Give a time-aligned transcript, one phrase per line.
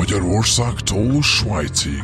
[0.00, 2.02] Magyarországtól Svájcig.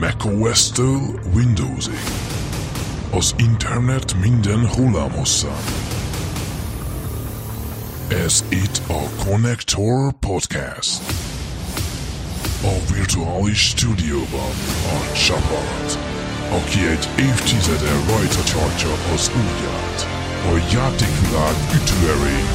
[0.00, 2.04] macOS-től Windowsig.
[3.10, 5.62] Az internet minden hullámhosszán.
[8.08, 11.00] Ez itt a Connector Podcast.
[12.62, 14.54] A virtuális stúdióban
[14.86, 15.98] a csapat,
[16.50, 20.06] aki egy évtizede rajta tartja az ujját,
[20.52, 22.48] a játékvilág ütőerén,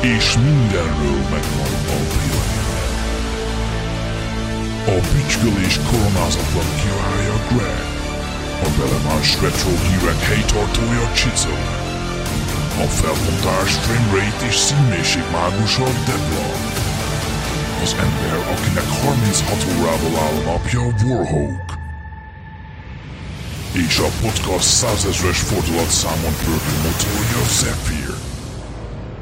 [0.00, 2.53] és mindenről megvan a véleménye.
[4.86, 7.86] A bütykölés koronázatlan királya Greg,
[8.66, 11.54] a belemás retro hírek helytartója Csicó,
[12.84, 16.48] a felbontás framerate és színmélység mágusa Debla,
[17.82, 21.78] az ember, akinek 36 órával áll a napja Warhawk,
[23.72, 28.14] és a podcast százezres fordulatszámon pörgő motorja Zephyr.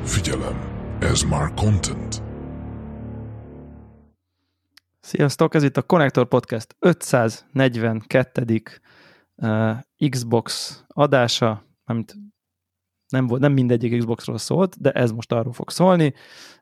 [0.05, 0.59] Figyelem,
[1.01, 2.32] ez már content.
[5.13, 8.63] Sziasztok, ez itt a Connector Podcast 542.
[9.35, 9.77] Uh,
[10.09, 12.15] Xbox adása, amit
[13.09, 16.15] nem, volt, nem mindegyik Xboxról szólt, de ez most arról fog szólni.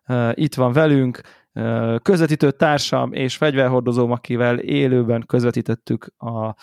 [0.08, 1.20] Uh, itt van velünk
[1.54, 6.54] uh, közvetítő társam és fegyverhordozóm, akivel élőben közvetítettük a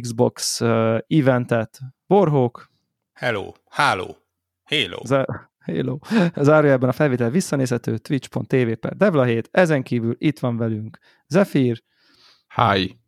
[0.00, 0.60] Xbox
[1.06, 1.80] eventet.
[2.06, 2.70] Borhók.
[3.12, 4.16] Hello, háló,
[4.64, 5.04] hello.
[5.04, 5.98] Zá- Hello.
[6.36, 9.48] Zárójelben a felvétel visszanézhető twitch.tv per Devla 7.
[9.50, 10.98] Ezen kívül itt van velünk
[11.34, 11.82] Zephyr,
[12.54, 12.98] Hi.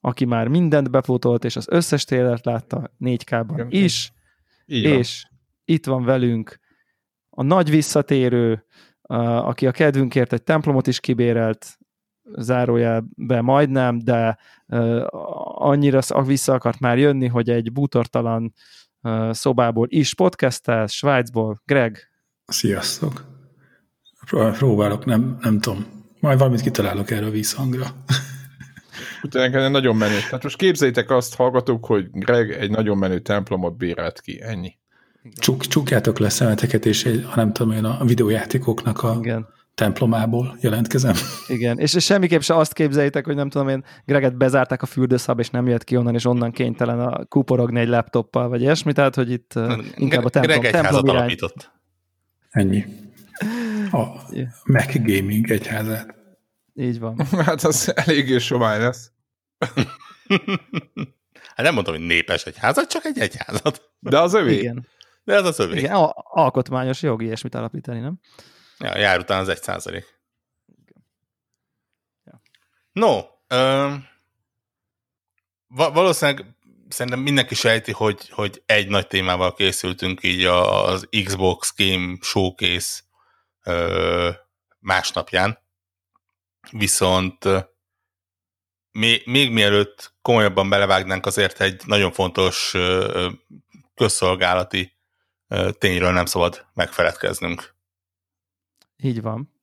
[0.00, 3.66] aki már mindent bepótolt, és az összes télert látta 4K-ban Igen.
[3.70, 4.12] is,
[4.66, 4.76] van.
[4.78, 5.24] és
[5.64, 6.58] itt van velünk
[7.30, 8.64] a nagy visszatérő,
[9.02, 9.14] a-
[9.48, 11.78] aki a kedvünkért egy templomot is kibérelt,
[12.36, 14.38] zárójelben majdnem, de
[15.58, 18.52] annyira sz- vissza akart már jönni, hogy egy bútortalan
[19.30, 21.62] szobából is podcastel, Svájcból.
[21.64, 21.98] Greg,
[22.46, 23.24] Sziasztok!
[24.26, 25.84] Pró- Próbálok, nem, nem tudom.
[26.24, 27.86] Majd valamit kitalálok erre a vízhangra.
[29.22, 30.18] Utána nagyon menő.
[30.18, 34.42] Tehát most képzeljétek azt, hallgatók, hogy Greg egy nagyon menő templomot bérelt ki.
[34.42, 34.76] Ennyi.
[35.36, 39.46] Csuk, csukjátok le szemeteket, és egy, ha nem tudom én, a videójátékoknak a igen.
[39.74, 41.14] templomából jelentkezem.
[41.48, 45.38] Igen, és, és semmiképp se azt képzeljétek, hogy nem tudom én, Greget bezárták a fürdőszab,
[45.38, 49.14] és nem jött ki onnan, és onnan kénytelen a kuporogni egy laptoppal, vagy ilyesmi, tehát,
[49.14, 51.16] hogy itt uh, inkább a templom, Greg templom egyházat irány.
[51.16, 51.72] alapított.
[52.50, 52.84] Ennyi.
[53.94, 54.48] A Yeah.
[54.64, 56.23] Mac Gaming egyházát.
[56.74, 57.26] Így van.
[57.46, 59.10] Hát az eléggé sovány lesz.
[61.34, 63.90] Hát nem mondom, hogy népes egyházat, csak egy egyházat.
[63.98, 64.56] De az övé.
[64.58, 64.88] Igen.
[65.24, 65.78] De ez az övé.
[65.78, 68.20] Igen, a- alkotmányos jogi ilyesmit alapítani, nem?
[68.78, 70.20] Ja, jár után az egy százalék.
[72.24, 72.40] Ja.
[72.92, 73.94] No, ö,
[75.66, 76.46] va- valószínűleg
[76.88, 83.00] szerintem mindenki sejti, hogy, hogy egy nagy témával készültünk így az Xbox Game Showcase
[83.64, 84.30] ö,
[84.78, 85.58] másnapján.
[86.70, 87.44] Viszont
[88.90, 92.74] még, még mielőtt komolyabban belevágnánk, azért egy nagyon fontos
[93.94, 94.92] közszolgálati
[95.78, 97.74] tényről nem szabad megfeledkeznünk.
[98.96, 99.53] Így van.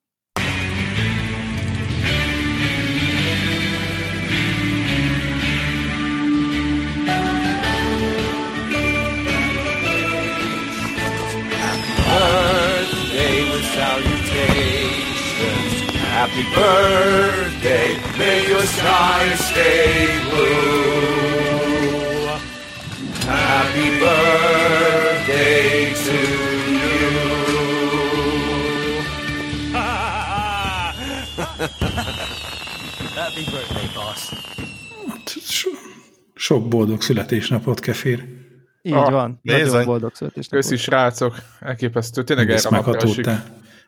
[16.33, 21.51] Happy birthday, may your skies stay blue.
[23.27, 26.17] Happy birthday to
[26.71, 26.91] you.
[33.15, 34.31] Happy birthday, boss.
[35.45, 35.69] So,
[36.33, 38.23] sok boldog születésnapot, Kefir.
[38.81, 39.39] Így Ah, van.
[39.41, 40.65] nézd Nagyon boldog születésnapot.
[40.65, 41.35] Köszi, srácok.
[41.59, 42.23] Elképesztő.
[42.23, 43.43] Tényleg erre.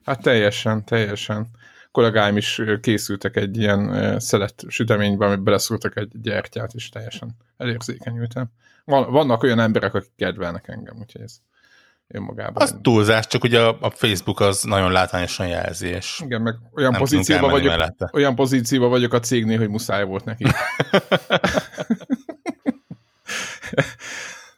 [0.06, 1.48] Hát teljesen, teljesen.
[1.94, 8.46] Kollégáim is készültek egy ilyen szelet süteménybe, amit beleszúrtak egy gyertyát, és teljesen elérzékenyültem.
[8.86, 11.36] Van, vannak olyan emberek, akik kedvelnek engem, úgyhogy ez
[12.08, 12.64] önmagában.
[12.64, 16.94] Az túlzás, csak ugye a, a Facebook az nagyon látványosan jelzi, és Igen, meg olyan
[16.94, 18.09] pozícióban vagyok, mellette.
[18.14, 20.46] olyan pozícióban vagyok a cégnél, hogy muszáj volt neki.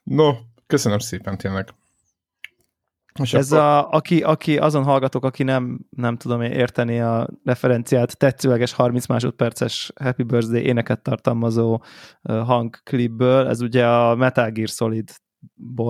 [0.04, 0.33] no,
[0.68, 1.74] köszönöm szépen tényleg.
[3.21, 7.27] És Ez akkor- a, aki, aki, azon hallgatók, aki nem, nem tudom én érteni a
[7.44, 11.83] referenciát, tetszőleges 30 másodperces Happy Birthday éneket tartalmazó
[12.23, 15.09] hangklipből, ez ugye a Metal Gear Solid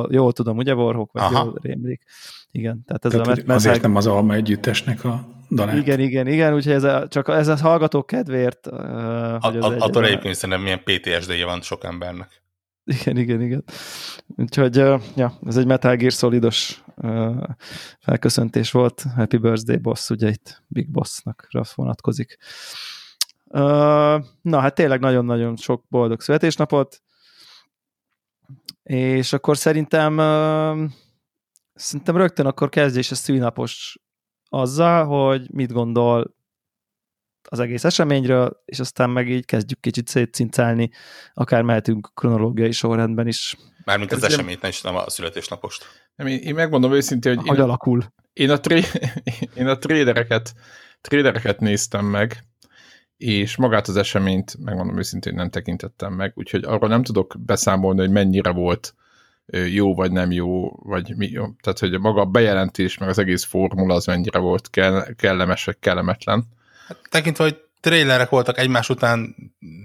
[0.09, 1.43] jól tudom, ugye Warhawk, vagy Aha.
[1.43, 2.03] jól rémlik.
[2.51, 5.75] Igen, tehát ez Tehát, a Metal azért nem az Alma együttesnek a dalát.
[5.75, 8.79] Igen, igen, igen, úgyhogy ez a, csak ez a hallgatók kedvéért, uh,
[9.33, 12.43] A, hogy az a, egy, attól egyébként szerintem milyen PTSD-je van sok embernek.
[12.85, 13.63] Igen, igen, igen.
[14.27, 14.75] Úgyhogy,
[15.15, 16.83] ja, ez egy Metal Gear Solidos
[17.99, 19.05] felköszöntés volt.
[19.15, 22.37] Happy Birthday Boss, ugye itt Big Bossnak vonatkozik.
[24.41, 27.01] Na, hát tényleg nagyon-nagyon sok boldog születésnapot,
[28.83, 30.17] és akkor szerintem
[31.73, 33.99] szerintem rögtön akkor kezdés a szűnapos
[34.49, 36.35] azzal, hogy mit gondol
[37.49, 40.89] az egész eseményről, és aztán meg így kezdjük kicsit szétcincálni,
[41.33, 43.55] akár mehetünk kronológiai sorrendben is.
[43.83, 45.85] Mármint az Ez nem- eseményt, nem is nem a születésnapost.
[46.15, 48.03] Nem, én, én megmondom őszintén, hogy Hogy én, alakul.
[48.33, 48.81] én, a, tré,
[49.55, 50.53] én a trédereket,
[51.01, 52.43] trédereket néztem meg,
[53.17, 58.11] és magát az eseményt, megmondom őszintén, nem tekintettem meg, úgyhogy arról nem tudok beszámolni, hogy
[58.11, 58.95] mennyire volt
[59.71, 61.45] jó vagy nem jó, vagy mi jó.
[61.61, 65.77] Tehát, hogy maga a bejelentés, meg az egész formula az mennyire volt kell, kellemes, vagy
[65.79, 66.45] kellemetlen.
[66.87, 69.35] Hát, tekintve, hogy trailerek voltak egymás után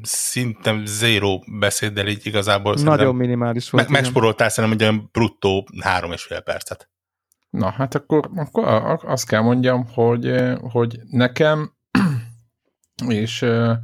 [0.02, 2.74] szinte zero beszéddel így igazából.
[2.74, 3.82] Nagyon minimális volt.
[3.84, 4.02] meg, igen.
[4.02, 6.90] megsporoltál szerintem egy olyan bruttó három és fél percet.
[7.50, 8.64] Na, hát akkor, akkor
[9.04, 11.72] azt kell mondjam, hogy, eh, hogy nekem,
[13.08, 13.76] és eh,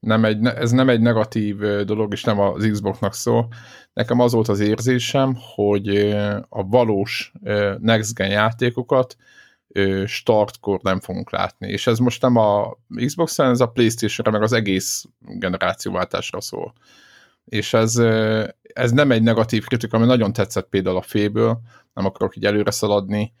[0.00, 3.48] nem egy, ez nem egy negatív eh, dolog, és nem az Xboxnak szó,
[3.92, 5.96] nekem az volt az érzésem, hogy
[6.48, 7.32] a valós
[7.78, 9.16] Next Gen játékokat
[10.06, 11.68] startkor nem fogunk látni.
[11.68, 16.72] És ez most nem a Xbox-en, ez a Playstation-re, meg az egész generációváltásra szól.
[17.44, 17.96] És ez,
[18.62, 21.60] ez nem egy negatív kritika, ami nagyon tetszett például a féből,
[21.94, 23.32] nem akarok így előre szaladni,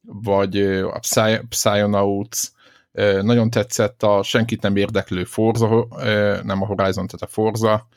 [0.00, 2.38] vagy a Psy- Psyonauts,
[3.22, 5.86] nagyon tetszett a senkit nem érdeklő Forza,
[6.42, 7.88] nem a Horizon, tehát a Forza.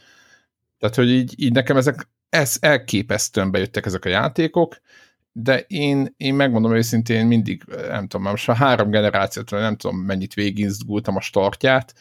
[0.79, 4.77] Tehát, hogy így, így nekem ezek ez elképesztően bejöttek ezek a játékok,
[5.39, 10.33] de én, én megmondom őszintén mindig, nem tudom, most már három generációt, nem tudom mennyit
[10.33, 11.93] végigizgultam a startját,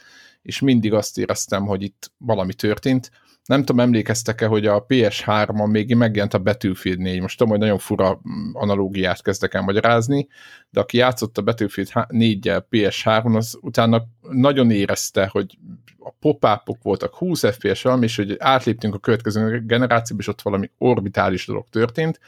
[0.43, 3.11] és mindig azt éreztem, hogy itt valami történt.
[3.45, 7.21] Nem tudom, emlékeztek-e, hogy a PS3-on még megjelent a Battlefield 4.
[7.21, 10.29] Most tudom, hogy nagyon fura mm, analógiát kezdek el magyarázni,
[10.71, 15.59] de aki játszott a Battlefield 4-jel PS3-on, az utána nagyon érezte, hogy
[15.99, 16.47] a pop
[16.83, 21.69] voltak 20 FPS valami, és hogy átléptünk a következő generációba, és ott valami orbitális dolog
[21.69, 22.21] történt.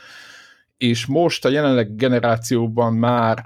[0.78, 3.44] És most a jelenleg generációban már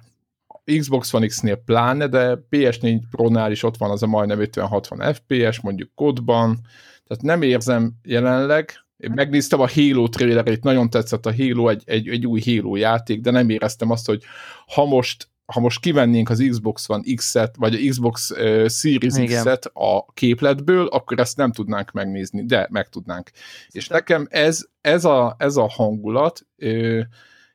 [0.78, 5.60] Xbox One X-nél pláne, de PS4 Pro-nál is ott van az a majdnem 50-60 FPS,
[5.60, 6.60] mondjuk kodban,
[7.06, 12.08] tehát nem érzem jelenleg, én megnéztem a Halo trailerét, nagyon tetszett a Halo, egy, egy,
[12.08, 14.22] egy új Halo játék, de nem éreztem azt, hogy
[14.66, 19.26] ha most, ha most kivennénk az Xbox One X-et, vagy a Xbox uh, Series Igen.
[19.26, 23.30] X-et a képletből, akkor ezt nem tudnánk megnézni, de meg tudnánk.
[23.70, 26.46] És nekem ez, ez, a, ez a hangulat,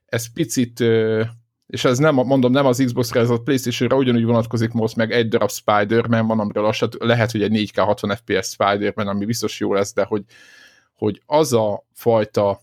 [0.05, 0.79] ez picit,
[1.67, 5.27] és ez nem, mondom, nem az Xbox-ra, ez a Playstation-ra ugyanúgy vonatkozik most, meg egy
[5.27, 9.59] darab Spider-Man van, amiről az se- lehet, hogy egy 4K 60 FPS Spider-Man, ami biztos
[9.59, 10.23] jó lesz, de hogy,
[10.95, 12.61] hogy az a fajta,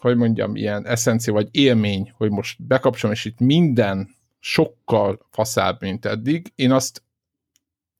[0.00, 6.04] hogy mondjam, ilyen eszencia, vagy élmény, hogy most bekapcsolom, és itt minden sokkal faszább, mint
[6.04, 7.02] eddig, én azt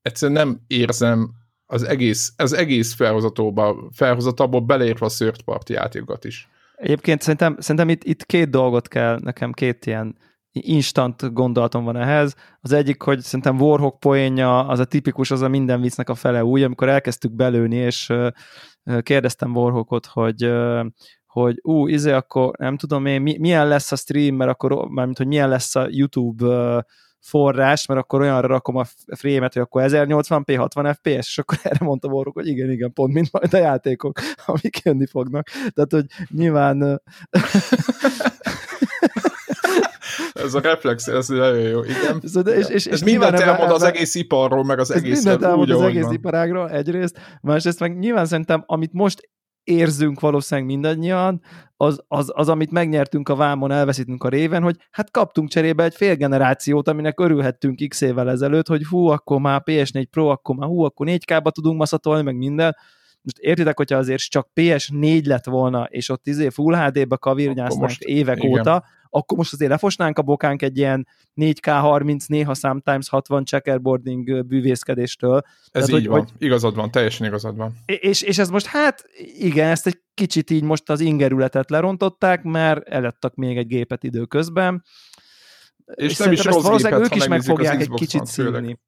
[0.02, 1.30] egyszerűen nem érzem
[1.66, 6.48] az egész, az egész felhozatóba, felhozatából beleértve a third party játékokat is.
[6.74, 10.16] Egyébként szerintem, szerintem itt, itt két dolgot kell, nekem két ilyen
[10.52, 12.34] instant gondolatom van ehhez.
[12.60, 16.44] Az egyik, hogy szerintem Warhawk poénja az a tipikus, az a minden viccnek a fele
[16.44, 18.12] új, amikor elkezdtük belőni, és
[19.00, 20.50] kérdeztem Warhawkot, hogy
[21.42, 25.18] hogy ú, izé, akkor nem tudom én, mi, milyen lesz a stream, mert akkor, mármint,
[25.18, 26.78] hogy milyen lesz a YouTube ö,
[27.20, 28.84] forrás, mert akkor olyanra rakom a
[29.16, 33.12] frame-et, hogy akkor 1080p, 60 fps, és akkor erre mondta Warhawk, hogy igen, igen, pont
[33.12, 35.48] mint majd a játékok, amik jönni fognak.
[35.74, 36.78] Tehát, hogy nyilván
[40.32, 42.20] Ez a reflex, ez nagyon jó, igen.
[42.32, 45.16] Szóval, és, és, Ez és mindent nyilván elmond az egész iparról, meg az ez egész
[45.16, 49.30] mindent elmond az egész iparágról egyrészt, másrészt meg nyilván szerintem, amit most
[49.68, 51.40] érzünk valószínűleg mindannyian,
[51.76, 55.94] az, az, az, amit megnyertünk a vámon, elveszítünk a réven, hogy hát kaptunk cserébe egy
[55.94, 60.68] fél generációt, aminek örülhettünk x évvel ezelőtt, hogy hú, akkor már PS4 Pro, akkor már
[60.68, 62.76] hú, akkor 4K-ba tudunk maszatolni, meg minden.
[63.22, 68.42] Most értitek, hogyha azért csak PS4 lett volna, és ott izé Full HD-be kavirnyáznak évek
[68.42, 68.58] igen.
[68.58, 74.46] óta, akkor most azért lefosnánk a bokánk egy ilyen 4K 30, néha sometimes 60 checkerboarding
[74.46, 75.40] bűvészkedéstől.
[75.44, 77.72] Ez Tehát, így hogy- van, hogy- igazad van, teljesen igazad van.
[77.86, 79.04] És, és ez most hát
[79.38, 84.84] igen, ezt egy kicsit így most az ingerületet lerontották, mert eladtak még egy gépet időközben.
[85.94, 88.78] És nem szerintem is rossz valószínűleg gépet, ők is meg fogják egy kicsit szívni.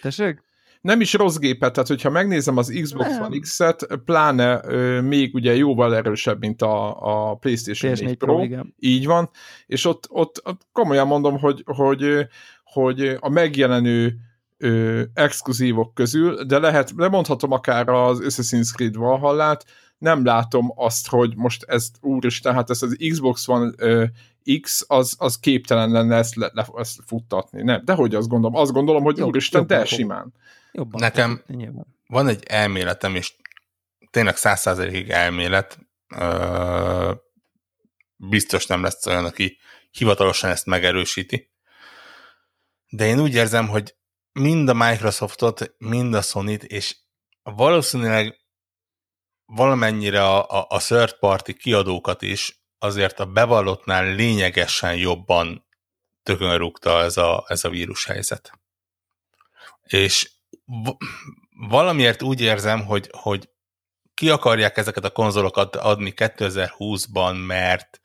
[0.00, 0.42] Tessék?
[0.80, 3.22] Nem is rossz gépet, tehát hogyha megnézem az Xbox Nem.
[3.22, 6.96] One X-et, pláne ö, még ugye jóval erősebb, mint a,
[7.30, 8.74] a PlayStation PS4 4 Pro, Pro, igen.
[8.78, 9.30] így van,
[9.66, 12.26] és ott, ott, ott komolyan mondom, hogy, hogy,
[12.64, 14.16] hogy a megjelenő
[14.58, 19.64] ö, exkluzívok közül, de lehet, lemondhatom akár az Assassin's Creed Valhallát,
[19.98, 24.04] nem látom azt, hogy most ezt, úristen, hát ez az Xbox van ö,
[24.60, 27.62] X, az, az képtelen lenne ezt, le, le, ezt futtatni.
[27.62, 28.56] Nem, de hogy azt gondolom?
[28.60, 29.98] Azt gondolom, hogy Jobb- úristen, de jobban fog.
[29.98, 30.34] simán.
[30.72, 31.86] Jobban Nekem- nyilván.
[32.06, 33.34] Van egy elméletem, és
[34.10, 35.78] tényleg száz százalékig elmélet,
[36.16, 37.12] ö,
[38.16, 39.58] biztos nem lesz olyan, aki
[39.90, 41.50] hivatalosan ezt megerősíti.
[42.88, 43.94] De én úgy érzem, hogy
[44.32, 46.96] mind a Microsoftot, mind a Sony-t, és
[47.42, 48.38] valószínűleg
[49.44, 55.66] valamennyire a, a, a third party kiadókat is azért a bevallottnál lényegesen jobban
[56.22, 58.52] tökön rúgta ez a, ez a vírushelyzet.
[59.82, 60.30] És
[60.64, 60.96] v-
[61.68, 63.48] valamiért úgy érzem, hogy, hogy
[64.14, 68.00] ki akarják ezeket a konzolokat adni 2020-ban, mert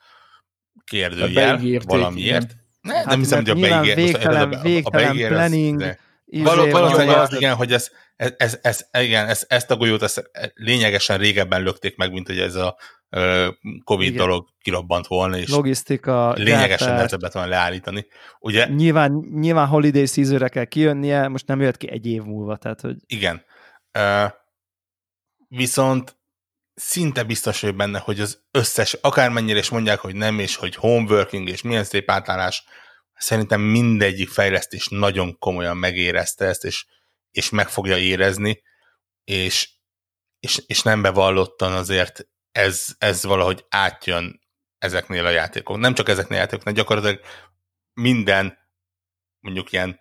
[0.83, 2.43] kérdőjel Beígérték, valamiért.
[2.43, 2.63] igen.
[2.81, 5.37] Ne, Hát nem hiszem, hogy a beígér, most végtelen- a- a- a végtelen beígér az-
[5.37, 9.75] planning, Izé Való, valószínűleg az, igen, hogy ez, ez, ez, ez, igen, ez, ezt a
[9.75, 12.77] golyót ezt lényegesen régebben lökték meg, mint hogy ez a
[13.83, 14.17] Covid Igen.
[14.17, 16.87] dolog kirobbant volna, és logisztika, lényegesen gyártás.
[16.87, 18.07] nehezebbet van leállítani.
[18.39, 22.81] Ugye, Nyilván, nyilván holiday season kell kijönnie, most nem jött ki egy év múlva, tehát
[22.81, 23.43] hogy igen.
[23.91, 24.25] Ö,
[25.47, 26.17] viszont
[26.73, 31.49] szinte biztos vagy benne, hogy az összes, akármennyire is mondják, hogy nem, és hogy homeworking,
[31.49, 32.63] és milyen szép átállás,
[33.13, 36.85] szerintem mindegyik fejlesztés nagyon komolyan megérezte ezt, és,
[37.31, 38.61] és meg fogja érezni,
[39.23, 39.69] és,
[40.39, 44.41] és, és nem bevallottan azért ez, ez valahogy átjön
[44.77, 45.77] ezeknél a játékok.
[45.77, 47.19] Nem csak ezeknél a játékoknál, gyakorlatilag
[47.93, 48.57] minden
[49.39, 49.99] mondjuk ilyen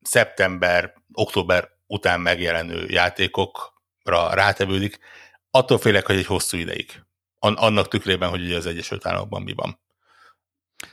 [0.00, 4.98] szeptember, október után megjelenő játékokra rátevődik,
[5.50, 7.02] attól félek, hogy egy hosszú ideig.
[7.38, 9.78] An- annak tükrében, hogy ugye az Egyesült Államokban mi van.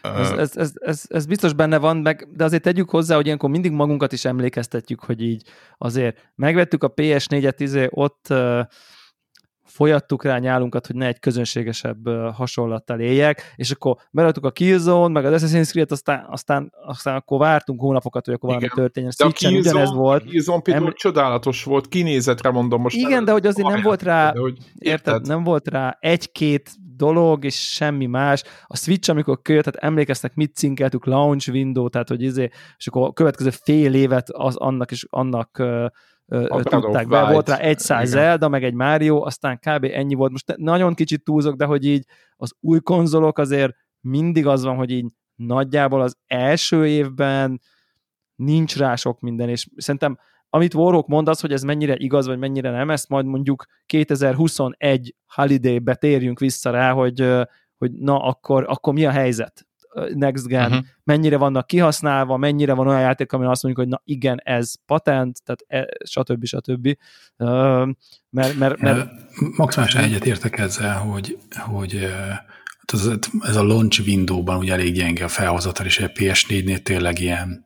[0.01, 3.49] Ez, ez, ez, ez, ez biztos benne van, meg, de azért tegyük hozzá, hogy ilyenkor
[3.49, 8.65] mindig magunkat is emlékeztetjük, hogy így azért megvettük a PS4-et, izé, ott uh,
[9.73, 15.25] folyattuk rá nyálunkat, hogy ne egy közönségesebb hasonlattal éljek, és akkor beraktuk a Killzone, meg
[15.25, 18.77] az Assassin's Creed, aztán, aztán, aztán akkor vártunk hónapokat, hogy akkor valami Igen.
[18.77, 19.11] történjen.
[19.17, 20.23] De a Switchen ugyanez volt.
[20.23, 22.95] Killzone például Eml- csodálatos volt, kinézetre mondom most.
[22.95, 25.27] Igen, de hogy azért nem volt rá De hogy, Érted?
[25.27, 28.43] Nem volt rá egy-két dolog, és semmi más.
[28.65, 33.07] A Switch, amikor költ, tehát emlékeztek, mit cinkeltük, launch window, tehát hogy izé, és akkor
[33.07, 35.63] a következő fél évet az, annak is annak
[36.31, 37.31] A tudták be.
[37.31, 38.09] Volt rá egy száz.
[38.09, 39.83] Zelda, meg egy Mario, aztán kb.
[39.83, 40.31] ennyi volt.
[40.31, 44.91] Most nagyon kicsit túlzok, de hogy így az új konzolok azért mindig az van, hogy
[44.91, 47.61] így nagyjából az első évben
[48.35, 50.17] nincs rá sok minden, és szerintem
[50.53, 55.15] amit Warhawk mond az, hogy ez mennyire igaz, vagy mennyire nem, ezt majd mondjuk 2021
[55.25, 57.33] holiday-be térjünk vissza rá, hogy,
[57.77, 59.67] hogy na akkor, akkor mi a helyzet
[60.13, 60.85] next gen, uh-huh.
[61.03, 65.41] Mennyire vannak kihasználva, mennyire van olyan játék, amin azt mondjuk, hogy na igen, ez patent,
[65.43, 66.45] tehát e, stb.
[66.45, 66.97] stb.
[67.37, 67.85] Ö,
[68.29, 69.09] mert, mert, mert
[69.57, 71.99] Maximálisan egyet értek ezzel, hogy, hogy
[72.79, 77.19] hát az, ez a launch window-ban ugye elég gyenge a felhozatal, és a PS4-nél tényleg
[77.19, 77.65] ilyen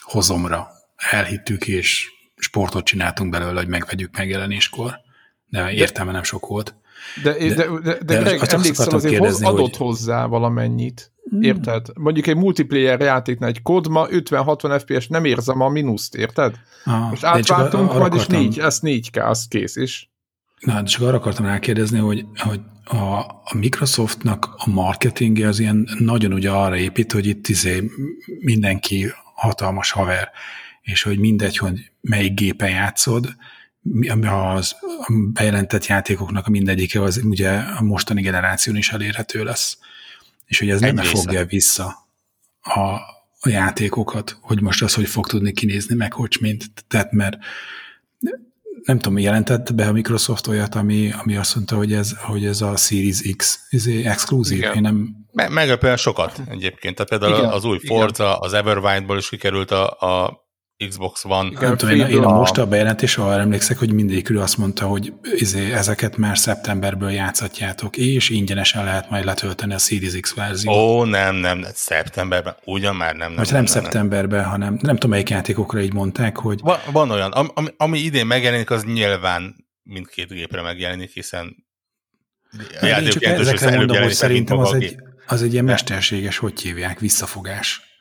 [0.00, 0.68] hozomra
[1.10, 5.00] elhittük, és sportot csináltunk belőle, hogy megvegyük megjelenéskor,
[5.48, 6.74] de értelme nem sok volt.
[7.22, 11.11] De, de, de, de, de de azt emlékszem, azért kérdezni, hoz, adott hogy- hozzá valamennyit.
[11.40, 11.86] Érted?
[11.94, 16.54] Mondjuk egy multiplayer játéknál egy kodma 50-60 FPS nem érzem a mínuszt, érted?
[16.84, 20.10] Ah, Most átváltunk, majd akartam- négy, ez 4K, az kész is.
[20.60, 22.96] Na, de csak arra akartam rákérdezni, hogy, hogy a,
[23.44, 27.90] a Microsoftnak a marketingje az ilyen nagyon ugye arra épít, hogy itt izé
[28.40, 30.30] mindenki hatalmas haver,
[30.82, 33.34] és hogy mindegy, hogy melyik gépen játszod,
[34.20, 34.76] az
[35.32, 39.78] bejelentett játékoknak a mindegyike az ugye a mostani generáción is elérhető lesz.
[40.52, 41.16] És hogy ez Egy nem része.
[41.22, 42.08] fogja vissza
[42.60, 42.80] a,
[43.40, 46.64] a játékokat, hogy most az, hogy fog tudni kinézni, meg hogy mint.
[46.88, 47.36] Tehát mert
[48.84, 52.60] nem tudom, jelentett be a Microsoft olyat, ami, ami azt mondta, hogy ez, hogy ez
[52.60, 54.58] a Series X izé, exkluzív.
[54.58, 54.74] Igen.
[54.74, 56.94] Én nem, Me- meglepően sokat egyébként.
[56.94, 57.96] Tehát például Igen, igen, az új igen.
[57.96, 60.40] Forza, az Everwild-ból is kikerült a, a
[60.88, 61.48] Xbox One.
[61.48, 64.86] Igen, nem tudom, én, én a most a bejelentés arra emlékszek, hogy mindegyikről azt mondta,
[64.86, 70.76] hogy izé, ezeket már szeptemberből játszatjátok, és ingyenesen lehet majd letölteni a Series X verziót.
[70.76, 73.28] Ó, nem, nem, nem, szeptemberben, ugyan már nem.
[73.28, 77.30] nem Vagy nem, szeptemberben, hanem nem tudom, melyik játékokra így mondták, hogy Van, van olyan,
[77.30, 81.56] ami, ami, idén megjelenik, az nyilván mindkét gépre megjelenik, hiszen
[82.80, 84.96] a én játék csak jelentős hogy szerintem az egy,
[85.26, 87.91] az egy ilyen mesterséges, hogy hívják, visszafogás.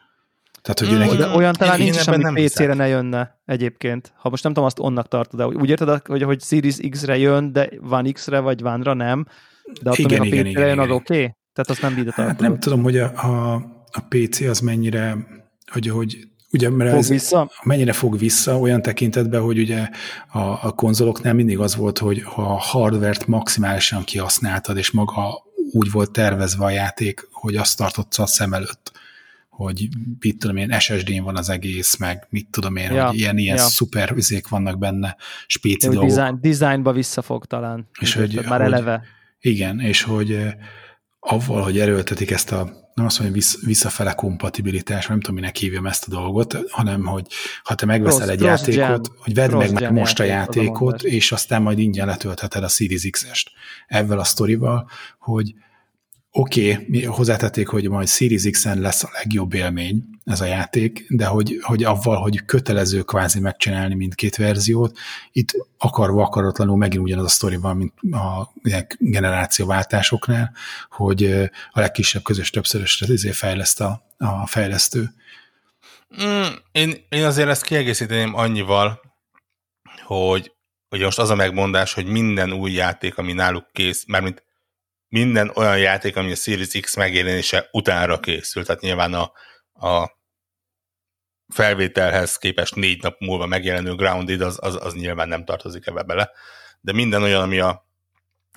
[0.61, 4.13] Tehát, hogy Mm, neki, de olyan talán én nincs ebben ami PC-re ne jönne egyébként.
[4.15, 7.51] Ha most nem tudom, azt onnak tartod, de úgy érted, hogy, hogy Series X-re jön,
[7.51, 9.25] de van X-re vagy One-ra nem,
[9.81, 11.13] de attól Igen, még a igen, PC-re igen, jön, az oké?
[11.13, 11.35] Okay?
[11.53, 13.53] Tehát azt nem ide Hát nem tudom, hogy a, a,
[13.91, 15.17] a PC az mennyire,
[15.71, 17.51] hogy, hogy ugye, mert Fog ez, vissza?
[17.63, 19.89] mennyire fog vissza olyan tekintetben, hogy ugye
[20.31, 25.91] a, a konzoloknál mindig az volt, hogy ha a hardvert maximálisan kihasználtad, és maga úgy
[25.91, 28.91] volt tervezve a játék, hogy azt tartott a szem előtt,
[29.51, 29.87] hogy
[30.19, 33.57] mit tudom én, SSD-n van az egész, meg mit tudom én, Ja, hogy ilyen, ilyen
[33.57, 33.63] ja.
[33.63, 35.15] szuper üzék vannak benne,
[35.47, 36.09] spéci dolgok.
[36.09, 37.87] design, designba visszafog talán.
[37.99, 39.03] És hogy- már hogy- eleve.
[39.39, 40.53] Igen, és hogy eh,
[41.19, 45.55] avval, hogy erőltetik ezt a, nem azt mondom, hogy vissz- visszafele kompatibilitás, nem tudom, minek
[45.55, 47.27] hívjam ezt a dolgot, hanem, hogy
[47.63, 49.15] ha te megveszel Cross- egy cross játékot, gen.
[49.23, 52.67] hogy vedd meg, meg most a játék, a játékot, és aztán majd ingyen letöltheted a
[52.67, 53.51] Series X-est.
[53.87, 54.89] Ezzel a sztorival,
[55.19, 55.53] hogy
[56.31, 61.25] oké, okay, hozzátették, hogy majd Series X-en lesz a legjobb élmény ez a játék, de
[61.25, 64.97] hogy, hogy avval, hogy kötelező kvázi megcsinálni mindkét verziót,
[65.31, 68.53] itt akarva akaratlanul megint ugyanaz a sztori van, mint a
[68.97, 70.51] generációváltásoknál,
[70.89, 71.23] hogy
[71.71, 75.13] a legkisebb közös többszörösre izé fejleszt a, a fejlesztő.
[76.23, 79.01] Mm, én, én azért ezt kiegészíteném annyival,
[80.05, 80.51] hogy
[80.89, 84.43] ugye most az a megmondás, hogy minden új játék, ami náluk kész, mármint
[85.11, 89.31] minden olyan játék, ami a Series X megjelenése utánra készül, tehát nyilván a,
[89.87, 90.17] a
[91.53, 96.31] felvételhez képest négy nap múlva megjelenő Grounded, az, az, az nyilván nem tartozik ebbe bele,
[96.81, 97.87] de minden olyan, ami a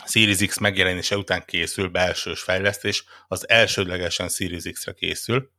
[0.07, 5.51] Series X megjelenése után készül, belsős fejlesztés, az elsődlegesen Series X-re készül,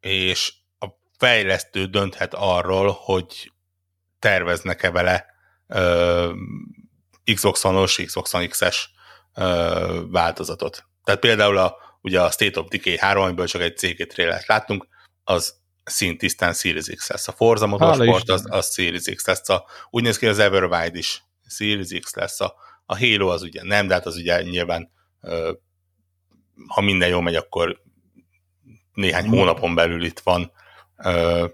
[0.00, 0.86] és a
[1.18, 3.52] fejlesztő dönthet arról, hogy
[4.18, 5.26] terveznek-e vele
[5.66, 6.32] ö,
[7.34, 8.98] Xbox One-os, Xbox One X-es
[9.34, 10.84] ö, változatot.
[11.04, 14.86] Tehát például a, ugye a State of Decay 3, amiből csak egy CG trailert láttunk,
[15.24, 17.28] az szintisztán Series X lesz.
[17.28, 19.48] A Forza Motorsport az, az Series X lesz.
[19.48, 22.40] A, úgy néz ki, az Everwild is Series X lesz.
[22.40, 22.54] A,
[22.86, 25.52] a Halo az ugye nem, de hát az ugye nyilván ö,
[26.68, 27.82] ha minden jól megy, akkor
[28.94, 30.52] néhány hónapon belül itt van.
[31.04, 31.46] Ö,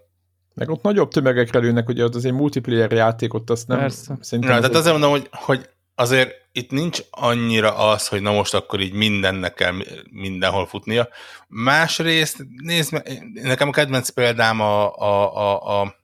[0.54, 3.78] Meg ott nagyobb tömegekre lőnek, ugye ott azért multiplayer játékot, azt nem...
[3.78, 4.16] Persze.
[4.21, 8.23] Szerintem Na, az tehát egy- azért mondom, hogy, hogy azért itt nincs annyira az, hogy
[8.23, 9.75] na most akkor így mindennek kell
[10.11, 11.09] mindenhol futnia.
[11.49, 15.97] Másrészt, nézd nekem a kedvenc példám a, a, a, a,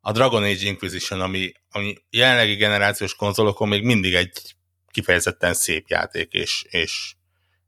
[0.00, 4.54] a Dragon Age Inquisition, ami, ami jelenlegi generációs konzolokon még mindig egy
[4.90, 7.14] kifejezetten szép játék, és, és,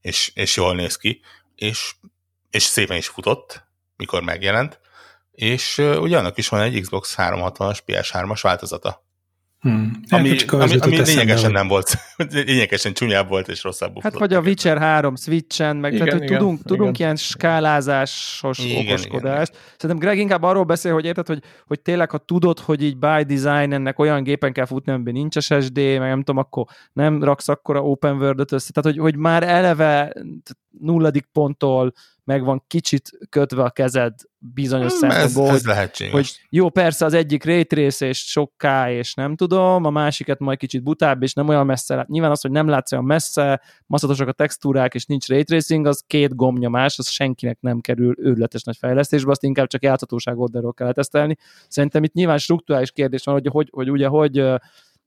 [0.00, 1.20] és, és jól néz ki,
[1.54, 1.94] és,
[2.50, 3.64] és szépen is futott,
[3.96, 4.80] mikor megjelent,
[5.32, 9.05] és uh, is van egy Xbox 360-as PS3-as változata
[9.66, 10.00] Hmm.
[10.08, 11.98] ami, az ami, ami lényegesen nem volt,
[12.46, 14.02] lényegesen csúnyább volt és rosszabbul.
[14.02, 14.40] Hát vagy a.
[14.40, 16.76] Witcher 3 Switchen, meg Igen, tehát, hogy igen, tudunk, igen.
[16.76, 19.52] tudunk ilyen skálázásos Igen, okoskodást.
[19.76, 23.34] Szerintem Greg inkább arról beszél, hogy érted, hogy, hogy tényleg, ha tudod, hogy így by
[23.34, 27.48] design ennek olyan gépen kell futni, amiben nincs SSD, meg nem tudom, akkor nem raksz
[27.48, 28.72] akkora open world össze.
[28.72, 30.12] Tehát, hogy, hogy már eleve
[30.80, 31.92] nulladik ponttól
[32.26, 36.12] meg van kicsit kötve a kezed bizonyos Hmm, ez, szempontból, ez hogy, lehetséges.
[36.12, 40.58] hogy jó, persze az egyik trace és sok K, és nem tudom, a másikat majd
[40.58, 41.94] kicsit butább, és nem olyan messze.
[41.94, 45.86] lát- Nyilván az, hogy nem látsz olyan messze, maszatosak a textúrák, és nincs ray tracing,
[45.86, 50.72] az két gombnyomás, az senkinek nem kerül őrületes nagy fejlesztésbe, azt inkább csak játhatóság oldalról
[50.72, 51.36] kell tesztelni.
[51.68, 54.44] Szerintem itt nyilván struktúrális kérdés van, hogy, hogy, hogy ugye hogy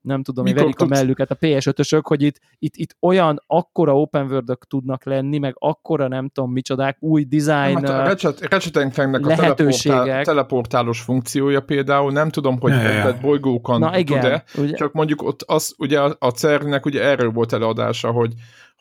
[0.02, 4.00] nem tudom, Mikor verik a tudsz- mellüket a PS5-ösök, hogy itt, itt, itt olyan akkora
[4.00, 8.76] open world tudnak lenni, meg akkora nem tudom micsodák, új design, Hát a Ratchet, Ratchet
[8.76, 13.18] a teleportál, teleportálós funkciója például, nem tudom, hogy Ja, ja, ja.
[13.22, 17.32] bolygókon na igen, tud-e, ugye, csak mondjuk ott az, ugye a, a CERN-nek ugye erről
[17.32, 18.34] volt előadása, hogy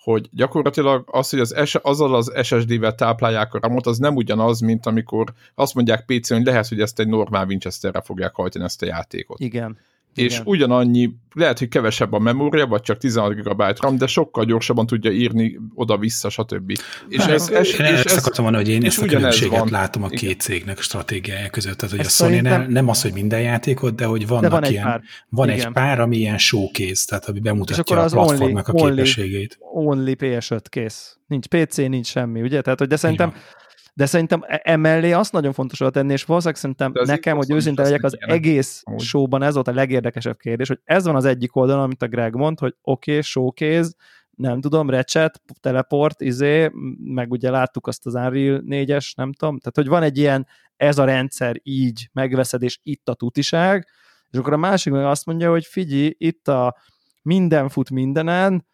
[0.03, 4.61] hogy gyakorlatilag az, hogy az S, azzal az SSD-vel táplálják a RAM-ot, az nem ugyanaz,
[4.61, 8.83] mint amikor azt mondják PC-n, hogy lehet, hogy ezt egy normál Winchesterre fogják hajtani ezt
[8.83, 9.41] a játékot.
[9.41, 9.79] igen.
[10.19, 10.47] És igen.
[10.47, 15.11] ugyanannyi, lehet, hogy kevesebb a memória, vagy csak 16 GB RAM, de sokkal gyorsabban tudja
[15.11, 16.71] írni oda-vissza, stb.
[17.09, 19.07] És Hát, ez, ez, én és ezt ez, akartam mondani, hogy én és ezt a
[19.07, 19.69] különbséget van.
[19.71, 20.19] látom a Igen.
[20.19, 21.77] két cégnek a stratégiája között.
[21.77, 24.49] Tehát, hogy Ez a sony szerintem- nem az, hogy minden játékot, de hogy vannak De
[24.49, 25.01] van egy ilyen, pár.
[25.29, 25.67] van Igen.
[25.67, 28.95] egy pár, ami ilyen showcase, tehát ami És bemutatja akkor a platformnak only- a only-
[28.95, 29.59] képességét.
[29.75, 31.17] Only PS5 kész.
[31.27, 32.61] Nincs PC, nincs semmi, ugye?
[32.61, 33.39] Tehát, hogy de szerintem, van.
[33.99, 37.83] De szerintem e- emellé azt nagyon fontos oda tenni, és valószínűleg szerintem nekem, hogy őszinte
[37.83, 41.57] legyek, az ilyenek, egész showban ez volt a legérdekesebb kérdés, hogy ez van az egyik
[41.57, 43.91] oldalon, amit a Greg mond, hogy oké, okay, showcase,
[44.31, 49.77] nem tudom, Ratchet, teleport, izé, meg ugye láttuk azt az Unreal 4-es, nem tudom, tehát
[49.77, 53.87] hogy van egy ilyen, ez a rendszer így megveszed, és itt a tutiság,
[54.31, 56.77] és akkor a másik meg azt mondja, hogy figyelj, itt a
[57.23, 58.67] minden fut mindenen,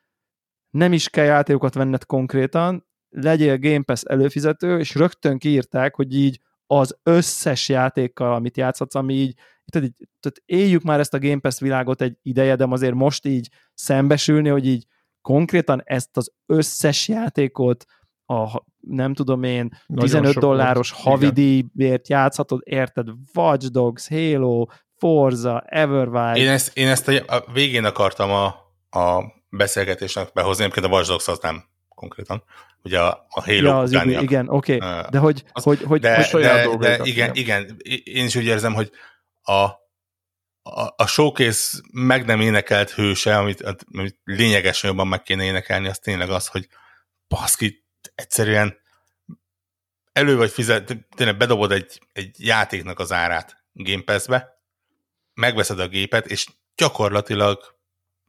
[0.70, 6.40] nem is kell játékokat venned konkrétan, legyél Game Pass előfizető, és rögtön kiírták, hogy így
[6.66, 11.40] az összes játékkal, amit játszhatsz, ami így, tehát, így, tehát éljük már ezt a Game
[11.40, 14.86] Pass világot egy ideje, de azért most így szembesülni, hogy így
[15.22, 17.84] konkrétan ezt az összes játékot
[18.26, 23.08] a nem tudom én, Nagyon 15 sok dolláros havidíjért játszhatod, érted?
[23.34, 26.36] Watch Dogs, Halo, Forza, Everwild.
[26.36, 28.46] Én ezt, én ezt a, a végén akartam a,
[28.98, 31.64] a beszélgetésnek behozni, egyébként a Watch Dogs az nem
[31.94, 32.44] konkrétan.
[32.82, 34.22] Ugye a, a Halo ja, az igen, utániak.
[34.22, 34.76] igen oké.
[34.76, 37.76] Ö, De hogy, az- hogy, hogy, de, hogy saját de, de igen, igen.
[38.04, 38.90] én is úgy érzem, hogy
[39.42, 39.52] a,
[40.62, 45.98] a, a showcase meg nem énekelt hőse, amit, amit lényegesen jobban meg kéne énekelni, az
[45.98, 46.68] tényleg az, hogy
[47.28, 48.76] baszki, egyszerűen
[50.12, 54.62] elő vagy fizet, tényleg bedobod egy, egy játéknak az árát Game Pass-be,
[55.34, 57.76] megveszed a gépet, és gyakorlatilag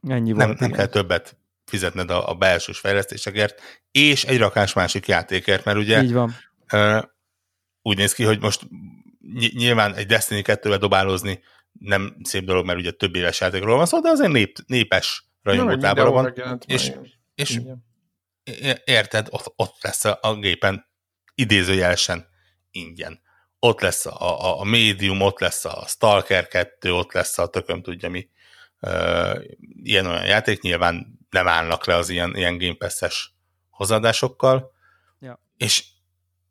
[0.08, 0.58] ennyi nem, volt.
[0.58, 0.78] nem igen.
[0.80, 6.12] kell többet fizetned a, a belsős fejlesztésekért, és egy rakás másik játékért, mert ugye Így
[6.12, 6.34] van.
[7.82, 8.60] Úgy néz ki, hogy most
[9.18, 11.40] ny- nyilván egy Destiny 2-vel dobálózni
[11.72, 16.10] nem szép dolog, mert ugye több éves játékról van szó, de azért nép, népes mindenhol
[16.10, 16.92] van, megjelent és-
[17.34, 17.84] és Igen.
[18.84, 20.86] érted, ott, ott lesz a, a gépen
[21.34, 22.26] idézőjelesen
[22.70, 23.20] ingyen.
[23.58, 27.82] Ott lesz a, a, a médium, ott lesz a Stalker 2, ott lesz a tököm
[27.82, 28.28] tudja mi
[28.80, 29.40] ö,
[29.82, 33.34] ilyen-olyan játék, nyilván nem állnak le az ilyen, ilyen Game Pass-es
[33.70, 34.74] hozzáadásokkal,
[35.20, 35.40] Ja.
[35.56, 35.84] és,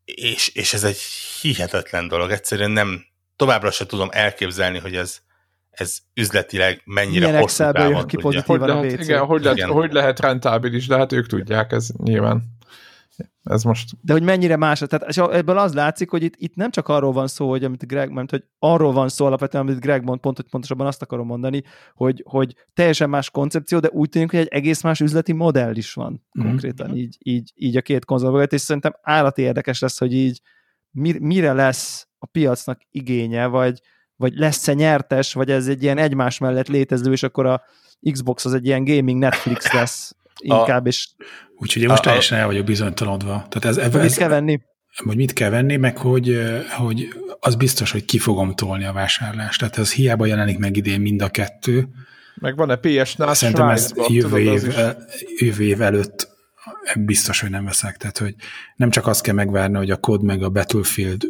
[0.05, 0.97] és, és ez egy
[1.41, 5.17] hihetetlen dolog, egyszerűen nem, továbbra se tudom elképzelni, hogy ez,
[5.69, 8.41] ez üzletileg mennyire Milyen hosszú távon ki tudja.
[8.43, 8.45] pozitív?
[8.45, 9.69] Hogy a igen, hogy, lehet, Igen.
[9.69, 12.54] hogy lehet rentábilis, de hát ők tudják, ez nyilván.
[13.45, 16.71] Ez most De hogy mennyire más, tehát és ebből az látszik, hogy itt, itt nem
[16.71, 20.03] csak arról van szó, hogy amit Greg, mert hogy arról van szó alapvetően, amit Greg
[20.03, 24.31] mond, pont, hogy pontosabban azt akarom mondani, hogy, hogy teljesen más koncepció, de úgy tűnik,
[24.31, 26.47] hogy egy egész más üzleti modell is van Mhm.
[26.47, 30.41] konkrétan így, így, így a két konzol mögött, és szerintem állati érdekes lesz, hogy így
[30.91, 33.79] mir, mire lesz a piacnak igénye, vagy,
[34.15, 37.61] vagy lesz-e nyertes, vagy ez egy ilyen egymás mellett létező, és akkor a
[38.11, 41.09] Xbox az egy ilyen gaming Netflix lesz inkább, és
[41.57, 43.45] Úgyhogy én most A- a- teljesen el vagyok bizonytalanodva.
[43.49, 44.59] Tehát ez, ez, mit kell venni?
[45.03, 46.39] hogy mit kell venni, meg hogy,
[46.77, 47.07] hogy
[47.39, 49.59] az biztos, hogy ki fogom tolni a vásárlást.
[49.59, 51.87] Tehát ez hiába jelenik meg idén mind a kettő.
[52.35, 54.97] meg van-e PS-nál Szerintem ez jövő tudod, év, el-
[55.37, 56.27] jövő év előtt
[56.95, 57.97] biztos, hogy nem veszek.
[57.97, 58.35] Tehát, hogy
[58.75, 61.23] nem csak azt kell megvárni, hogy a kod meg a Battlefield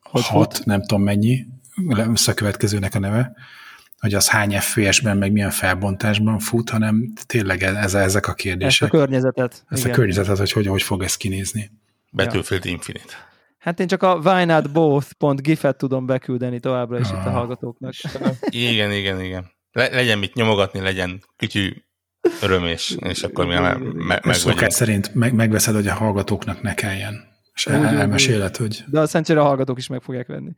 [0.00, 0.66] Hogy 6, fut.
[0.66, 1.46] nem tudom mennyi,
[1.88, 3.32] lesz a következőnek a neve,
[4.00, 8.42] hogy az hány FPS-ben, meg milyen felbontásban fut, hanem tényleg ez, ezek a Ezt a
[8.42, 8.90] kérdések.
[8.90, 9.64] környezetet.
[9.68, 9.92] Ezt a igen.
[9.98, 11.70] környezetet, hogy, hogy hogy fog ez kinézni.
[12.12, 13.12] Battlefield Infinite.
[13.58, 17.32] Hát én csak a why not both.gif-et tudom beküldeni továbbra is itt a Ah.
[17.32, 17.92] hallgatóknak.
[18.48, 19.50] Igen, igen, igen.
[19.72, 21.72] Le, legyen mit nyomogatni, legyen kütyű
[22.42, 26.62] öröm, és, és akkor mi me, me, meg szokás szerint meg, megveszed, hogy a hallgatóknak
[26.62, 27.28] ne kelljen.
[27.54, 30.50] És el, elmeséled, hogy De a szerencsére a hallgatók is meg fogják venni.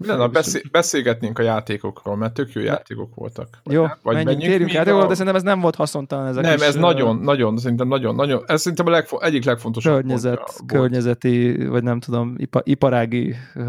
[0.00, 3.60] Mi lenne, ha beszé- beszélgetnénk a játékokról, mert tök jó játékok voltak.
[3.70, 6.40] Jó, Vagy menjünk, menjünk térjünk át, a- de szerintem ez nem volt haszontalan ez a
[6.40, 10.36] Nem, ez ö, nagyon, nagyon, szerintem nagyon, nagyon, ez szerintem a legfo- egyik legfontosabb környezet,
[10.36, 10.62] volt.
[10.66, 13.64] környezeti, vagy nem tudom, ipa, iparági uh,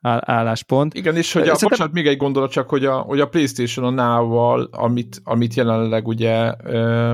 [0.00, 0.94] áll, álláspont.
[0.94, 3.84] Igen, és hogy a, Szerintem- bocsánat, még egy gondolat csak, hogy a, hogy a PlayStation
[3.98, 7.12] a Now-val, amit, amit jelenleg ugye ö,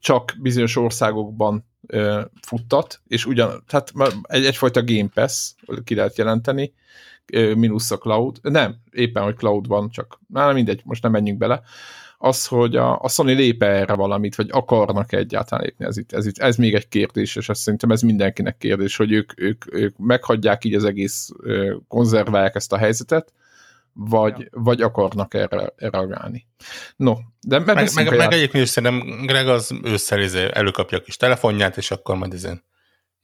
[0.00, 5.52] csak bizonyos országokban ö, futtat, és ugyan, tehát egy, egyfajta Game Pass
[5.84, 6.72] ki lehet jelenteni,
[7.32, 11.62] mínusz a cloud, nem, éppen, hogy cloud van, csak már mindegy, most nem menjünk bele,
[12.22, 16.26] az, hogy a, a Sony lép erre valamit, vagy akarnak egyáltalán lépni, ez, itt, ez,
[16.26, 19.98] itt, ez még egy kérdés, és azt szerintem ez mindenkinek kérdés, hogy ők, ők, ők
[19.98, 21.30] meghagyják így az egész,
[21.88, 23.32] konzerválják ezt a helyzetet,
[23.92, 24.46] vagy, ja.
[24.50, 26.46] vagy akarnak erre reagálni.
[26.96, 31.16] No, de meg, Meg, meg, egyébként is szerintem Greg az ősszel izé előkapja a kis
[31.16, 32.62] telefonját, és akkor majd ezen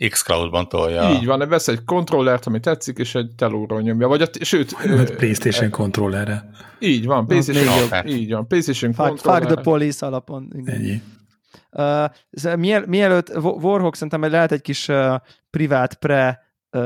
[0.09, 1.11] X-Cloud-ban tolja.
[1.11, 5.17] Így van, vesz egy kontrollert, ami tetszik, és egy telóról nyomja, vagy a, sőt, vagy
[5.17, 6.51] PlayStation kontrollerre.
[6.79, 7.91] így van, PlayStation, jobb.
[7.93, 8.07] jobb.
[8.07, 10.53] így van, PlayStation Fuck, fuck the police alapon.
[10.57, 10.75] Igen.
[10.75, 11.01] Ennyi.
[11.71, 15.15] Uh, miel, mielőtt Wa- Warhawk szerintem lehet egy kis uh,
[15.51, 16.83] privát pre uh,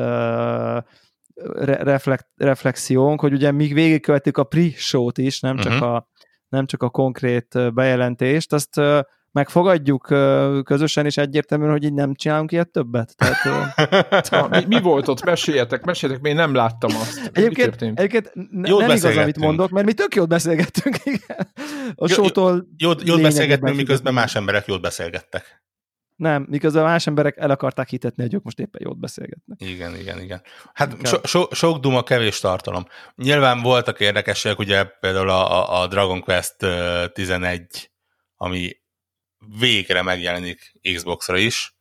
[1.55, 5.83] re, reflekt, reflexiónk, hogy ugye míg végigkövettük a pre-show-t is, nem csak, Mhm.
[5.83, 6.07] a,
[6.49, 9.01] nem csak a konkrét bejelentést, azt uh,
[9.33, 10.03] megfogadjuk
[10.65, 13.15] közösen és egyértelműen, hogy így nem csinálunk ilyet többet.
[13.17, 15.25] Tehát, Ha, mi, mi volt ott?
[15.25, 17.21] Meséljetek, meséljetek, még nem láttam azt.
[17.21, 20.97] Mi Egyébként, egyébként n- Jót nem igaz, amit mondok, mert mi tök jót beszélgettünk.
[21.05, 21.53] Igen.
[21.95, 25.63] A showtól Jót, jót beszélgettünk, miközben más emberek jót beszélgettek.
[26.17, 29.61] Nem, miközben más emberek el akarták hitetni, hogy ők most éppen jót beszélgetnek.
[29.61, 30.43] Igen, igen, igen.
[30.73, 32.85] Hát so, so, sok duma, kevés tartalom.
[33.17, 37.91] Nyilván voltak érdekességek, ugye például a, a- Dragon Quest ö, 11,
[38.37, 38.71] ami
[39.59, 41.77] végre megjelenik Xbox-ra is,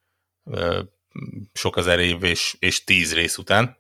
[1.53, 3.77] sok ezer év és, és tíz rész után,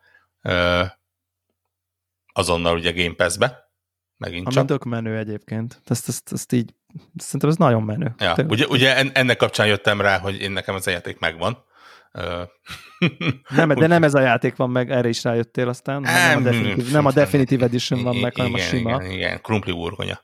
[2.33, 3.71] azonnal ugye Game Pass-be,
[4.17, 4.65] megint Ami csak.
[4.65, 5.81] tök menő egyébként.
[5.85, 6.73] Ezt, ezt, ezt így,
[7.15, 8.15] szerintem ez nagyon menő.
[8.17, 11.67] Ja, ugye, ugye en- ennek kapcsán jöttem rá, hogy én nekem ez a játék megvan,
[13.49, 16.01] Nem, de nem ez a játék van meg, erre is rájöttél aztán.
[16.01, 19.11] Nem, a Nem, definitív, nem a Definitive Edition van meg, hanem a igen, sima Igen,
[19.11, 20.21] igen, krumpli burgonya.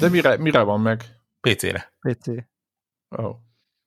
[0.00, 1.04] De mire, mire van meg?
[1.40, 1.92] PC-re.
[2.00, 2.26] PC.
[3.08, 3.36] Oh.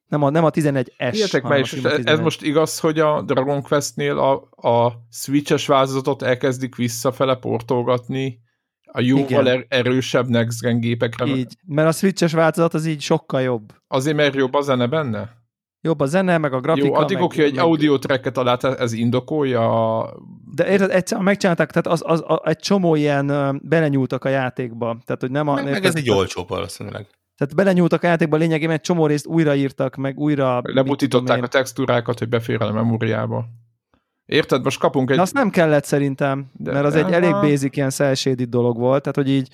[0.05, 2.19] Nem a, nem a 11S, Írtek hanem meg, a és ez 11.
[2.21, 8.39] most igaz, hogy a Dragon Questnél a, a Switches változatot elkezdik visszafele portolgatni
[8.91, 9.47] a jóval Igen.
[9.47, 11.25] er, erősebb next gen gépekre.
[11.25, 13.73] Így, mert a Switches változat az így sokkal jobb.
[13.87, 15.37] Azért, mert jobb a zene benne?
[15.81, 16.87] Jobb a zene, meg a grafika.
[16.87, 20.13] Jó, addig meg, oké, egy meg, audio tracket alá, ez indokolja a...
[20.55, 24.97] De érted, egyszer megcsinálták, tehát az, az, a, egy csomó ilyen belenyúltak a játékba.
[25.05, 27.07] Tehát, hogy nem a, Meg, meg érted, ez egy olcsóbb valószínűleg.
[27.39, 30.61] Tehát belenyúltak a játékba lényegében, egy csomó részt újraírtak, meg újra...
[30.63, 33.45] Lebutították a textúrákat, hogy befér a memóriába.
[34.25, 34.63] Érted?
[34.63, 35.15] Most kapunk egy...
[35.15, 37.89] De azt nem kellett szerintem, De- mert az egy elég basic ilyen
[38.49, 39.49] dolog volt, tehát hogy így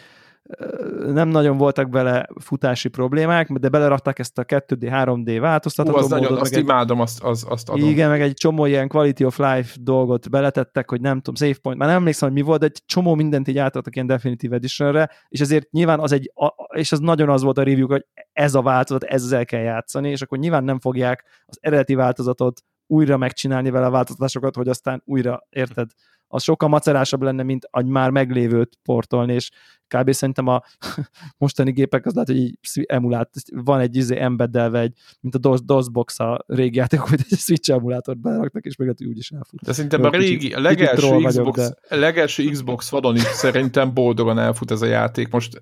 [1.14, 6.08] nem nagyon voltak bele futási problémák, de belerakták ezt a 2D, 3D Hú, változtatható az
[6.08, 7.90] nagyon, módot, azt meg egy, imádom, azt, azt, azt adom.
[7.90, 11.80] igen, meg egy csomó ilyen quality of life dolgot beletettek, hogy nem tudom, save point,
[11.80, 15.10] már nem emlékszem, hogy mi volt, de egy csomó mindent így átadtak ilyen Definitive Editionre,
[15.28, 18.56] és ezért nyilván az egy, a, és az nagyon az volt a review hogy ez
[18.56, 23.70] a változat, ezzel kell játszani, és akkor nyilván nem fogják az eredeti változatot újra megcsinálni
[23.70, 25.90] vele a változtatásokat, hogy aztán újra, érted?
[26.28, 29.50] Az sokkal macerásabb lenne, mint egy már meglévőt portolni, és
[29.88, 30.12] kb.
[30.12, 30.62] szerintem a
[31.38, 32.58] mostani gépek az lehet, hogy így
[32.88, 37.38] emulát, van egy izé embeddelve egy, mint a DOS, DOSBox a régi játékok, hogy egy
[37.38, 39.62] Switch emulátort beraknak, és még lehet, hogy úgy is elfut.
[39.62, 42.90] De szerintem Jó, a régi, kicsit- a legelső, kicsit troll vagyok, Xbox, a legelső Xbox
[42.90, 45.30] vadon is szerintem boldogan elfut ez a játék.
[45.32, 45.60] Most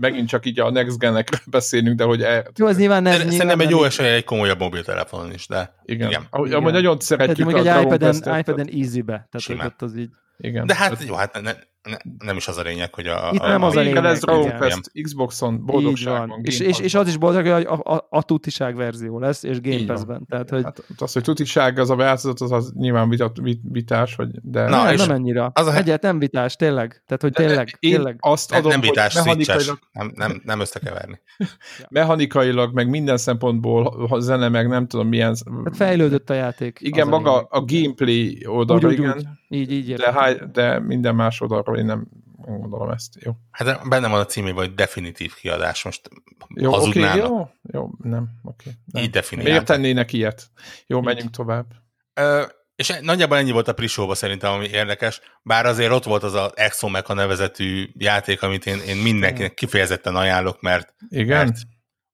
[0.00, 3.12] megint csak így a Next Gen-ekről beszélünk, de hogy el, Jó, az nyilván nem.
[3.12, 6.08] Nyilván Szerintem egy nem jó így- esélye egy komolyabb mobiltelefonon is, de igen.
[6.08, 6.22] Igen.
[6.30, 6.58] Ahogy, Igen.
[6.60, 9.28] amúgy nagyon szeretjük mondjuk a egy iPad-en, iPad-en easy-be.
[9.30, 10.10] Tehát az így.
[10.36, 10.66] Igen.
[10.66, 11.54] de hát jó, hát ne,
[11.86, 14.56] ne, nem is az a lényeg, hogy a, Itt nem az a lényeg, igen.
[14.56, 16.28] Quest Xboxon, Így boldogság van.
[16.28, 16.40] van.
[16.42, 19.84] És, és, és az is boldog, hogy a, a, a tutiság verzió lesz, és Game.
[19.86, 20.26] Pass-ben.
[20.28, 24.14] Tehát, hogy Hát az, hogy tutiság, az a változat, az, az nyilván vitat, vit, vitás,
[24.14, 24.68] vagy, de...
[24.68, 25.50] Na, nem, és nem ennyira.
[25.54, 27.02] az a- Egyet nem vitás, tényleg.
[27.06, 28.16] Tehát, hogy tényleg, Én tényleg.
[28.20, 31.20] azt nem, adom, nem vitás, hogy switches, mechanikailag, nem, nem, nem összekeverni.
[31.90, 35.36] mechanikailag, meg minden szempontból, ha zene, meg nem tudom milyen...
[35.64, 36.78] Hát fejlődött a játék.
[36.82, 39.26] Igen, a maga a gameplay úgy, igen, úgy.
[39.48, 43.14] Így, így de, de minden más oldalról én nem gondolom ezt.
[43.20, 46.10] Jó, Hát benne van a címében, hogy definitív kiadás, most
[46.54, 47.28] jó hazudnának.
[47.28, 48.70] jó, jó, nem, oké.
[48.84, 49.02] nem.
[49.02, 49.52] Így definiálták.
[49.52, 50.50] Miért tennének ilyet?
[50.86, 51.66] Jó, menjünk tovább.
[52.14, 52.42] Ö,
[52.76, 56.52] és nagyjából ennyi volt a prisóba szerintem, ami érdekes, bár azért ott volt az a
[56.54, 61.36] Exomecha nevezetű játék, amit én, én mindenkinek kifejezetten ajánlok, mert Igen?
[61.44, 61.56] Mert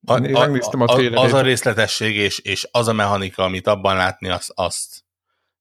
[0.06, 3.96] a, Én a, a a, az a részletesség és, és az a mechanika, amit abban
[3.96, 5.04] látni, azt, azt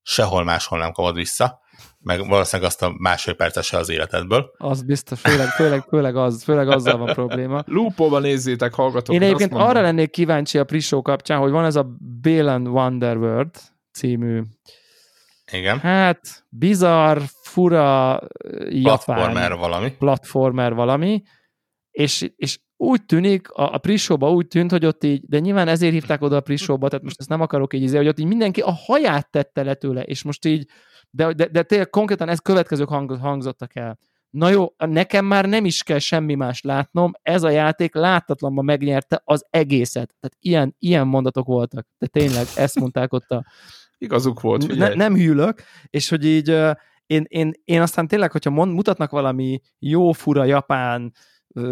[0.01, 1.60] sehol máshol nem kapod vissza,
[2.03, 4.51] meg valószínűleg azt a másfél perces se az életedből.
[4.57, 7.63] Az biztos, főleg, főleg, főleg, az, főleg azzal van probléma.
[7.65, 9.15] Loopolva nézzétek, hallgatok.
[9.15, 13.55] Én egyébként arra lennék kíváncsi a Prisó kapcsán, hogy van ez a Balen Wonderworld
[13.93, 14.41] című,
[15.51, 15.79] Igen.
[15.79, 18.19] hát bizarr, fura,
[18.69, 19.91] japán Platformer valami.
[19.97, 21.23] platformer valami,
[21.91, 25.93] és, és úgy tűnik, a, a Prisóba úgy tűnt, hogy ott így, de nyilván ezért
[25.93, 28.61] hívták oda a Prisóba, tehát most ezt nem akarok így izé, hogy ott így mindenki
[28.61, 30.65] a haját tette le tőle, és most így,
[31.11, 33.97] de, de, de tényleg konkrétan ez következők hang, hangzottak el.
[34.29, 39.21] Na jó, nekem már nem is kell semmi más látnom, ez a játék láthatatlanban megnyerte
[39.23, 40.15] az egészet.
[40.19, 41.87] Tehát ilyen, ilyen mondatok voltak.
[41.97, 43.45] De tényleg, ezt mondták ott a,
[43.97, 46.49] Igazuk volt, ne, nem hűlök, és hogy így
[47.05, 51.13] én, én, én aztán tényleg, hogyha mond, mutatnak valami jó, fura, japán,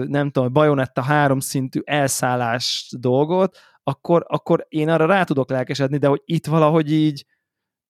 [0.08, 6.22] nem tudom, bajonetta háromszintű elszállás dolgot, akkor, akkor én arra rá tudok lelkesedni, de hogy
[6.26, 7.26] itt valahogy így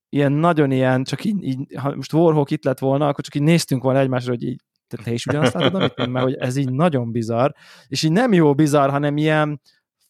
[0.10, 3.42] ilyen nagyon ilyen, csak így, így ha most Warhawk itt lett volna, akkor csak így
[3.42, 6.56] néztünk volna egymásra, hogy így, te, te is ugyanazt látod, amit én, mert hogy ez
[6.56, 7.52] így nagyon bizarr,
[7.88, 9.62] és így nem jó bizarr, hanem ilyen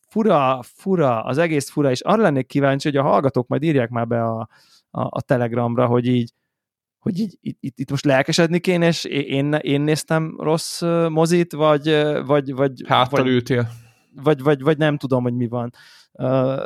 [0.08, 4.08] fura, fura, az egész fura, és arra lennék kíváncsi, hogy a hallgatók majd írják már
[4.08, 4.40] be a,
[4.90, 6.34] a, a Telegramra, hogy így,
[7.00, 12.54] hogy így, itt, itt, most lelkesedni kéne, és én, én néztem rossz mozit, vagy, vagy,
[12.54, 13.68] vagy, Háttal vagy, ültél.
[14.24, 15.72] vagy, vagy, vagy nem tudom, hogy mi van.
[16.12, 16.62] Uh,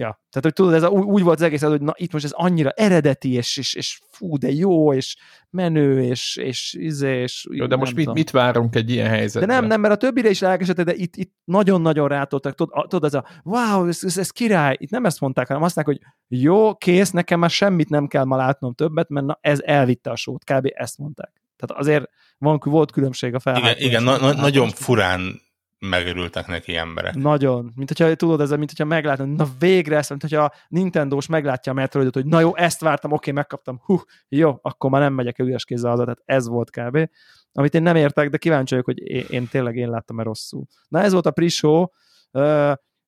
[0.00, 2.30] ja, tehát hogy tudod, ez a, úgy, volt az egész, hogy na itt most ez
[2.32, 5.16] annyira eredeti, és, és, és fú, de jó, és
[5.50, 8.14] menő, és, és izé, és Jó, de most mit, tudom.
[8.14, 9.56] mit várunk egy ilyen De helyzetben?
[9.56, 12.54] nem, nem, mert a többire is lelkesedtek, de itt, itt nagyon-nagyon rátoltak.
[12.54, 14.76] Tudod, a- tudod, ez a wow, ez, ez, ez király.
[14.78, 18.24] Itt nem ezt mondták, hanem azt mondták, hogy jó, kész, nekem már semmit nem kell
[18.24, 20.44] ma látnom többet, mert na, ez elvitte a sót.
[20.44, 20.70] Kb.
[20.74, 21.42] ezt mondták.
[21.56, 23.84] Tehát azért van, volt különbség a Igen, felhátás.
[23.84, 25.40] igen na, na, nagyon furán
[25.80, 27.14] megörültek neki emberek.
[27.14, 27.72] Nagyon.
[27.74, 31.72] Mint hogyha tudod, ez mint hogyha meglátod, na végre ezt, mint hogyha a Nintendo-s meglátja
[31.72, 35.38] a Metroidot, hogy na jó, ezt vártam, oké, megkaptam, hú, jó, akkor már nem megyek
[35.38, 37.08] el üres kézzel haza, tehát ez volt kb.
[37.52, 40.66] Amit én nem értek, de kíváncsi vagyok, hogy én, én tényleg én láttam-e rosszul.
[40.88, 41.86] Na ez volt a pre-show,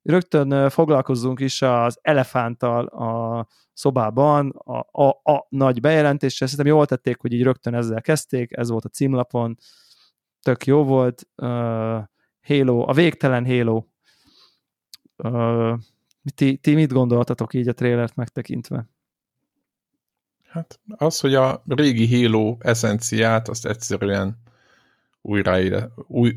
[0.02, 6.48] rögtön foglalkozzunk is az elefánttal a szobában, a, a, a nagy bejelentéssel.
[6.48, 9.56] Szerintem jól tették, hogy így rögtön ezzel kezdték, ez volt a címlapon,
[10.42, 11.28] tök jó volt.
[12.42, 13.84] Halo, a végtelen Halo.
[16.34, 18.88] Ti, ti mit gondoltatok így a trélert megtekintve?
[20.48, 24.42] Hát az, hogy a régi Halo eszenciát, azt egyszerűen
[25.20, 26.34] újraéle, új,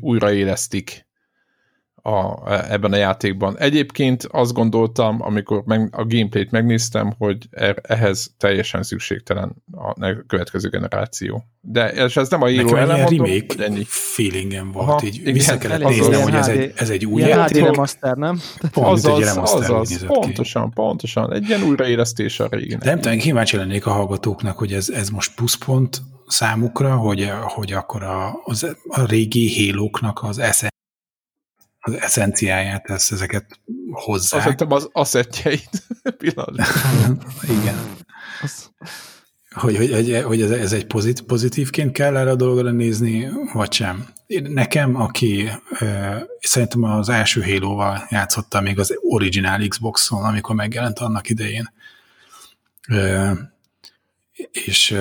[2.06, 2.42] a,
[2.72, 3.58] ebben a játékban.
[3.58, 10.68] Egyébként azt gondoltam, amikor meg, a gameplayt megnéztem, hogy er, ehhez teljesen szükségtelen a következő
[10.68, 11.44] generáció.
[11.60, 13.82] De és ez nem a író Nekem ilyen mondom, remake ennyi.
[13.86, 17.06] feelingem volt, Aha, így igen, vissza kellett elég néznem, hogy ez HD egy, ez egy
[17.06, 17.62] új Ilyen HD játék.
[17.64, 18.40] remaster, nem?
[18.72, 20.18] Pont, mint egy Azaz, remaster azaz, nézett ki.
[20.18, 21.32] pontosan, pontosan.
[21.32, 22.48] Egy ilyen újraélesztés a.
[22.48, 27.72] De nem tudom, kíváncsi lennék a hallgatóknak, hogy ez, ez most pluszpont számukra, hogy, hogy
[27.72, 30.74] akkor a, az, a régi hélóknak az, eszen,
[31.86, 33.46] az eszenciáját, ezt, ezeket
[33.92, 34.48] Azt hozzák.
[34.48, 35.82] hittem az asszettjeit.
[36.18, 36.66] Pillanat.
[37.60, 37.94] Igen.
[38.42, 38.70] Az,
[39.50, 43.72] Hogy, hogy, hogy, hogy ez, ez egy pozit, pozitívként kell erre a dologra nézni, vagy
[43.72, 44.06] sem.
[44.26, 50.98] Én, nekem, aki ö, szerintem az első Halo-val játszotta még az originál Xbox-on, amikor megjelent
[50.98, 51.72] annak idején.
[52.88, 53.30] Ö,
[54.52, 54.96] és ö,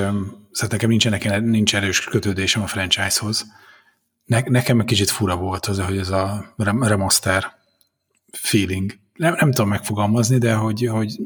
[0.52, 3.45] szóval nekem nincsen, nincs erős kötődésem a franchise-hoz.
[4.25, 7.53] Ne, nekem egy kicsit fura volt az, hogy ez a rem- remaster
[8.31, 8.99] feeling.
[9.13, 11.19] Nem, nem tudom megfogalmazni, de hogy, hogy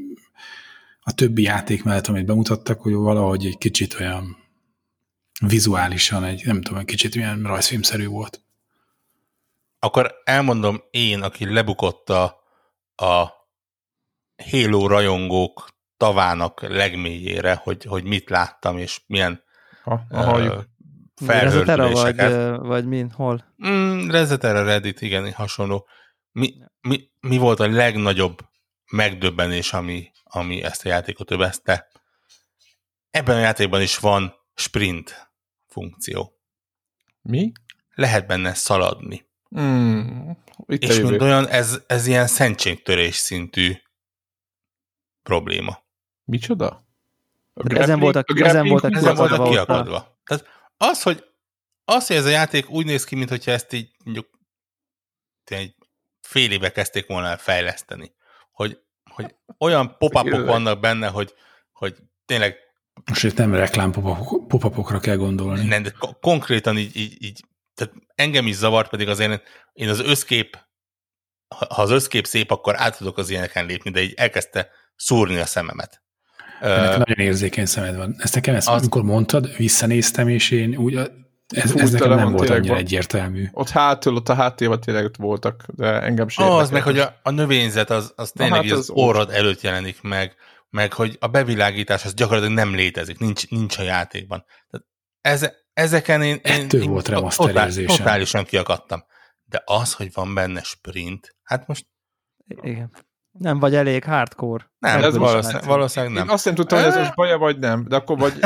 [1.01, 4.37] a többi játék mellett, amit bemutattak, hogy valahogy egy kicsit olyan
[5.39, 8.41] vizuálisan, egy, nem tudom, egy kicsit olyan rajzfilmszerű volt.
[9.79, 12.37] Akkor elmondom én, aki lebukott a,
[14.51, 19.43] Halo rajongók tavának legmélyére, hogy, hogy mit láttam, és milyen
[19.83, 20.67] Ha, ö, halljuk.
[21.27, 22.15] Resetera vagy,
[22.67, 23.11] vagy min?
[23.11, 23.45] Hol?
[23.67, 25.87] Mm, Resetera, Reddit, igen, hasonló.
[26.31, 28.39] Mi, mi, mi volt a legnagyobb
[28.91, 31.87] megdöbbenés, ami, ami ezt a játékot övezte?
[33.11, 35.31] Ebben a játékban is van sprint
[35.67, 36.33] funkció.
[37.21, 37.51] Mi?
[37.95, 39.27] Lehet benne szaladni.
[39.59, 40.29] Mm,
[40.67, 43.73] itt És mint olyan, ez, ez ilyen szentségtörés szintű
[45.23, 45.79] probléma.
[46.23, 46.87] Micsoda?
[47.53, 50.17] A De ezen grappling- voltak- a ezen grappling voltak Ezen voltak Kiakadva ott a- kiakadva.
[50.25, 50.45] Tehát
[50.79, 51.23] az, hogy
[51.85, 54.29] az, hogy ez a játék úgy néz ki, mintha ezt így mondjuk
[55.43, 55.75] egy
[56.21, 58.13] fél éve kezdték volna el fejleszteni.
[58.51, 61.33] Hogy, hogy olyan pop vannak benne, hogy,
[61.71, 62.57] hogy tényleg
[63.05, 65.67] Most itt nem reklám pop-upokra kell gondolni.
[65.67, 69.99] nem, de ko- konkrétan így, így, így, tehát engem is zavart, pedig azért én az
[69.99, 70.67] összkép,
[71.47, 75.45] ha az összkép szép, akkor át tudok az ilyeneken lépni, de így elkezdte szúrni a
[75.45, 76.03] szememet.
[76.61, 78.15] Ennek nagyon érzékeny szemed van.
[78.17, 80.95] Ezt nekem, ezt, Az- amikor mondtad, visszanéztem, és én úgy,
[81.47, 82.81] ez, ez nekem nem volt annyira van.
[82.81, 83.47] egyértelmű.
[83.51, 87.19] Ott hátul, ott a háttérben tényleg ott voltak, de engem sem Az, meg hogy a,
[87.23, 90.35] a növényzet az, az tényleg hát hát az az orrod előtt jelenik meg,
[90.69, 94.45] meg hogy a bevilágítás az gyakorlatilag nem létezik, nincs, nincs a játékban.
[94.69, 94.87] Tehát
[95.21, 99.03] ez, ezeken én, én, Ettől én volt to- remaster totál, totálisan kiakadtam.
[99.43, 101.85] De az, hogy van benne sprint, hát most
[102.61, 102.91] Igen.
[103.39, 104.71] Nem vagy elég hardcore.
[104.79, 106.29] nem, Ez valószínűleg, valószínűleg Én nem.
[106.33, 108.33] azt nem tudtam, hogy ez most baja vagy nem, de akkor vagy...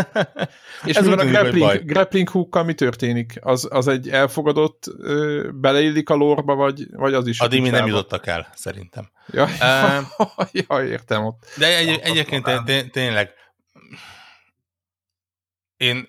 [0.86, 3.40] És Ez van a grappling, grappling hookkal mi történik?
[3.42, 7.40] Az, az egy elfogadott, ö, beleillik a lórba, vagy, vagy az is?
[7.40, 9.10] a Addig mi nem jutottak el, szerintem.
[9.28, 10.08] Ja, Em,
[10.68, 11.46] ja, értem ott.
[11.58, 12.46] De egy, egyébként
[12.92, 13.30] tényleg
[15.78, 16.08] én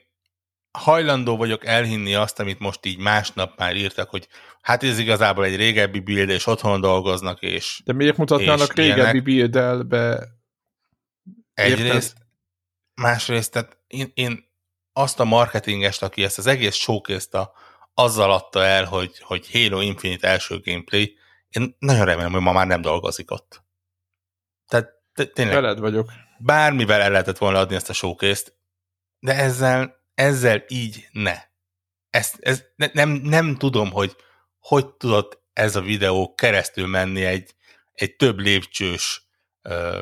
[0.79, 4.29] hajlandó vagyok elhinni azt, amit most így másnap már írtak, hogy
[4.61, 10.29] hát ez igazából egy régebbi build, és otthon dolgoznak, és De miért mutatnának régebbi build-elbe?
[11.55, 12.17] egyrészt,
[12.95, 14.53] másrészt, tehát én, én
[14.93, 17.51] azt a marketingest, aki ezt az egész showcase
[17.95, 21.17] azzal adta el, hogy, hogy Halo Infinite első gameplay,
[21.49, 23.65] én nagyon remélem, hogy ma már nem dolgozik ott.
[24.67, 26.11] Tehát te- tényleg Veled vagyok.
[26.39, 28.43] bármivel el lehetett volna adni ezt a showcase
[29.19, 31.37] de ezzel, ezzel így ne.
[32.11, 34.17] Ezt, ez, ne, nem, nem tudom, hogy
[34.59, 37.55] hogy tudott ez a videó keresztül menni egy,
[37.93, 39.29] egy több lépcsős
[39.63, 40.01] ö,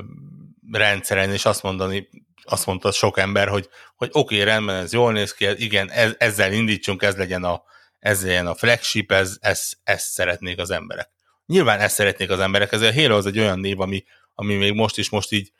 [0.73, 2.09] rendszeren, és azt mondani,
[2.43, 6.15] azt mondta sok ember, hogy, hogy oké, okay, rendben, ez jól néz ki, igen, ez,
[6.19, 7.63] ezzel indítsunk, ez legyen a,
[7.99, 11.11] ez legyen a flagship, ez, ez, ezt szeretnék az emberek.
[11.47, 14.73] Nyilván ezt szeretnék az emberek, ezért a Halo az egy olyan név, ami, ami még
[14.73, 15.53] most is, most így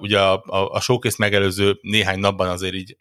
[0.00, 2.98] ugye a, a, a showcase megelőző néhány napban azért így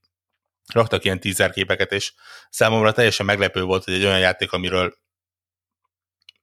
[0.74, 2.14] raktak ilyen teaser képeket, és
[2.50, 4.98] számomra teljesen meglepő volt, hogy egy olyan játék, amiről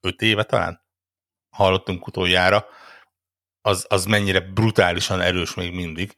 [0.00, 0.82] öt éve talán
[1.50, 2.66] hallottunk utoljára,
[3.60, 6.16] az, az mennyire brutálisan erős még mindig.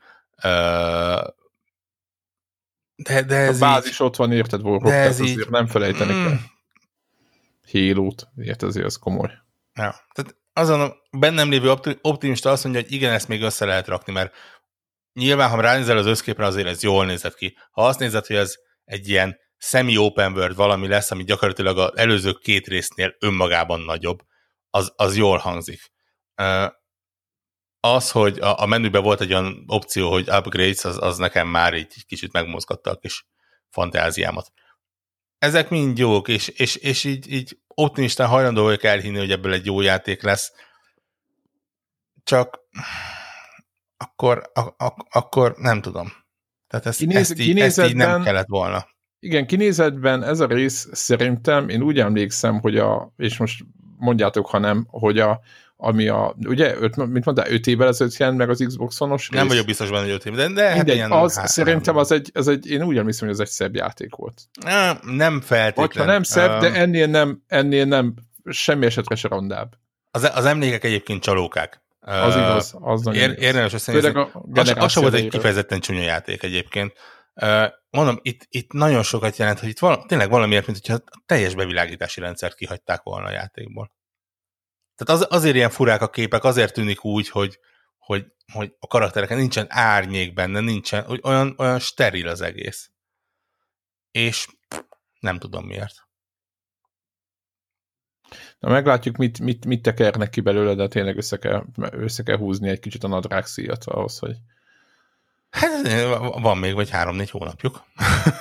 [2.96, 5.66] De, de A ez bázis így, ott van, érted, Warhawk, de ez azért így- nem
[5.66, 6.24] felejteni Mm.
[6.26, 6.36] kell.
[7.66, 9.30] Hélót, érted, azért az komoly.
[9.74, 13.64] Ja, tehát azon a bennem lévő opti- optimista azt mondja, hogy igen, ezt még össze
[13.64, 14.34] lehet rakni, mert
[15.17, 17.57] nyilván, ha ránézel az összképre, azért ez jól nézett ki.
[17.71, 18.55] Ha azt nézed, hogy ez
[18.85, 24.19] egy ilyen semi-open world valami lesz, ami gyakorlatilag az előző két résznél önmagában nagyobb,
[24.71, 25.81] az, az jól hangzik.
[27.81, 31.75] Az, hogy a, a menüben volt egy olyan opció, hogy upgrades, az, az nekem már
[31.75, 33.27] így kicsit megmozgatta a kis
[33.71, 34.53] fantáziámat.
[35.39, 39.67] Ezek mind jók, és, és, és így, így optimistán hajlandó vagyok elhinni, hogy ebből egy
[39.67, 40.53] jó játék lesz.
[42.25, 42.59] Csak
[43.97, 46.12] akkor, a, a, akkor nem tudom.
[46.68, 48.86] Tehát ezt, Kinéz- ezt, így, ezt így nem kellett volna.
[49.18, 53.64] Igen, kinézetben ez a rész szerintem, én úgy emlékszem, hogy a, és most
[53.99, 55.40] mondjátok, ha nem, hogy a,
[55.76, 59.38] ami a, ugye, öt, mit mondtál, öt évvel ezelőtt jelent meg az Xbox One-os rész?
[59.38, 62.12] Nem vagyok biztos benne, hogy öt év, de, de hát ilyen, az, hát, szerintem az
[62.12, 64.42] egy, az egy, én úgy emlékszem, hogy ez egy szebb játék volt.
[64.64, 65.86] Nem, nem feltétlen.
[65.86, 69.74] Vagy ha nem szebb, de ennél nem, ennél nem, semmi esetre se rondább.
[70.11, 71.84] Az, az emlékek egyébként csalókák.
[72.07, 73.42] Az igaz, az nagyon Ér, igaz.
[73.42, 74.09] érdemes összenézni.
[74.09, 76.92] A Az, az sem volt egy kifejezetten csúnya játék egyébként.
[77.90, 81.54] Mondom, itt, itt nagyon sokat jelent, hogy itt val- tényleg valamiért, mint hogyha a teljes
[81.54, 83.94] bevilágítási rendszert kihagyták volna a játékból.
[84.94, 87.59] Tehát az, azért ilyen furák a képek, azért tűnik úgy, hogy,
[87.98, 92.90] hogy, hogy a karaktereken nincsen árnyék benne, nincsen, hogy olyan, olyan steril az egész.
[94.11, 94.46] És
[95.20, 96.05] nem tudom miért.
[98.59, 102.68] Na meglátjuk, mit, mit, mit tekernek ki belőle, de tényleg össze kell, össze kell húzni
[102.68, 104.34] egy kicsit a nadrág szíjat ahhoz, hogy
[105.50, 105.70] Hát
[106.40, 107.82] van még vagy három-négy hónapjuk.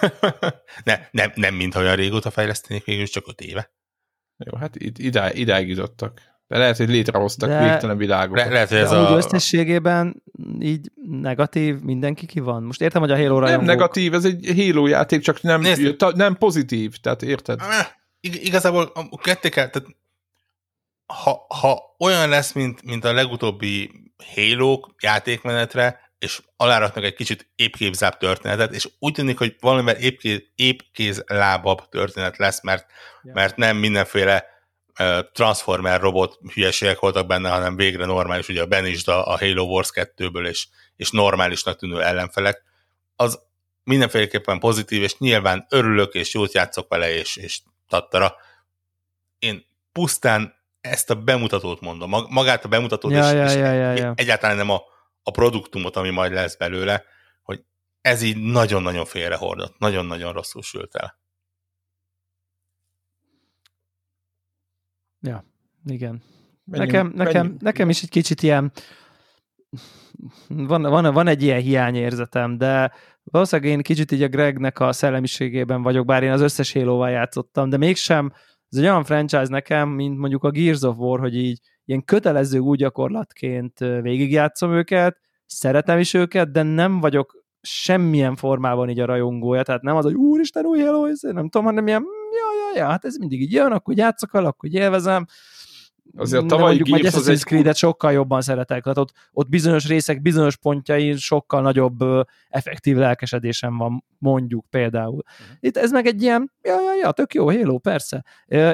[0.83, 3.71] ne, nem, nem mintha olyan régóta fejlesztenék, végül csak öt éve.
[4.37, 6.21] jó, hát id- idáig, idáig jutottak.
[6.47, 8.45] De lehet, hogy létrehoztak De- végtelen világokat.
[8.45, 9.15] Le, lehet, hogy Ez a...
[9.15, 10.23] összességében
[10.59, 12.63] így negatív, mindenki ki van.
[12.63, 13.67] Most értem, hogy a Halo nem rajongók...
[13.67, 15.95] negatív, ez egy Halo játék, csak nem, Nézd.
[15.95, 17.59] ta, nem pozitív, tehát érted?
[18.19, 19.87] Ig- Igazából a ketté kell, tehát
[21.05, 23.91] ha, ha olyan lesz, mint, mint a legutóbbi
[24.35, 31.23] halo játékmenetre, és aláraknak egy kicsit épképzább történetet, és úgy tűnik, hogy valamivel épkéz, épkéz
[31.27, 32.85] lábabb történet lesz, mert,
[33.23, 33.31] Ja.
[33.33, 34.45] mert nem mindenféle
[34.99, 39.63] uh, Transformer robot hülyeségek voltak benne, hanem végre normális, ugye a Benisd a, a Halo
[39.63, 42.63] Wars 2-ből, és, és normálisnak tűnő ellenfelek,
[43.15, 43.39] az
[43.83, 48.35] mindenféleképpen pozitív, és nyilván örülök, és jót játszok vele, és, és tattara.
[49.39, 50.55] Én pusztán
[50.85, 54.13] ezt a bemutatót mondom, mag- magát a bemutatót, Ja, és, ja, és ja, ja, ja.
[54.15, 54.81] egyáltalán nem a,
[55.23, 57.03] a produktumot, ami majd lesz belőle,
[57.41, 57.63] hogy
[58.01, 61.19] ez így nagyon-nagyon félrehordott, nagyon-nagyon rosszul sült el.
[65.21, 65.45] Ja,
[65.85, 66.23] igen.
[66.65, 67.61] Menjünk- nekem, nekem, menjünk.
[67.61, 68.71] nekem is egy kicsit ilyen
[70.47, 72.91] van, van, van egy ilyen hiányérzetem, de
[73.23, 77.69] valószínűleg én kicsit így a Gregnek a szellemiségében vagyok, bár én az összes halo játszottam,
[77.69, 78.33] de mégsem
[78.75, 82.59] ez egy olyan franchise nekem, mint mondjuk a Gears of War, hogy így ilyen kötelező
[82.59, 89.63] új gyakorlatként végigjátszom őket, szeretem is őket, de nem vagyok semmilyen formában így a rajongója,
[89.63, 92.89] tehát nem az, hogy úristen, új ez nem tudom, hanem ilyen, "Mm, ja, ja, ja,
[92.89, 95.25] hát ez mindig így jön, akkor játszok vele, akkor élvezem,
[96.17, 99.49] Azért a de tavalyi mondjuk Gears az egy Creed-et sokkal jobban szeretek, tehát ott, ott
[99.49, 105.23] bizonyos részek, bizonyos pontjain sokkal nagyobb ö, effektív lelkesedésem van, mondjuk például.
[105.59, 108.23] Itt ez meg egy ilyen, ja, ja, ja, tök jó, Halo, persze.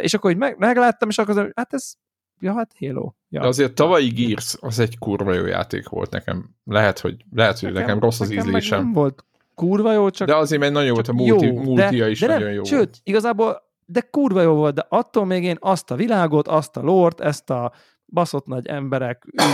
[0.01, 1.93] És akkor így meg, megláttam, és akkor hát ez,
[2.39, 3.11] ja, hát Halo.
[3.29, 3.41] Ja.
[3.41, 6.49] De azért tavalyi Gears az egy kurva jó játék volt nekem.
[6.63, 8.79] Lehet, hogy, lehet, hogy nekem, nekem rossz az nekem ízlésem.
[8.79, 9.25] Nem volt
[9.55, 12.43] kurva jó, csak De azért mert nagyon volt a multi, jó, multia is de nagyon
[12.43, 16.47] nem, jó Sőt, igazából, de kurva jó volt, de attól még én azt a világot,
[16.47, 17.71] azt a lort, ezt a
[18.05, 19.45] baszott nagy emberek, izé,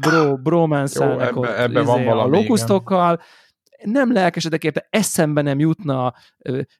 [0.00, 0.36] bro,
[1.06, 1.16] ott,
[1.46, 3.20] ebbe- ebbe van a lokusztokkal,
[3.84, 6.14] nem lelkesedek érte, eszembe nem jutna,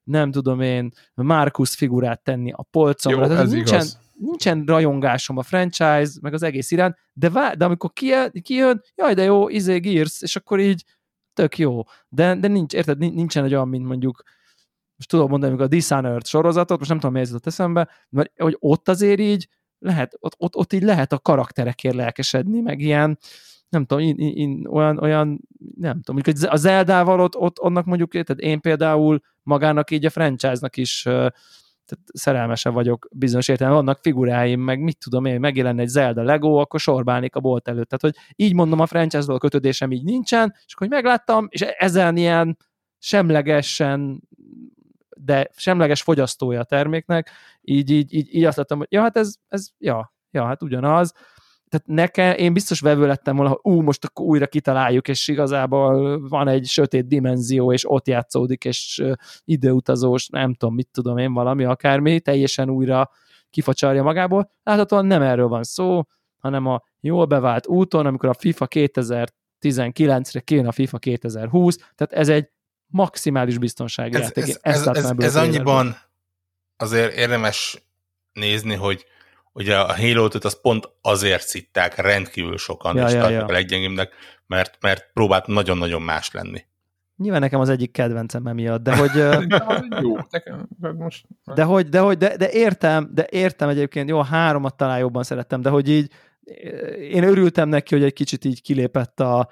[0.04, 3.20] nem tudom én, Markus figurát tenni a polcomra.
[3.20, 4.00] Jó, Tehát ez nincsen, igaz.
[4.18, 9.14] nincsen rajongásom a franchise, meg az egész iránt, de, vá- de amikor kijön, kijön, jaj,
[9.14, 10.84] de jó, izé Gears, és akkor így
[11.32, 11.82] tök jó.
[12.08, 14.22] De, de nincs, érted, nin- nincsen egy olyan, mint mondjuk
[14.96, 18.32] most tudom mondani, amikor a Dishonored sorozatot, most nem tudom, mi ez jutott eszembe, mert
[18.36, 23.18] hogy ott azért így lehet, ott, ott, ott így lehet a karakterekért lelkesedni, meg ilyen,
[23.68, 25.40] nem tudom, in, in, in, olyan, olyan,
[25.76, 30.10] nem tudom, mondjuk a Zeldával ott, ott annak mondjuk, érted, én például magának így a
[30.10, 31.06] franchise-nak is
[31.86, 36.54] tehát szerelmese vagyok bizonyos értelemben, vannak figuráim, meg mit tudom én, megjelenne egy Zelda Lego,
[36.54, 37.88] akkor sorbálnék a bolt előtt.
[37.88, 42.16] Tehát, hogy így mondom, a franchise-val kötődésem így nincsen, és akkor hogy megláttam, és ezen
[42.16, 42.56] ilyen
[42.98, 44.22] semlegesen
[45.20, 49.34] de semleges fogyasztója a terméknek, így, így, így, így azt láttam, hogy ja, hát ez,
[49.48, 51.12] ez ja, ja, hát ugyanaz.
[51.68, 56.48] Tehát nekem, én biztos vevő lettem volna, ú, most akkor újra kitaláljuk, és igazából van
[56.48, 59.04] egy sötét dimenzió, és ott játszódik, és
[59.44, 63.10] időutazós, nem tudom, mit tudom én, valami, akármi, teljesen újra
[63.50, 64.50] kifacsarja magából.
[64.62, 66.02] Láthatóan nem erről van szó,
[66.38, 72.28] hanem a jól bevált úton, amikor a FIFA 2019-re kijön a FIFA 2020, tehát ez
[72.28, 72.50] egy
[72.86, 74.44] maximális biztonsági Ez, játék.
[74.44, 75.42] ez, ez, ez, ez trailerből.
[75.42, 75.96] annyiban
[76.76, 77.82] azért érdemes
[78.32, 79.06] nézni, hogy
[79.52, 83.46] ugye a halo az pont azért szitták rendkívül sokan, Ja, és ja, tartják ja.
[83.46, 84.12] a leggyengébbnek,
[84.46, 86.64] mert, mert próbált nagyon-nagyon más lenni.
[87.16, 89.14] Nyilván nekem az egyik kedvencem emiatt, de hogy,
[90.02, 91.26] Jó, nekem most...
[91.54, 95.22] de hogy, de hogy, de, de értem, de értem egyébként, jó, a háromat talán jobban
[95.22, 96.12] szerettem, de hogy így
[97.00, 99.48] én örültem neki, hogy egy kicsit így kilépett a,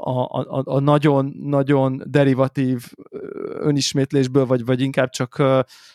[0.00, 3.18] a, a, a nagyon-nagyon derivatív ö,
[3.60, 5.42] önismétlésből, vagy, vagy inkább csak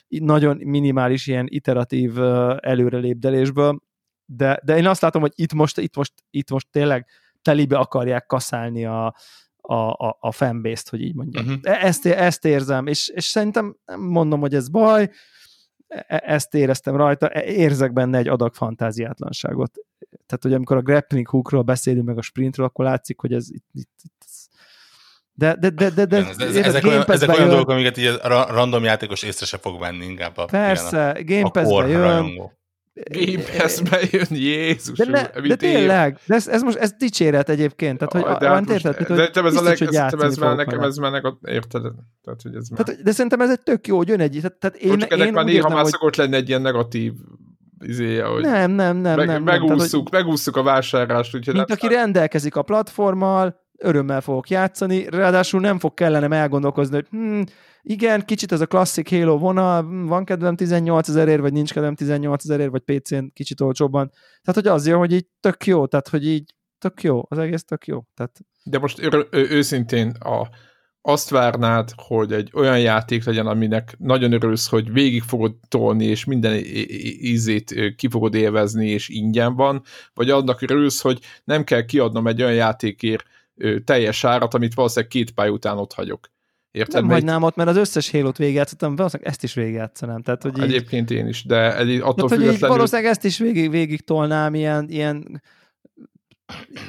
[0.07, 2.19] nagyon minimális ilyen iteratív
[2.59, 3.79] előrelépdelésből,
[4.25, 7.07] de, de én azt látom, hogy itt most, itt most, itt most tényleg
[7.41, 9.15] telibe akarják kaszálni a,
[9.61, 11.45] a, a, a fanbase-t, hogy így mondjam.
[11.45, 11.83] Uh-huh.
[11.85, 15.09] Ezt, ezt érzem, és, és szerintem nem mondom, hogy ez baj,
[16.07, 19.71] ezt éreztem rajta, e- érzek benne egy adag fantáziátlanságot.
[20.25, 23.65] Tehát, hogy amikor a grappling hookról beszélünk, meg a sprintről, akkor látszik, hogy ez itt,
[23.73, 24.25] itt, itt
[25.37, 27.97] de, de, de, de, de Igen, ez, ez, ezek, olyan, ezek olyan jön, dolgok, amiket
[27.97, 32.01] így a ra- random játékos észre se fog venni inkább a, Persze, Game Pass-be jön,
[32.01, 32.51] rajongó.
[33.03, 34.97] Game Pass-be jön, Jézus!
[34.97, 38.43] de, ne, de tényleg, de ez, ez most ez dicséret egyébként, tehát, hogy de hát
[38.43, 40.97] hát most- érted, de, hogy de ez a leg, hogy játszani ez már nekem, ez
[40.97, 41.81] már nekem, érted?
[42.23, 42.83] Tehát, hogy ez már...
[42.83, 45.45] Tehát, de szerintem ez egy tök jó, hogy jön egy, tehát, tehát én, Én, már
[45.45, 47.13] néha már hogy szokott lenni egy ilyen negatív
[47.79, 49.67] izéje, hogy nem, nem, nem, meg, nem, nem.
[49.67, 55.59] Tehát, megússzuk a vásárlást, úgyhogy mint nem aki rendelkezik a platformmal, örömmel fogok játszani, ráadásul
[55.59, 57.41] nem fog kellenem elgondolkozni, hogy hm,
[57.81, 61.95] igen, kicsit ez a klasszik Halo vonal, hm, van kedvem 18 ezerért, vagy nincs kedvem
[61.95, 64.11] 18 ezerért, vagy PC-n kicsit olcsóbban.
[64.41, 67.63] Tehát, hogy az jó, hogy így tök jó, tehát, hogy így tök jó, az egész
[67.63, 68.03] tök jó.
[68.13, 70.47] Tehát, De most ő, ő, őszintén a,
[71.07, 76.23] azt várnád, hogy egy olyan játék legyen, aminek nagyon örülsz, hogy végig fogod tolni, és
[76.23, 76.53] minden
[77.21, 79.81] ízét ki fogod élvezni, és ingyen van,
[80.13, 83.23] vagy annak örülsz, hogy nem kell kiadnom egy olyan játékért
[83.57, 86.33] ö, teljes árat, amit valószínűleg két pálya után ott hagyok.
[86.71, 86.93] Érted?
[86.93, 90.21] nem Mert hagynám ott, mert az összes Halo-t végigjátszottam, valószínűleg ezt is végigjátszanám.
[90.21, 92.75] Tehát, hogy így, Egyébként én is, de egy, attól tehát, hogy függetlenül...
[92.75, 95.41] valószínűleg ezt is végig, végig tolnám ilyen, ilyen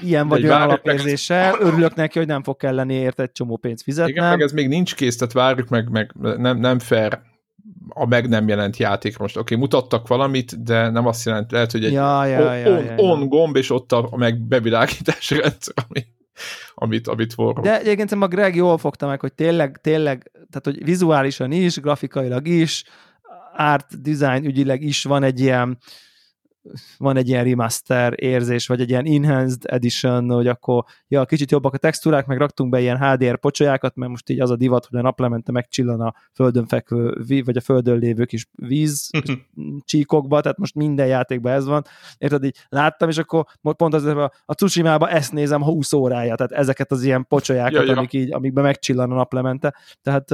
[0.03, 3.57] ilyen vagy olyan várjuk meg- alapérzéssel, örülök neki, hogy nem fog kelleni érte egy csomó
[3.57, 4.14] pénzt fizetnem.
[4.14, 7.21] Igen, meg ez még nincs kész, tehát várjuk meg, meg nem, nem fair
[7.89, 9.37] a meg nem jelent játék most.
[9.37, 12.71] Oké, okay, mutattak valamit, de nem azt jelent, lehet, hogy egy Ja, ja, on, ja,
[12.71, 12.97] on, ja, ja.
[12.97, 16.07] on gomb, és ott a, a meg bevilágítási rendszer, ami,
[16.74, 17.62] amit, amit forró.
[17.62, 22.49] De egyébként a Greg jól fogta meg, hogy tényleg, tényleg, tehát hogy vizuálisan is, grafikailag
[22.49, 22.84] is,
[23.57, 25.78] art design ügyileg is van egy ilyen
[26.99, 31.75] van egy ilyen remaster érzés, vagy egy ilyen enhanced edition, hogy akkor ja, kicsit jobbak
[31.75, 34.99] a textúrák, meg raktunk be ilyen HDR pocsolyákat, mert most így az a divat, hogy
[34.99, 37.14] a naplemente megcsillan a földön fekvő,
[37.45, 39.11] vagy a földön lévő kis víz
[39.85, 41.85] csíkokba, tehát most minden játékban ez van.
[42.19, 46.53] Érted, így láttam, és akkor pont az a, a Tsushima-ba ezt nézem 20 órája, tehát
[46.53, 49.75] ezeket az ilyen pocsolyákat, Ja, ja, amik így, amikben megcsillan a naplemente.
[50.03, 50.31] Tehát,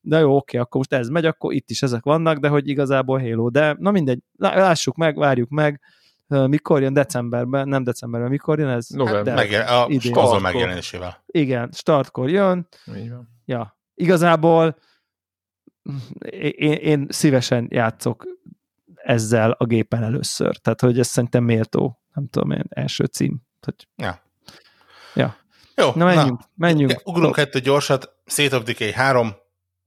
[0.00, 3.20] de jó, oké, akkor most ez megy, akkor itt is ezek vannak, de hogy igazából
[3.20, 3.48] Halo.
[3.48, 5.80] De na mindegy, lá- lássuk meg, várjuk meg,
[6.26, 8.86] mikor jön decemberben, nem decemberben, mikor jön ez?
[8.88, 9.22] November.
[9.22, 10.12] De- Megjel, a idén.
[10.12, 10.40] konzol Startkor.
[10.52, 11.22] megjelenésével.
[11.26, 13.28] igen, startkor jön, Így van.
[13.44, 14.76] ja, igazából
[16.30, 18.24] én, én szívesen játszok
[18.94, 20.56] ezzel a gépen először.
[20.56, 23.42] Tehát, hogy ez szerintem méltó, nem tudom én, első cím.
[23.60, 24.22] Tehát, Ja.
[25.14, 25.36] Ja.
[25.76, 26.90] Jó, na menjünk, menjünk.
[26.90, 29.34] Ugye, ugrunk kettő gyorsat, State of Decay 3,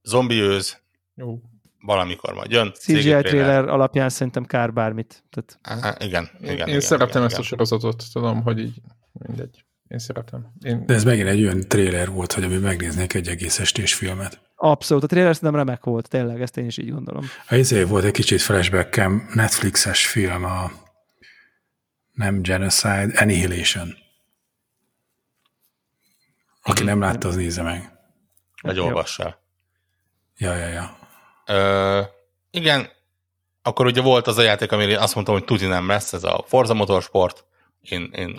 [0.02, 0.78] zombi őz,
[1.14, 1.40] Jó.
[1.80, 2.72] Valamikor majd jön.
[2.74, 3.22] CGI trailer.
[3.24, 5.24] trailer alapján szerintem kár bármit.
[5.30, 6.58] Tehát, Á, Igen, Én, igen.
[6.58, 7.44] én igen, szeretem igen, ezt a igen.
[7.44, 8.80] sorozatot, tudom, hogy így
[9.12, 9.64] mindegy.
[9.88, 10.52] Én szeretem.
[10.64, 14.40] Én, De ez megint egy olyan trailer volt, hogy ami megnéznék egy egész estés filmet.
[14.56, 17.24] abszolút, a trailer szerintem remek volt, tényleg, ezt én is így gondolom.
[17.48, 20.70] A izé volt egy kicsit flashbackem, Netflixes film, a
[22.12, 23.94] nem Genocide, Annihilation.
[26.62, 27.92] Aki nem látta, az nézze meg.
[28.62, 28.84] Vagy Jó.
[28.84, 29.40] olvassál.
[30.36, 30.97] Ja, ja, ja.
[31.48, 32.00] Ö,
[32.50, 32.88] igen,
[33.62, 36.44] akkor ugye volt az a játék, amire azt mondtam, hogy tuti nem lesz, ez a
[36.46, 37.44] Forza Motorsport.
[37.80, 38.36] Én, én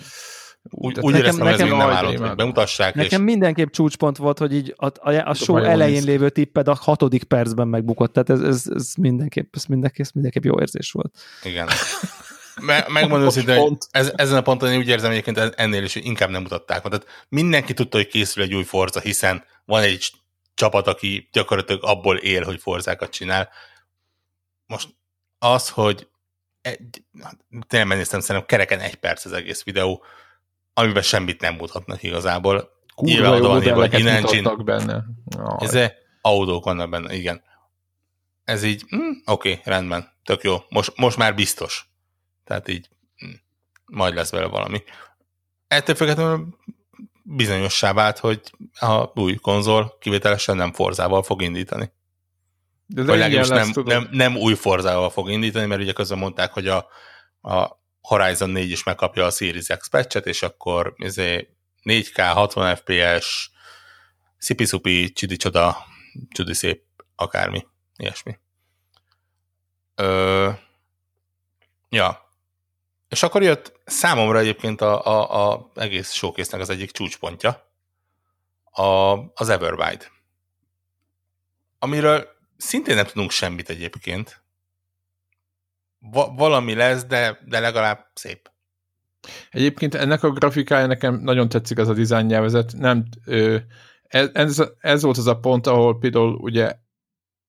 [0.72, 3.70] úgy, úgy nekem- éreztem, hogy ez nekem- még nem állott, hogy bemutassák, Nekem és mindenképp
[3.70, 6.06] csúcspont volt, hogy így a, a, a show nagyon elején néz.
[6.06, 10.44] lévő tipped a hatodik percben megbukott, tehát ez, ez, ez mindenképp, ez mindenképp, ez mindenképp
[10.44, 11.18] jó érzés volt.
[11.44, 11.68] igen.
[12.62, 16.06] Me, megmondom őszintén, hogy ez, ezen a ponton én úgy érzem egyébként ennél is, hogy
[16.06, 16.82] inkább nem mutatták.
[16.82, 20.12] Tehát mindenki tudta, hogy készül egy új Forza, hiszen van egy
[20.60, 23.50] csapat, aki gyakorlatilag abból él, hogy Forzákat csinál.
[24.66, 24.90] Most
[25.38, 26.08] az, hogy
[26.62, 27.04] egy,
[27.68, 30.04] tényleg megnéztem, szerintem kereken egy perc az egész videó,
[30.74, 32.72] amiben semmit nem mutatnak igazából.
[32.96, 35.06] kurva Nyilván jó van írva, hogy mutattak benne.
[35.26, 35.58] Jaj.
[35.60, 35.92] Ez
[36.22, 37.42] autók vannak benne, igen.
[38.44, 40.58] Ez így, hm, oké, okay, rendben, tök jó.
[40.70, 41.90] Most, most már biztos.
[42.44, 43.28] Tehát így, hm.
[43.86, 44.84] majd lesz vele valami.
[45.68, 46.58] Ettől függetlenül
[47.36, 48.42] bizonyossá vált, hogy
[48.80, 51.92] a új konzol kivételesen nem Forzával fog indítani.
[52.86, 53.94] De, Vagy legalábbis nem, tudod.
[53.94, 56.88] nem, nem új Forzával fog indítani, mert ugye közben mondták, hogy a,
[57.42, 61.50] a Horizon 4 is megkapja a Series X patchet, és akkor izé
[61.84, 63.52] 4K, 60 FPS,
[64.38, 65.78] szipi-szupi, csidi-csoda,
[66.30, 66.84] csudi szép,
[67.16, 67.68] akármi,
[67.98, 68.38] ilyesmi.
[69.96, 70.50] Ö,
[71.90, 72.29] ja.
[73.10, 77.68] És akkor jött számomra egyébként a, a, a egész showcase az egyik csúcspontja,
[78.72, 80.06] a, az Everwide.
[81.80, 84.44] Amiről szintén nem tudunk semmit egyébként.
[86.00, 88.52] Va- valami lesz, de, de legalább szép.
[89.50, 92.74] Egyébként ennek a grafikája nekem nagyon tetszik az a design nyelvezet.
[92.78, 93.06] Nem,
[94.04, 96.76] ez, ez, ez volt az a pont, ahol például ugye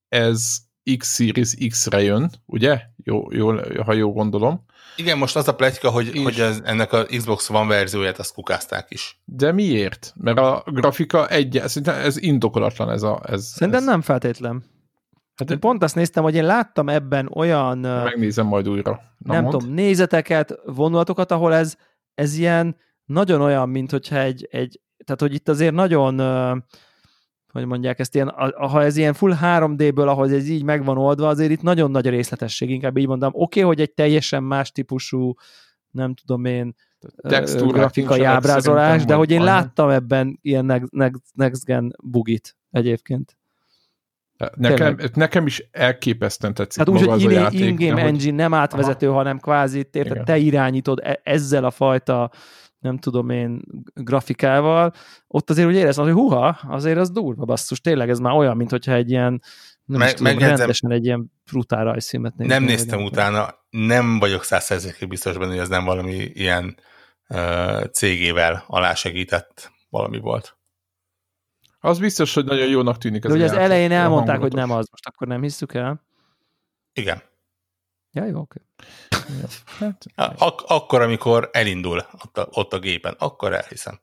[0.09, 0.59] ez
[0.97, 2.83] X Series X-re jön, ugye?
[2.97, 3.53] Jó, jó,
[3.83, 4.65] ha jól gondolom.
[5.01, 8.35] Igen, most az a pletyka, hogy, És- hogy ez, ennek a Xbox One verzióját azt
[8.35, 9.21] kukázták is.
[9.25, 10.13] De miért?
[10.17, 13.21] Mert a grafika egy, szerintem ez indokolatlan ez a...
[13.27, 14.65] Ez, Szerintem ez, nem feltétlen.
[15.37, 19.01] Hát Én pont azt néztem, hogy én láttam ebben olyan, Megnézem majd újra.
[19.19, 19.59] Na, nem mondd.
[19.59, 21.77] tudom, nézeteket, vonulatokat, ahol ez,
[22.15, 26.15] ez ilyen nagyon olyan, mint hogyha egy, egy tehát hogy itt azért nagyon,
[27.53, 30.99] hogy mondják ezt, ilyen, a- ha ez ilyen full 3D-ből, ahogy ez így meg van
[30.99, 33.31] oldva, azért itt nagyon nagy a részletesség, inkább így mondom.
[33.33, 35.35] Oké, okay, hogy egy teljesen más típusú,
[35.91, 36.75] nem tudom én,
[37.17, 42.57] ö, Textúrák grafikai ábrázolás, de hogy én láttam ebben ilyen next, next, next gen bugit
[42.71, 43.39] egyébként.
[44.55, 47.61] Nekem, nekem is elképesztően tetszik Hát úgy, maga hogy az a in- játék.
[47.61, 52.31] in-game engine nem átvezető, hanem kvázi érted, te irányítod e- ezzel a fajta
[52.81, 53.63] nem tudom én,
[53.95, 54.93] grafikával,
[55.27, 58.71] ott azért úgy éreztem, hogy huha, azért az durva basszus, tényleg ez már olyan, mint
[58.71, 59.43] hogyha egy ilyen
[59.85, 62.53] nem Meg- is tudom, megjegyzem- rendesen egy ilyen brutál rajzfilmet nézni.
[62.53, 66.77] Nem néztem nem utána, nem vagyok százszerzékig biztos benne, hogy ez nem valami ilyen
[67.29, 70.57] uh, cégével alásegített valami volt.
[71.81, 74.89] Az biztos, hogy nagyon jónak tűnik ez De ugye az elején elmondták, hogy nem az,
[74.91, 76.05] most akkor nem hisszük el.
[76.93, 77.23] Igen.
[78.13, 78.61] Ja, jó, oké.
[79.79, 80.05] Hát,
[80.39, 84.01] Ak- akkor, amikor elindul ott a, ott a gépen, akkor elhiszem.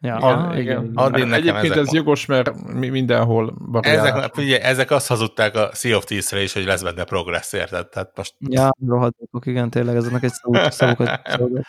[0.00, 0.90] Ja, igen, aha, igen.
[0.94, 1.94] Addig nekem Egyébként ezek ez van.
[1.94, 3.54] jogos, mert mi- mindenhol.
[3.80, 7.88] Ezek, figyelj, ezek azt hazudták a Sea of Thieves-re is, hogy lesz benne progress, érted?
[7.88, 11.20] Tehát most Ja, rohadékok, igen, tényleg ezeknek egy szavuk, szavukat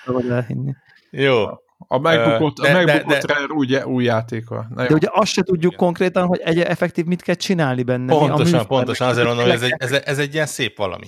[0.06, 0.74] szabad elhinni.
[1.12, 1.44] jó.
[1.88, 4.68] A megbukott, De- a de- megbukott de- Rare új, új játéka.
[4.76, 4.88] Na jó.
[4.88, 8.06] De ugye azt se tudjuk konkrétan, hogy egy effektív mit kell csinálni benne.
[8.06, 10.78] Mi a Pontosan, műfaj, pontosan, azért mondom, hogy ez egy, ez, ez egy ilyen szép
[10.78, 11.08] valami.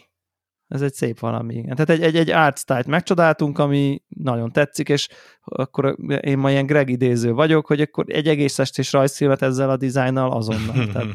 [0.68, 1.76] Ez egy szép valami, igen.
[1.76, 5.08] Tehát egy, egy, egy art style megcsodáltunk, ami nagyon tetszik, és
[5.44, 9.78] akkor én ma ilyen Greg idéző vagyok, hogy akkor egy egész estés rajzfilmet ezzel a
[9.78, 10.88] dizájnnal azonnal.
[10.94, 11.08] Tehát,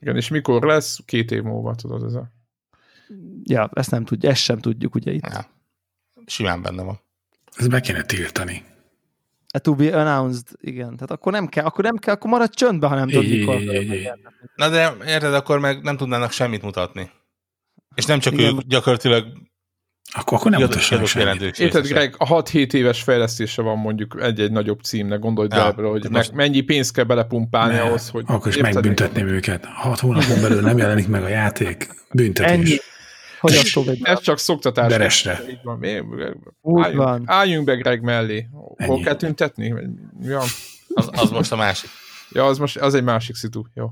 [0.00, 0.98] Igen, és mikor lesz?
[1.04, 2.30] Két év múlva, tudod, ez a...
[3.42, 5.26] ja, ezt nem tudjuk, ezt sem tudjuk ugye itt.
[5.26, 5.46] Ja.
[6.26, 7.00] Simán benne van.
[7.56, 8.64] Ez be kéne tiltani.
[9.54, 10.94] A to be announced, igen.
[10.94, 13.60] Tehát akkor nem kell, akkor nem kell, akkor maradj csöndbe, ha nem tudod, mikor.
[14.54, 17.10] Na de érted, akkor meg nem tudnának semmit mutatni.
[17.94, 18.54] És nem csak Igen.
[18.54, 19.26] ők, gyakorlatilag
[20.14, 21.58] Akkor, akkor nem mutassanak semmit.
[21.58, 21.86] Érted.
[21.86, 26.10] Greg, a 6-7 éves fejlesztése van mondjuk egy-egy nagyobb címnek, gondolj Ja, ja, bele, hogy
[26.10, 28.24] meg, mennyi pénzt kell belepumpálni Ne, ahhoz, hogy...
[28.26, 28.74] Akkor is érted?
[28.74, 29.64] megbüntetném őket.
[29.64, 31.88] Hat hónapon belül nem jelenik meg a játék.
[31.88, 32.22] Ennyi.
[32.22, 32.80] Büntetés.
[33.42, 34.90] Hogyan egy Ez csak szoktatás.
[34.90, 35.40] Veresre.
[35.50, 35.84] Így van.
[35.84, 37.22] Álljunk, van.
[37.26, 38.48] álljunk be Greg mellé.
[38.52, 39.02] Hol Ennyi.
[39.02, 39.70] kell tüntetni?
[39.70, 40.46] Van?
[40.94, 41.90] Az, az most a másik.
[42.30, 43.62] Ja, az most az egy másik szitu.
[43.74, 43.84] Jó.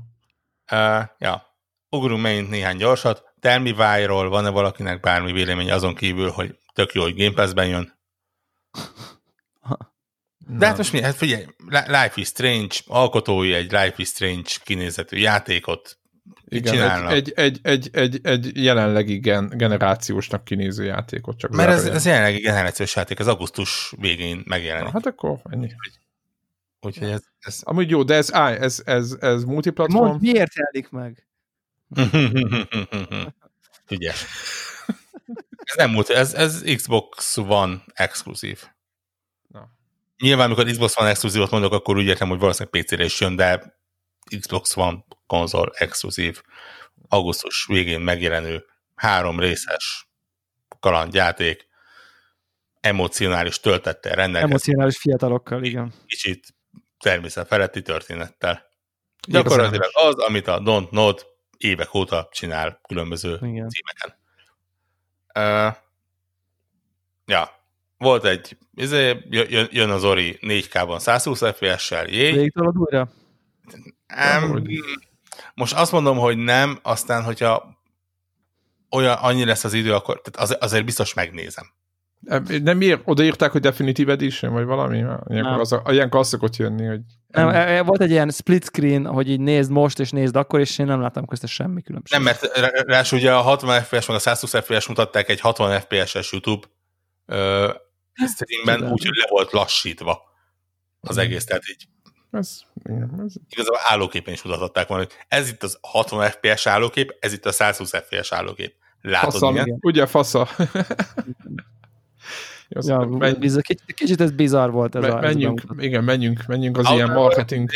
[0.71, 1.45] Uh, ja.
[1.89, 3.23] Ugrunk megint néhány gyorsat.
[3.41, 3.73] Tell me
[4.27, 7.99] van-e valakinek bármi vélemény azon kívül, hogy tök jó, hogy Game Pass-ben jön?
[10.57, 11.01] De hát most mi?
[11.01, 15.97] Hát figyelj, Li- Life is Strange, alkotói egy Life is Strange kinézetű játékot
[16.45, 17.11] Igen, csinálnak.
[17.11, 22.39] egy, egy, egy, egy, egy jelenlegi gen, generációsnak kinéző játékot csak Mert ez, ez jelenlegi
[22.39, 24.91] generációs játék, az augusztus végén megjelenik.
[24.91, 25.71] Hát akkor ennyi.
[26.81, 30.05] Úgyhogy ez, ez Amúgy jó, de ez, áj, ez, ez, ez multiplatform.
[30.05, 31.25] Mondd, miért jelenik meg?
[33.89, 34.25] Ügyes.
[35.57, 38.63] Ez nem múlt, ez, ez Xbox One exkluzív.
[39.47, 39.69] Na.
[40.17, 43.79] Nyilván, amikor Xbox One exkluzívot mondok, akkor úgy értem, hogy valószínűleg PC-re is jön, de
[44.39, 46.41] Xbox One konzol exkluzív,
[47.07, 48.65] augusztus végén megjelenő
[48.95, 50.09] három részes
[50.79, 51.67] kalandjáték,
[52.79, 55.93] emocionális töltettel rendelkezik, Emocionális fiatalokkal, igen.
[56.05, 56.47] kicsit
[56.99, 58.69] természet feletti történettel.
[59.27, 61.30] Gyakorlatilag az, amit a Don't Nod
[61.63, 63.69] évek óta csinál különböző igen.
[63.69, 64.19] címeken.
[65.35, 65.75] Uh,
[67.25, 67.49] ja,
[67.97, 72.31] volt egy, izé, jön, jön az Ori 4K-ban 120 FPS-sel, jé.
[72.31, 73.09] Végig tolod újra?
[74.43, 74.63] Um,
[75.53, 77.77] most azt mondom, hogy nem, aztán, hogyha
[78.89, 81.65] olyan annyi lesz az idő, akkor tehát az, azért biztos megnézem.
[82.63, 84.97] Nem miért odaírták, hogy Definitive Edition, vagy valami?
[85.27, 89.05] Ilyenkor, az, ilyenkor az szokott jönni, hogy Nem, e- e- volt egy ilyen split screen,
[89.05, 92.23] hogy így nézd most, és nézd akkor, és én nem láttam közte semmi különbséget.
[92.23, 95.79] Nem, mert rá- ráadásul ugye a 60 FPS meg a 120 FPS mutatták egy 60
[95.79, 96.67] FPS-es YouTube
[97.25, 97.69] ö,
[98.27, 100.21] streamben, úgyhogy le volt lassítva
[100.99, 101.87] az egész, tehát így
[102.31, 107.17] ez, igen, ez igazából állóképen is mutatták volna, hogy ez itt az 60 FPS állókép,
[107.19, 108.75] ez itt a 120 FPS állókép.
[109.01, 109.77] Látod, fasza, igen.
[109.81, 110.47] ugye fasza.
[112.67, 115.17] Jó, Ja, menj, biz- kicsit, kicsit ez bizarr volt ez me- a...
[115.17, 115.87] ez menjünk, bemutató.
[115.87, 117.69] igen, menjünk, menjünk az Outer ilyen marketing.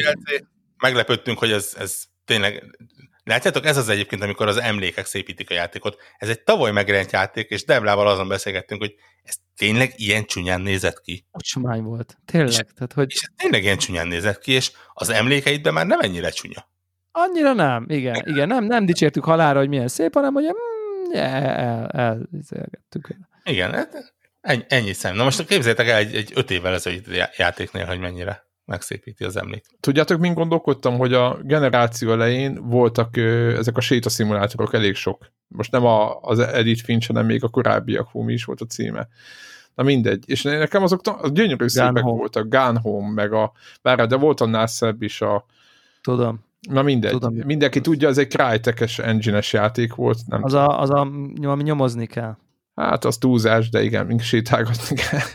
[0.78, 2.78] Meglepődtünk, hogy ez, ez tényleg...
[3.24, 5.98] Látjátok, ez az egyébként, amikor az emlékek szépítik a játékot.
[6.18, 11.02] Ez egy tavaly megjelent játék, és Deblával azon beszélgettünk, hogy ez tényleg ilyen csúnyán nézett
[11.02, 11.26] ki.
[11.32, 12.18] Ocsmány volt.
[12.26, 12.72] Tényleg.
[12.72, 16.30] Tehát, hogy És ez tényleg ilyen csúnyán nézett ki, és az emlékeidben már nem ennyire
[16.30, 16.70] csúnya.
[17.12, 17.86] annyira nem.
[17.90, 18.48] Igen, igen.
[18.48, 23.16] Nem, nem dicsértük halára, hogy milyen szép, hanem hogy mm, el, el, el, elzélgettük.
[23.44, 24.15] Igen, hát
[24.46, 25.16] ennyi, ennyi szem.
[25.16, 29.38] Na most képzeljétek el egy, egy öt évvel ezelőtt já- játéknél, hogy mennyire megszépíti az
[29.38, 29.66] emlék.
[29.80, 35.32] Tudjátok, mint gondolkodtam, hogy a generáció elején voltak ö, ezek a sétaszimulátorok elég sok.
[35.48, 38.66] Most nem a, az Edith Finch, hanem még a korábbiak, hú, mi is volt a
[38.66, 39.08] címe.
[39.76, 40.24] Na mindegy.
[40.28, 42.18] És nekem azok az gyönyörű szépek Home.
[42.18, 42.48] voltak.
[42.50, 45.46] Gun Home, meg a, bár, de volt annál szebb is a,
[46.02, 46.46] Tudom.
[46.70, 47.12] na mindegy.
[47.12, 47.36] Tudom.
[47.36, 50.18] Mindenki tudja, ez egy Crytek-es engine-es játék volt.
[50.28, 51.00] Nem Az a, az a,
[51.42, 52.38] ami nyomozni kell.
[52.76, 55.28] Hát az túlzás, de igen, mink sétálgatni kell.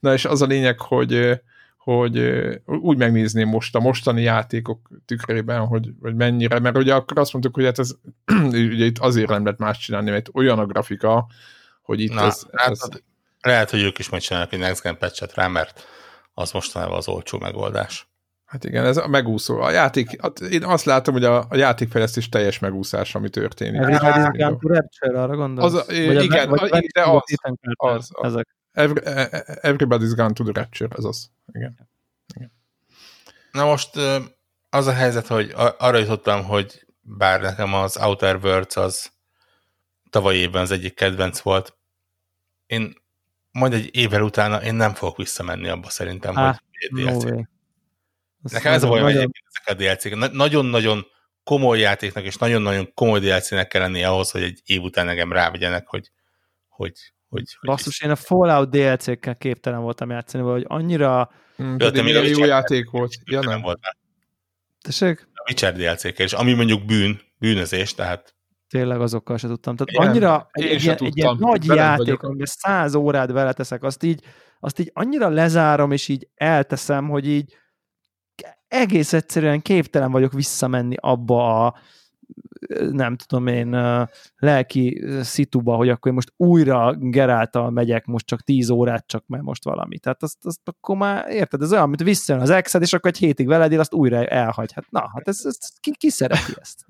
[0.00, 1.40] Na és az a lényeg, hogy,
[1.76, 2.18] hogy
[2.64, 7.54] úgy megnézném most a mostani játékok tükrében, hogy, hogy mennyire, mert ugye akkor azt mondtuk,
[7.54, 7.94] hogy hát ez
[8.52, 11.26] ugye itt azért nem lehet más csinálni, mert olyan a grafika,
[11.82, 12.88] hogy itt Na, ez, hát, ez
[13.40, 15.86] lehet, hogy ők is majd csinálnak egy Next Gen patchet rá, mert
[16.34, 18.11] az mostanában az olcsó megoldás.
[18.52, 19.60] Hát igen, ez a megúszó.
[19.60, 23.80] A játék, hát én azt látom, hogy a, a játékfejlesztés teljes megúszás, ami történik.
[23.80, 25.74] Everybody's Gone to Rapture, arra gondolsz?
[25.74, 27.22] Az a- Vagy a- igen, vagy de az-
[27.76, 28.32] az- az.
[28.32, 28.48] Ezek.
[28.72, 29.00] Every,
[29.60, 31.30] everybody's gone to the rapture, ez az.
[31.52, 31.88] Igen.
[33.52, 33.90] Na most
[34.70, 39.10] az a helyzet, hogy arra jutottam, hogy bár nekem az Outer Worlds az
[40.10, 41.76] tavaly évben az egyik kedvenc volt,
[42.66, 42.94] én
[43.50, 47.48] majd egy évvel utána én nem fogok visszamenni abba szerintem, Á, hogy DLC.
[48.42, 48.52] Way.
[48.52, 50.16] Az Nekem ez a bajom nagyon- ezek a DLC-k.
[50.16, 51.06] Na- Nagyon-nagyon
[51.44, 55.86] komoly játéknak és nagyon-nagyon komoly DLC-nek kell lennie ahhoz, hogy egy év után engem rávigyenek,
[55.86, 56.10] hogy,
[56.68, 56.92] hogy,
[57.28, 61.30] hogy, hogy Basszus, én a Fallout DLC-kkel képtelen voltam játszani, vagy annyira...
[61.56, 63.12] Hmm, pedig milyen jó játék volt.
[63.24, 63.78] Ja, nem volt.
[64.80, 65.28] Tessék?
[65.34, 68.34] A Witcher DLC-kkel, és ami mondjuk bűn, bűnözés, tehát
[68.68, 69.76] Tényleg azokkal se tudtam.
[69.76, 73.32] Tehát Igen, annyira én egy, se ilyen, egy ilyen nagy Veled játék, amiben száz órát
[73.32, 74.24] beleteszek, azt így,
[74.60, 77.56] azt így annyira lezárom, és így elteszem, hogy így
[78.72, 81.74] egész egyszerűen képtelen vagyok visszamenni abba a
[82.90, 83.70] nem tudom én,
[84.36, 89.42] lelki szituba, hogy akkor én most újra Geráltal megyek, most csak 10 órát csak, mert
[89.42, 89.98] most valami.
[89.98, 93.18] Tehát azt, azt akkor már, érted, ez olyan, mint visszajön az exed, és akkor egy
[93.18, 94.72] hétig veled él, azt újra elhagy.
[94.72, 96.86] Hát na, hát ez, ez ki, ki szereti ezt?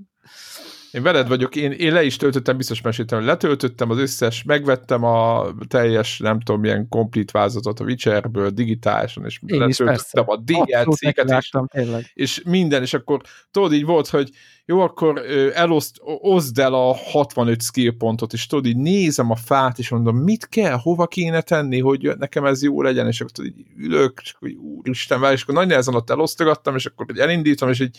[0.93, 5.47] Én veled vagyok, én, én le is töltöttem, biztos meséltem, letöltöttem az összes, megvettem a
[5.69, 11.51] teljes, nem tudom, milyen komplet vázatot a Witcherből digitálisan, és Én letöltöttem a DLC-ket is,
[11.67, 12.11] tényleg.
[12.15, 13.21] és minden, és akkor
[13.51, 14.31] tudod, így volt, hogy
[14.65, 15.23] jó, akkor
[15.55, 20.17] eloszt, oszd el a 65 skill pontot, és tudod, így nézem a fát, és mondom,
[20.17, 24.21] mit kell, hova kéne tenni, hogy nekem ez jó legyen, és akkor tudod, így ülök,
[24.23, 27.99] és akkor úristen, és akkor nagy nehezen ott elosztogattam, és akkor elindítom, és így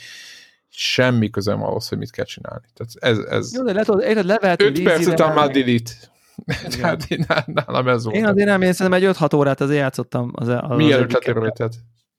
[0.76, 2.66] semmi közöm ahhoz, hogy mit kell csinálni.
[2.74, 5.92] Tehát ez, ez Jó, de le tudod, érted, levehető 5 perc után már delete.
[6.80, 8.16] Tehát én, nálam ez volt.
[8.16, 10.32] Én azért nem, én szerintem egy 5-6 órát azért játszottam.
[10.36, 11.74] Az, az Mielőtt letörölted.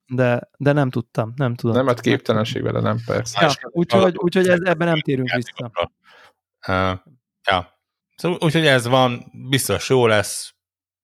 [0.07, 1.77] de, de nem tudtam, nem tudom.
[1.77, 3.41] Nem, hát képtelenség vele, nem persze.
[3.41, 5.71] Ja, úgyhogy, úgyhogy ez, ebben nem térünk vissza.
[6.69, 6.99] Uh,
[7.51, 7.79] ja.
[8.17, 10.55] Szóval úgyhogy ez van, biztos jó lesz.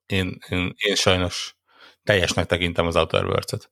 [0.07, 1.57] Én, én, én sajnos
[2.03, 3.71] teljesnek tekintem az Outer Worlds-et.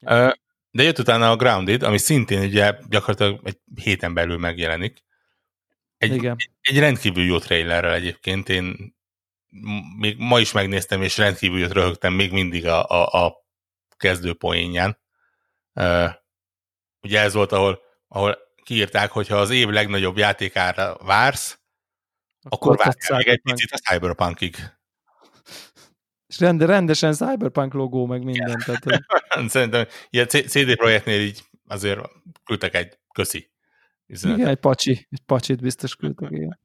[0.00, 0.32] Uh,
[0.74, 5.04] de jött utána a Grounded, ami szintén ugye gyakorlatilag egy héten belül megjelenik.
[5.96, 6.36] Egy, Igen.
[6.60, 8.48] egy rendkívül jó trailerrel egyébként.
[8.48, 8.94] Én
[9.98, 13.46] még ma is megnéztem, és rendkívül jót röhögtem még mindig a, a, a
[13.96, 14.98] kezdő poénján.
[15.74, 16.10] Uh,
[17.00, 21.60] ugye ez volt, ahol, ahol kiírták, hogy ha az év legnagyobb játékára vársz,
[22.48, 24.56] akkor ott várjál még egy picit a Cyberpunkig.
[26.32, 28.58] És rende, rendesen Cyberpunk logó, meg minden.
[28.64, 29.04] Tehát, hogy-
[29.50, 32.00] Szerintem ilyen CD Projektnél így azért
[32.44, 33.50] küldtek egy köszi
[34.06, 34.40] üzenetet.
[34.40, 36.58] igen, egy pacsi, egy pacsit biztos küldtek, igen.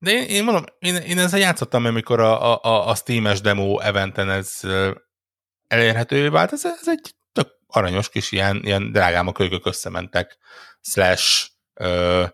[0.00, 4.30] De én, én mondom, én, én ezzel játszottam, amikor a, a- a, Steam-es demo eventen
[4.30, 4.60] ez
[5.66, 6.52] elérhetővé vált.
[6.52, 10.38] Ez, ez egy tök aranyos kis ilyen, ilyen drágám a kölykök összementek,
[10.80, 12.24] slash ö,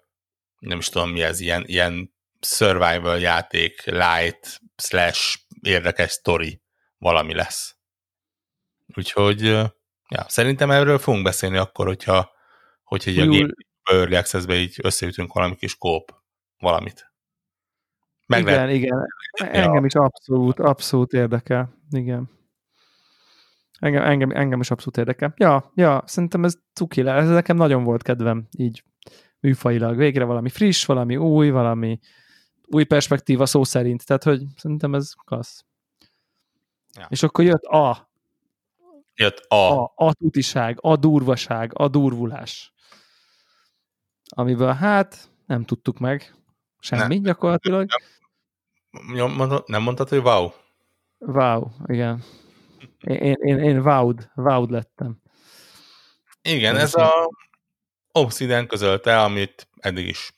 [0.59, 6.63] nem is tudom mi ez, ilyen, ilyen survival játék, light, slash érdekes story
[6.99, 7.77] valami lesz.
[8.97, 9.41] Úgyhogy
[10.09, 12.31] ja, szerintem erről fogunk beszélni akkor, hogyha,
[12.83, 16.15] hogyha így a Early Access-be így összeütünk valami kis kóp
[16.59, 17.13] valamit.
[18.27, 19.07] Meg igen, lehet, igen.
[19.35, 21.75] Engem is abszolút, abszolút érdekel.
[21.91, 22.31] Igen.
[23.79, 25.33] Engem, engem, engem is abszolút érdekel.
[25.37, 27.13] Ja, ja, szerintem ez cuki le.
[27.13, 28.85] Ez nekem nagyon volt kedvem, így
[29.41, 29.97] műfajilag.
[29.97, 31.99] Végre valami friss, valami új, valami
[32.67, 34.07] új perspektíva szó szerint.
[34.07, 35.65] Tehát, hogy szerintem ez klassz.
[36.95, 37.07] Ja.
[37.09, 38.11] És akkor jött a,
[39.15, 42.73] jött a, a, a tutiság, a durvaság, a durvulás.
[44.29, 46.35] Amiből hát nem tudtuk meg
[46.85, 47.23] semmi Nem.
[47.23, 47.89] gyakorlatilag.
[49.13, 50.51] Nyom- mondod- nem mondtad, hogy wow?
[51.19, 52.23] Wow, igen.
[53.01, 55.23] Én, én, én, wowed, wowed lettem.
[56.43, 57.29] Igen, Ez ez a
[58.13, 60.33] Obsidian közölte, amit eddig is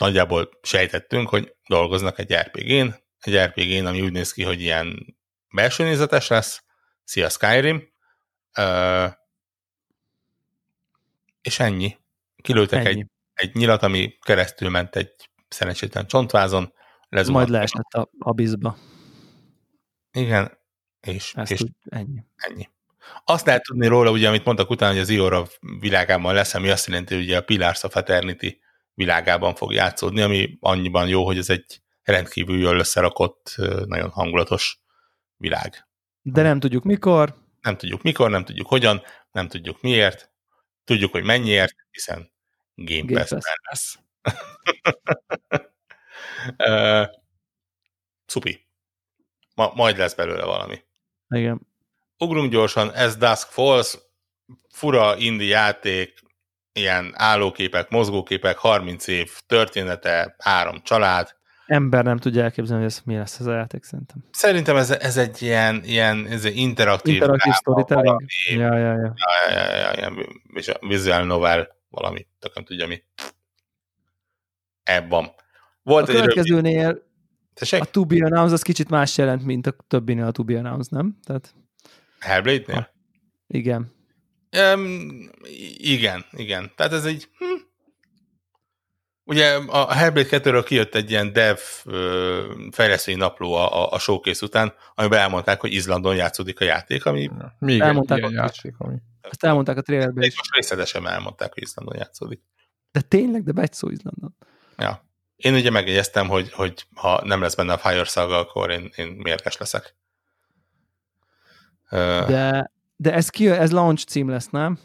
[0.00, 5.16] nagyjából sejtettünk, hogy dolgoznak egy RPG-n, egy RPG-n, ami úgy néz ki, hogy ilyen
[5.50, 6.64] belső nézetes lesz,
[7.04, 7.88] szia Skyrim,
[8.56, 9.06] Ö,
[11.42, 11.98] és ennyi.
[12.42, 13.00] Kilőttek Ennyi.
[13.00, 16.72] egy, egy nyilat, ami keresztül ment egy szerencsétlen csontvázon,
[17.08, 17.48] lezuhant.
[17.48, 18.76] Majd leesett a abiszba.
[20.12, 20.58] Igen,
[21.00, 22.24] és, Ezt és úgy, ennyi.
[22.36, 22.68] Ennyi.
[23.24, 25.46] Azt lehet tudni róla, ugye, amit mondtak utána, hogy az Iora
[25.80, 28.60] világában lesz, ami azt jelenti, hogy ugye a Pillars of Eternity
[29.00, 34.80] világában fog játszódni, ami annyiban jó, hogy ez egy rendkívül jól összerakott, nagyon hangulatos
[35.36, 35.88] világ.
[36.22, 37.34] De nem tudjuk mikor.
[37.60, 40.30] Nem tudjuk mikor, nem tudjuk hogyan, nem tudjuk miért,
[40.84, 42.32] tudjuk, hogy mennyiért, hiszen
[42.74, 43.60] Game Game Pass-ben Pass.
[43.70, 43.98] lesz.
[46.68, 47.04] Ö,
[48.26, 48.66] Cupi.
[49.54, 50.82] Ma, majd lesz belőle valami.
[51.28, 51.60] Igen.
[52.18, 53.98] ugrunk gyorsan, ez Dusk Falls,
[54.68, 56.18] fura indie játék,
[56.72, 61.38] ilyen állóképek, mozgóképek, 30 év története, három család.
[61.66, 64.24] Ember nem tudja elképzelni, hogy ez mi lesz ez a játék szerintem.
[64.30, 68.04] Szerintem ez, ez egy ilyen, ilyen ez egy interaktív, Interaktív storytelling.
[68.06, 69.14] valami, Ja, ja, ja.
[69.50, 73.02] ja, ja, ja, ja, ilyen visu- visual novel, valami, tök nem tudja mi.
[74.82, 75.24] Ebben.
[75.24, 75.34] A
[75.82, 76.28] Volt egy rövid...
[76.30, 77.08] következőnél
[77.54, 77.80] Tessék?
[77.82, 80.92] a To Be Announced az kicsit más jelent, mint a többinél a To Be Announced,
[80.92, 81.18] nem?
[81.24, 81.54] Tehát
[82.20, 82.90] Hellblade-nél?
[83.46, 83.90] igen.
[84.58, 85.30] Um,
[85.76, 86.72] igen, igen.
[86.76, 87.28] Tehát ez egy...
[87.38, 87.44] Hm.
[89.24, 94.44] Ugye a Hellblade 2-ről kijött egy ilyen dev ö, fejlesztői napló a, a, a showcase
[94.46, 98.36] után, amiben elmondták, hogy Izlandon játszódik a játék, ami Még Elmondták egy is.
[98.36, 98.96] játék, ami...
[99.20, 100.36] Ezt elmondták a trailerben és is.
[100.36, 102.40] most részletesen elmondták, hogy Izlandon játszódik.
[102.92, 104.36] De tényleg, de begy szó Izlandon.
[104.76, 105.04] Ja.
[105.36, 109.06] Én ugye megjegyeztem, hogy, hogy ha nem lesz benne a Fire Saga, akkor én, én
[109.06, 109.96] mérges leszek.
[111.90, 114.78] Ö, De, de ez, ki, ez launch cím lesz, nem?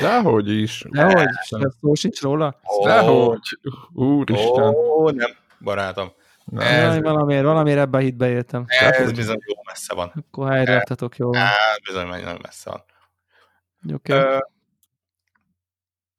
[0.00, 0.84] Dehogy is.
[0.90, 1.12] Dehogy?
[1.14, 1.58] Persze.
[1.60, 2.60] Ez szó sincs róla?
[2.78, 3.38] ó, Dehogy.
[3.92, 4.74] Úristen.
[4.74, 5.30] Ó, nem,
[5.60, 6.12] barátom.
[6.44, 6.90] Nem.
[6.90, 8.64] Ez- valamiért, valamiért ebbe a hitbe éltem.
[8.66, 10.12] Ez bizony jó messze van.
[10.16, 11.34] Akkor helyre raktatok, jó.
[11.34, 12.84] Hát, bizony nagyon messze van.
[13.94, 14.12] Oké.
[14.12, 14.38] Ö,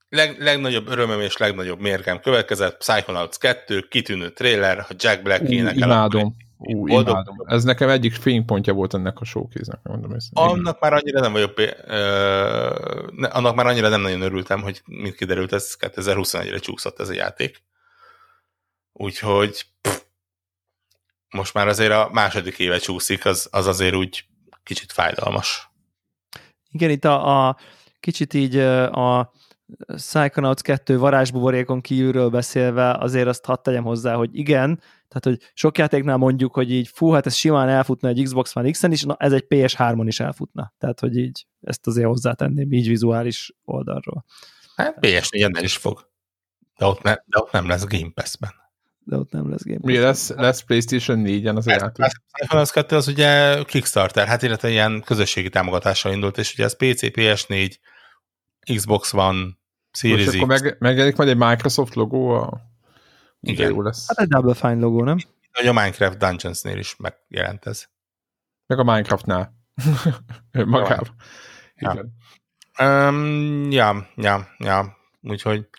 [0.09, 5.77] leg, legnagyobb örömöm és legnagyobb mérgem következett, Psychonauts 2, kitűnő trailer, a Jack Black énekel.
[5.87, 6.35] imádom.
[6.57, 7.35] Ú, Boldog imádom.
[7.45, 10.43] Ez nekem egyik fénypontja volt ennek a showkéznek, mondom őszintén.
[10.43, 15.15] Annak már annyira nem vagyok, ö, ne, annak már annyira nem nagyon örültem, hogy mint
[15.15, 17.63] kiderült, ez 2021-re csúszott ez a játék.
[18.93, 20.01] Úgyhogy pff,
[21.29, 24.25] most már azért a második éve csúszik, az, az azért úgy
[24.63, 25.69] kicsit fájdalmas.
[26.71, 27.57] Igen, itt a, a
[27.99, 29.33] kicsit így a
[29.95, 35.77] Psychonauts 2 varázsbuborékon kívülről beszélve azért azt hadd tegyem hozzá, hogy igen, tehát hogy sok
[35.77, 39.15] játéknál mondjuk, hogy így fú, hát ez simán elfutna egy Xbox One X-en is, na
[39.19, 40.73] ez egy PS3-on is elfutna.
[40.77, 44.25] Tehát, hogy így ezt azért hozzátenném így vizuális oldalról.
[44.75, 46.09] Hát PS4-en nem is fog.
[46.77, 48.53] De ott, ne, de ott nem lesz Game Pass-ben.
[48.99, 50.03] De ott nem lesz Game Mi Pass.
[50.03, 52.05] lesz, lesz PlayStation 4-en az a játék?
[52.31, 56.99] Psychonauts 2 az ugye Kickstarter, hát illetve ilyen közösségi támogatással indult, és ugye ez PC,
[57.01, 57.75] PS4,
[58.75, 59.47] Xbox One,
[59.91, 60.43] Series Most X.
[60.43, 62.73] akkor meg, megjelenik majd egy Microsoft logó, a...
[63.45, 63.55] Igen.
[63.55, 63.69] Igen.
[63.69, 64.07] jó lesz.
[64.07, 65.17] Hát egy Double Fine logó, nem?
[65.51, 67.85] Hogy a Minecraft Dungeons-nél is megjelent ez.
[68.67, 69.53] Meg a Minecraftnál.
[70.65, 71.15] Magában.
[71.75, 71.91] Ja.
[71.91, 72.13] Igen.
[72.79, 74.97] Um, ja, ja, ja.
[75.21, 75.69] Úgyhogy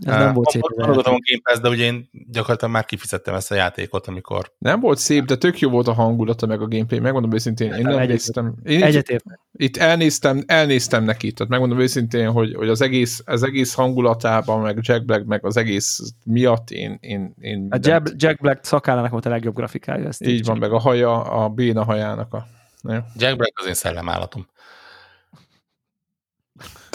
[0.00, 0.62] Ez nem volt szép.
[0.62, 4.80] Ott a Game Pass, de ugye én gyakorlatilag már kifizettem ezt a játékot, amikor Nem
[4.80, 7.00] volt szép, de tök jó volt a hangulata, meg a gameplay.
[7.00, 8.08] Megmondom őszintén, én nem Egyetért.
[8.08, 8.54] néztem.
[8.64, 9.24] Én itt, Egyetért.
[9.52, 11.32] itt elnéztem, elnéztem neki.
[11.32, 15.56] Tehát megmondom őszintén, hogy, hogy az, egész, az egész hangulatában, meg Jack Black, meg az
[15.56, 20.06] egész miatt én, én, én A Jack, Jack Black szakállának volt a legjobb grafikája.
[20.06, 22.46] Ezt így van, meg a haja, a béna hajának a...
[22.88, 22.98] Jó.
[23.16, 24.46] Jack Black az én szellemállatom.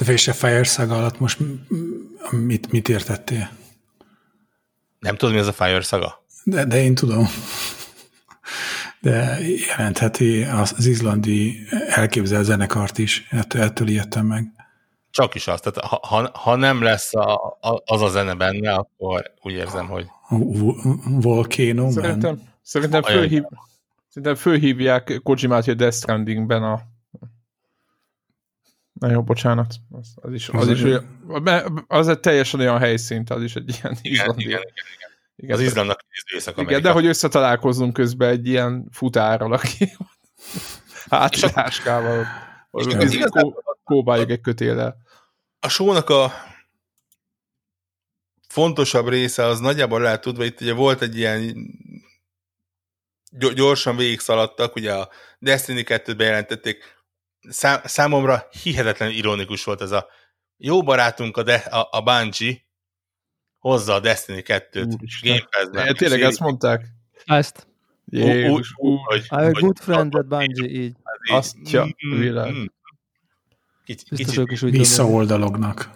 [0.05, 1.39] Te és a Fire Saga alatt most
[2.29, 3.49] mit, mit értettél?
[4.99, 6.23] Nem tudod, mi az a Fire Saga?
[6.43, 7.27] De, de én tudom.
[9.01, 9.37] De
[9.67, 13.27] jelentheti az, az izlandi elképzelt zenekart is.
[13.29, 14.51] Ettől, ettől ijedtem meg.
[15.11, 15.63] Csak is azt.
[15.63, 19.87] Tehát ha, ha, ha nem lesz a, a, az a zene benne, akkor úgy érzem,
[19.87, 21.91] hogy Vo- Volcano Man.
[21.91, 23.43] Szerintem, szerintem, fölhív,
[24.07, 26.81] szerintem fölhívják Kojimát, hogy Death Strandingben a
[28.99, 29.75] Na jó, bocsánat.
[29.91, 33.69] Az, az is, az, Az is olyan, az egy teljesen olyan helyszínt, az is egy
[33.81, 34.43] ilyen igen, izlandi.
[34.43, 34.73] igen, igen,
[35.35, 35.55] igen.
[35.57, 39.91] az Izlandnak észak Igen, de hogy összetalálkozunk közben egy ilyen futárral, aki.
[42.85, 44.97] Igen, igazán- Kóbáljuk egy kötéllel.
[45.59, 46.31] a sónak a
[48.47, 51.41] fontosabb része az nagyjából lehet tudva, itt ugye volt egy ilyen
[53.31, 56.83] gy- gyorsan végig szaladtak, ugye a Destiny 2-t bejelentették,
[57.49, 60.07] Szá- számomra hihetetlenül ironikus volt ez a
[60.57, 62.57] jó barátunk a, de, a, a Bungie
[63.59, 65.31] hozza a Destiny 2-t Úristen.
[65.31, 65.95] Game Pass-ben.
[65.95, 66.85] Tényleg ezt mondták?
[67.25, 67.67] Ezt.
[68.05, 68.99] Jézus, Ú- ú- úr.
[69.03, 70.75] hogy- A good friend at Bungie, így.
[70.75, 70.95] így-
[71.31, 72.53] Azt, ja, Mm, világ.
[73.85, 74.71] Kicsit, kicsit úgy.
[74.71, 75.89] Visszaoldalognak.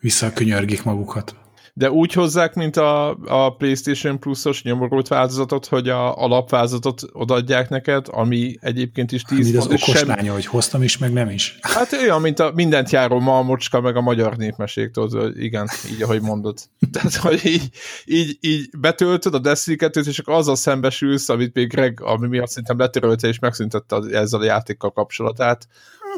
[0.00, 1.36] Visszakönyörgik magukat.
[1.78, 8.06] De úgy hozzák, mint a, a PlayStation Plus-os nyomorult változatot, hogy a alapváltozatot odaadják neked,
[8.10, 11.30] ami egyébként is 10 Mint az font, és okos semmi, hogy hoztam is, meg nem
[11.30, 11.58] is.
[11.60, 16.20] Hát olyan, mint a mindent járó malmocska, meg a magyar népmesék, tudod, igen, így, ahogy
[16.20, 16.58] mondod.
[16.92, 17.70] Tehát, hogy így,
[18.04, 22.48] így, így betöltöd a Destiny 2 és csak azzal szembesülsz, amit még Greg, ami miatt
[22.48, 25.68] szerintem letörölte és megszüntette az- ezzel a játékkal kapcsolatát,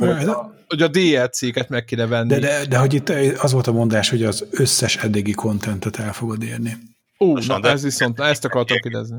[0.06, 2.28] hogy a, hogy a DLC-ket meg kéne venni.
[2.28, 6.12] De, de, de hogy itt az volt a mondás, hogy az összes eddigi kontentet el
[6.12, 6.76] fogod érni.
[7.18, 9.16] Ú, Most na, de- ez viszont, na, ezt akartam kérdezni.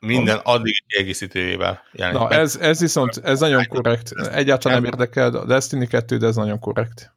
[0.00, 4.10] Minden addig kiegészítőjével Na, ez, ez viszont, ez nagyon korrekt.
[4.12, 7.12] Egyáltalán nem érdekel a Destiny 2, de ez nagyon korrekt.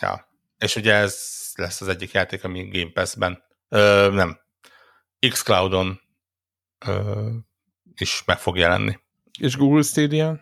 [0.00, 0.28] Ja.
[0.58, 1.18] És ugye ez
[1.54, 4.38] lesz az egyik játék, ami Game Pass-ben, ö, nem,
[5.28, 6.00] xCloud-on
[6.86, 7.28] ö,
[7.96, 8.98] is meg fog jelenni.
[9.38, 10.40] És Google Stadia?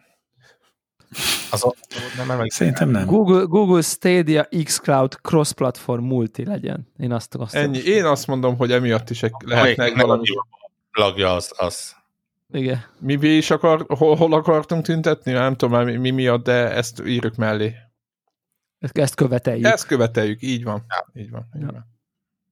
[1.50, 1.74] Az a,
[2.16, 3.06] nem, nem, Szerintem nem.
[3.06, 6.92] Google, Google Stadia xCloud cross-platform multi legyen.
[6.98, 7.78] Én azt azt Ennyi.
[7.78, 10.22] Én azt mondom, hogy emiatt is egy, lehetne egy valami.
[10.92, 11.96] Lagja az, az.
[12.52, 12.84] Igen.
[12.98, 15.32] Mi is akar, hol, hol akartunk tüntetni?
[15.32, 17.74] Nem tudom már mi, mi miatt, de ezt írjuk mellé.
[18.92, 19.66] Ezt- követeljük.
[19.66, 20.84] Ezt követeljük, így van.
[21.14, 21.48] Így van.
[21.56, 21.66] Így Ja.
[21.72, 21.86] van.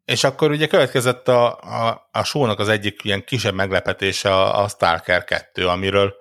[0.04, 4.68] És akkor ugye következett a, a, a show-nak az egyik ilyen kisebb meglepetése a, a
[4.68, 6.14] Stalker 2, amiről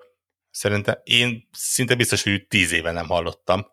[0.56, 3.66] szerintem én szinte biztos, hogy tíz éve nem hallottam.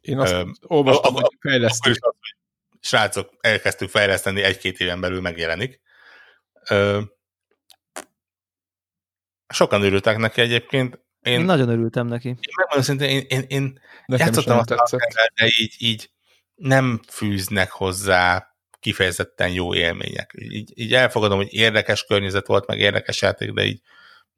[0.00, 1.90] Én azt Ö, olvastam, a- hogy Akkor fejlesztő.
[1.90, 2.36] is az, hogy
[2.80, 5.80] srácok, elkezdtük fejleszteni, egy-két éven belül megjelenik.
[6.70, 7.00] Ö,
[9.48, 10.98] sokan örültek neki egyébként.
[11.20, 12.28] Én, Én nagyon örültem neki.
[12.28, 14.86] én megmondom szintén, én, én, én Nekem játszottam nem a tetszett.
[14.86, 16.10] Stalkerrel, de így, így
[16.54, 20.34] nem fűznek hozzá kifejezetten jó élmények.
[20.38, 23.80] Így, így elfogadom, hogy érdekes környezet volt, meg érdekes játék, de így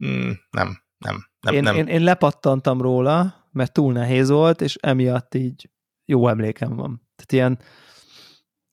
[0.06, 1.74] mm, nem, nem, nem, én, nem.
[1.74, 5.70] Én, én lepattantam róla, mert túl nehéz volt, és emiatt így
[6.04, 7.02] jó emlékem van.
[7.16, 7.58] Tehát ilyen,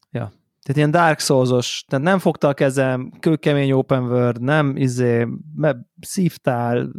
[0.09, 0.32] ja,
[0.63, 5.76] tehát ilyen Dark Souls-os, tehát nem fogta a kezem, kőkemény open world, nem izé, me,
[5.99, 6.91] szívtál,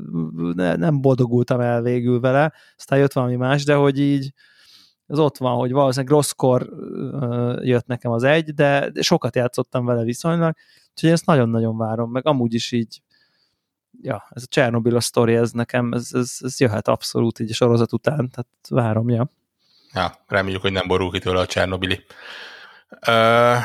[0.55, 4.33] ne, nem boldogultam el végül vele, aztán jött valami más, de hogy így
[5.07, 6.69] az ott van, hogy valószínűleg rosszkor
[7.63, 10.55] jött nekem az egy, de de sokat játszottam vele viszonylag,
[10.91, 13.03] úgyhogy ezt nagyon-nagyon várom, meg amúgy is így
[14.05, 17.93] ja, ez a Csernobylos sztori, ez nekem, ez, ez, ez jöhet abszolút így a sorozat
[17.93, 19.29] után, tehát várom, ja.
[19.93, 22.05] Ja, reméljük, hogy nem borul ki tőle a Csernobili.
[23.07, 23.57] Uh,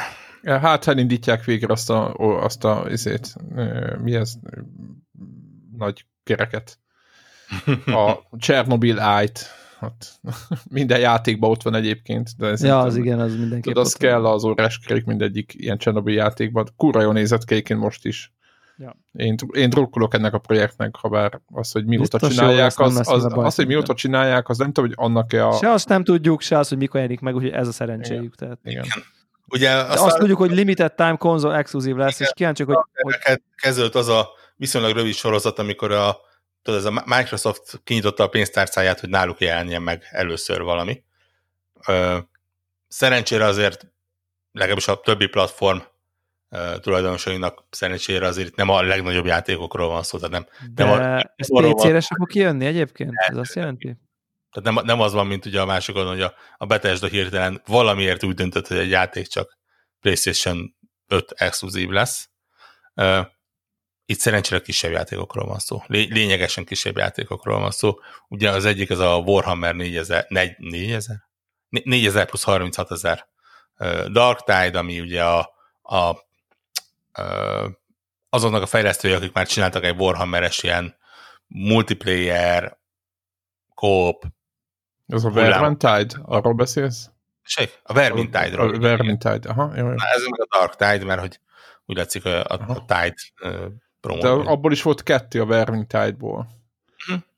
[0.43, 3.35] Hát elindítják végre azt a, ó, azt a izét,
[4.01, 4.33] mi ez,
[5.77, 6.79] nagy kereket.
[7.85, 9.45] A Chernobyl ájt.
[9.79, 10.19] Hát,
[10.69, 12.29] minden játékban ott van egyébként.
[12.37, 13.61] De ez Ja, az igen, az mindenképp.
[13.61, 16.67] Tudod, az kell az órás kerék mindegyik ilyen Chernobyl játékban.
[16.77, 18.33] Kurva jól nézett ki most is.
[18.81, 18.95] Ja.
[19.11, 22.87] Én, én drukkolok ennek a projektnek, ha bár az, hogy mióta Biztos jó csinálják, nem
[22.87, 25.51] az, az, baj az, hogy mióta csinálják, az nem tudom, hogy annak-e a...
[25.51, 28.35] Se azt nem tudjuk, se azt, hogy mikor jelenik meg, úgyhogy ez a szerencséjük.
[28.35, 28.59] Tehát.
[28.63, 28.85] Igen.
[29.47, 33.95] ugye aztán azt tudjuk, hogy limited time konzol exkluzív lesz, és kíváncsiak, hogy, hogy kezdődött
[33.95, 36.17] az a viszonylag rövid sorozat, amikor a,
[36.61, 41.03] tudod, ez a Microsoft kinyitotta a pénztárcáját, hogy náluk jelenjen meg először valami.
[42.87, 43.87] Szerencsére azért
[44.51, 45.77] legalábbis a többi platform
[46.81, 51.47] tulajdonosainak szerencsére azért nem a legnagyobb játékokról van szó, tehát nem, de nem a- ez
[51.47, 53.11] PC-re sem fog kijönni egyébként?
[53.15, 53.97] Ez azt jelenti?
[54.51, 58.23] Tehát nem, nem az van, mint ugye a másikon, hogy a, a Bethesda hirtelen valamiért
[58.23, 59.57] úgy döntött, hogy egy játék csak
[59.99, 60.75] PlayStation
[61.07, 62.29] 5 exkluzív lesz.
[62.95, 63.25] Uh,
[64.05, 65.83] itt szerencsére kisebb játékokról van szó.
[65.87, 67.95] Lé- lényegesen kisebb játékokról van szó.
[68.27, 71.17] Ugye az egyik az a Warhammer 4000, negy- 4000?
[71.69, 73.27] 4000 plusz 36 ezer
[74.11, 75.49] Dark Tide, ami ugye a,
[75.81, 76.27] a
[78.29, 80.95] azoknak a fejlesztői, akik már csináltak egy Warhammeres ilyen
[81.47, 82.79] multiplayer,
[83.75, 84.23] co-op,
[85.07, 85.29] Az a.
[85.31, 86.19] Vermintide?
[86.23, 87.09] Arról beszélsz?
[87.41, 88.75] Ség, a Vermintide-ról.
[88.75, 89.87] A Vermintide, aha, jó.
[89.87, 89.93] jó.
[89.93, 91.39] Na, ez meg a Dark Tide, mert hogy
[91.85, 94.19] úgy látszik a, a, a Tide uh.
[94.19, 96.47] De abból is volt kettő a Vermintide-ból.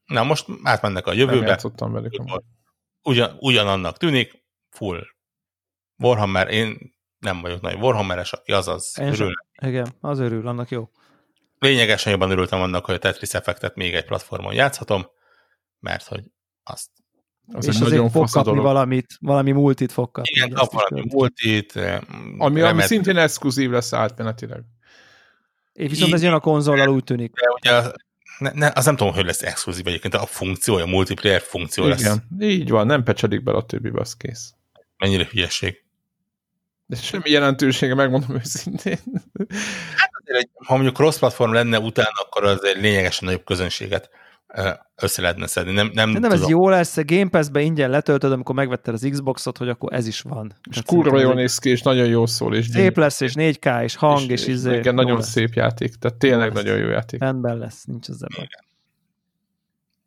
[0.06, 2.14] Na most átmennek a Nem jövőbe, játszottam velük.
[3.04, 5.02] ugyan, ugyanannak tűnik, full
[5.98, 9.28] Warhammer, én nem vagyok nagy Warhammeres, aki az az Én sem.
[9.62, 10.90] Igen, az örül, annak jó.
[11.60, 15.06] Lényegesen jobban örültem annak, hogy a Tetris effektet még egy platformon játszhatom,
[15.80, 16.24] mert hogy
[16.64, 16.88] azt
[17.54, 18.66] Az és azért nagyon fog kapni dolog.
[18.66, 20.32] valamit, valami multit fog kapni.
[20.36, 24.62] igen, kap valami multit, eh, Ami, ami remet- szintén exkluzív lesz átmenetileg.
[25.74, 27.34] És viszont ez jön a konzollal, úgy tűnik.
[27.34, 27.94] de ugye az-
[28.40, 32.00] ne, ne, az nem tudom, hogy lesz exkluzív egyébként, a funkciója, a multiplayer funkció lesz.
[32.00, 34.54] Igen, így van, nem pecsedik bele a többibe, az kész.
[34.98, 35.84] Mennyire hülyeség.
[36.92, 38.98] De semmi jelentősége, megmondom őszintén.
[39.34, 44.10] Azért egy- Ha mondjuk cross-platform lenne utána, akkor az egy lényegesen nagyobb közönséget
[44.96, 45.72] össze lehetne szedni.
[45.74, 49.58] Nem, nem, nem ez jó lesz, a Game Pass-be ingyen letöltöd, amikor megvetted az Xboxot,
[49.58, 50.56] hogy akkor ez is van.
[50.70, 52.56] És Tehát kurva jól néz ki, és nagyon jól szól.
[52.56, 54.70] És Szép lesz, és 4K, és hang, és, és, izé.
[54.70, 55.30] Igen, jó nagyon lesz.
[55.30, 56.64] szép játék, tehát tényleg Jó lesz.
[56.64, 57.20] nagyon jó játék.
[57.20, 58.50] Rendben lesz, nincs az ebben.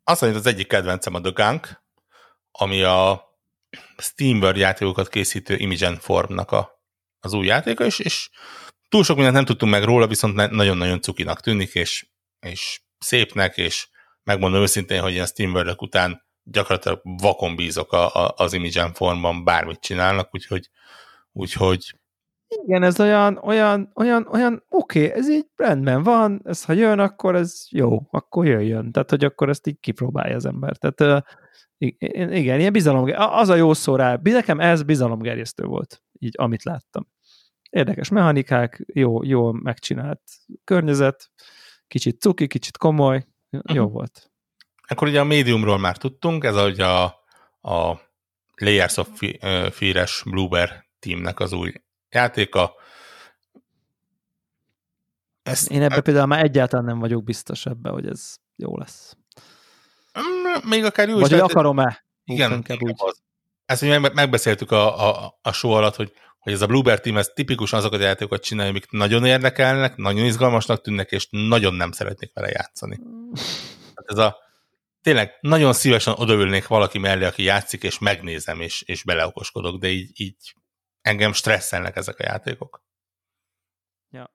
[0.03, 1.81] Azt mondja, az egyik kedvencem a The Gunk,
[2.51, 3.23] ami a
[3.97, 6.74] Steamworld játékokat készítő Imogen Formnak a,
[7.33, 8.29] új játéka, és, és
[8.89, 12.07] túl sok mindent nem tudtunk meg róla, viszont nagyon-nagyon cukinak tűnik, és,
[12.39, 13.87] és szépnek, és
[14.23, 19.79] megmondom őszintén, hogy ilyen steamworld után gyakorlatilag vakon bízok a, a, az Imogen Formban, bármit
[19.79, 20.69] csinálnak, úgyhogy,
[21.31, 21.95] úgyhogy
[22.47, 26.99] Igen, ez olyan, olyan, olyan, olyan oké, okay, ez így rendben van, ez ha jön,
[26.99, 28.91] akkor ez jó, akkor jöjjön.
[28.91, 30.77] Tehát, hogy akkor ezt így kipróbálja az ember.
[30.77, 31.25] Tehát
[31.77, 37.07] igen, ilyen bizalom, az a jó szó rá, nekem ez bizalomgerjesztő volt, így amit láttam.
[37.75, 40.21] Érdekes mechanikák, jó, jó megcsinált
[40.63, 41.31] környezet,
[41.87, 43.25] kicsit cuki, kicsit komoly,
[43.73, 43.93] jó Mhm.
[43.93, 44.31] volt.
[44.87, 47.03] Akkor ugye a médiumról már tudtunk, ez ugye a,
[47.61, 47.99] a
[48.55, 49.09] Layers of
[49.71, 51.73] Fear-es Bluebear teamnek az új
[52.09, 52.73] játéka.
[55.43, 59.17] Ezt, Én ebben például már egyáltalán nem vagyok biztos ebben, hogy ez jó lesz.
[60.19, 62.05] Mm, még akár jó is Vagy hogy lehet, akarom-e?
[62.23, 62.93] Igen, inkább úgy.
[62.95, 63.21] az.
[63.65, 66.13] Ezt ugye megbeszéltük a, a, a show alatt, hogy,
[66.45, 70.25] hogy ez a Bluebear team, ez tipikusan azokat a játékokat csinálja, amik nagyon érdekelnek, nagyon
[70.25, 72.99] izgalmasnak tűnnek, és nagyon nem szeretnék vele játszani.
[73.95, 74.37] Hát ez a
[75.01, 80.11] tényleg nagyon szívesen odaülnék valaki mellé, aki játszik, és megnézem, és, és beleokoskodok, de így,
[80.13, 80.53] így
[81.01, 82.83] engem stresszelnek ezek a játékok.
[84.09, 84.33] Ja.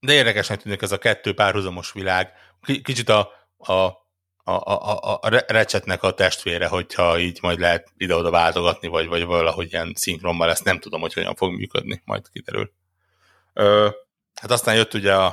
[0.00, 2.32] De érdekesnek tűnik ez a kettő párhuzamos világ.
[2.60, 4.05] K- kicsit a, a,
[4.48, 9.72] a, a, a, recsetnek a testvére, hogyha így majd lehet ide-oda váltogatni, vagy, vagy valahogy
[9.72, 12.72] ilyen szinkronban lesz, nem tudom, hogy hogyan fog működni, majd kiderül.
[13.52, 13.88] Ö,
[14.34, 15.26] hát aztán jött ugye a,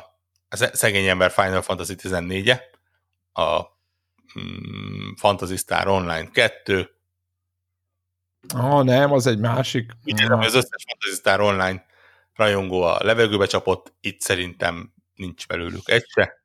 [0.49, 2.69] a sze- szegény ember Final Fantasy 14-e,
[3.41, 3.61] a
[4.39, 6.87] mm, Fantasy Star Online 2,
[8.55, 9.91] Ah, nem, az egy másik.
[10.03, 11.85] érzem, hogy az összes Fantasy Star Online
[12.35, 16.42] rajongó a levegőbe csapott, itt szerintem nincs belőlük egy se.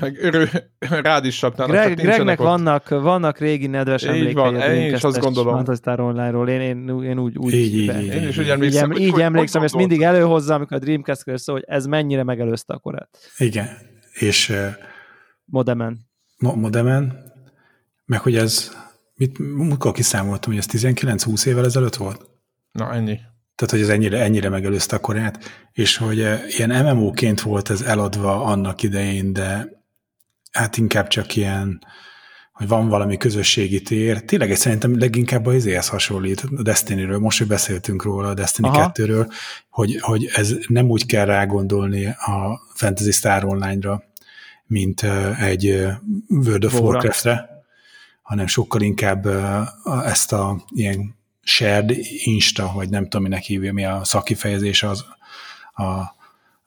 [0.00, 0.46] Meg örül,
[1.02, 1.72] rád is csapnának.
[1.74, 2.46] Greg, Gregnek ott.
[2.46, 5.54] vannak, vannak régi nedves Így emlékei van, én is azt gondolom.
[5.64, 6.48] Fantasy Online-ról.
[6.48, 9.06] Én, én, én úgy, úgy Így, így, be- így, Én is úgy emlékszem, így, hogy
[9.06, 12.74] így hogy- emlékszem, hogy ezt mindig előhozza, amikor a Dreamcast-ről szól, hogy ez mennyire megelőzte
[12.74, 13.08] a korát.
[13.38, 13.68] Igen,
[14.12, 14.66] és uh,
[15.44, 15.98] Modemen.
[16.38, 17.32] mo- modemen,
[18.04, 18.70] meg hogy ez,
[19.14, 22.26] mit, múltkor kiszámoltam, hogy ez 19-20 évvel ezelőtt volt?
[22.72, 23.18] Na, ennyi.
[23.54, 25.38] Tehát, hogy ez ennyire, ennyire megelőzte a korát,
[25.72, 29.78] és hogy eh, ilyen MMO-ként volt ez eladva annak idején, de
[30.50, 31.84] hát inkább csak ilyen,
[32.52, 34.24] hogy van valami közösségi tér.
[34.24, 38.66] Tényleg ez szerintem leginkább a izéhez hasonlít, a Destiny-ről, most, hogy beszéltünk róla, a Destiny
[38.66, 38.92] Aha.
[38.94, 39.32] 2-ről,
[39.70, 44.02] hogy, hogy ez nem úgy kell rágondolni a Fantasy Star Online-ra,
[44.66, 45.02] mint
[45.38, 45.86] egy
[46.28, 46.80] World of.
[46.80, 47.48] Warcraft-re,
[48.22, 49.26] hanem sokkal inkább
[50.04, 51.92] ezt a ilyen shared
[52.24, 55.04] insta, vagy nem tudom, minek hívja, mi a szakifejezés az
[55.72, 56.18] a,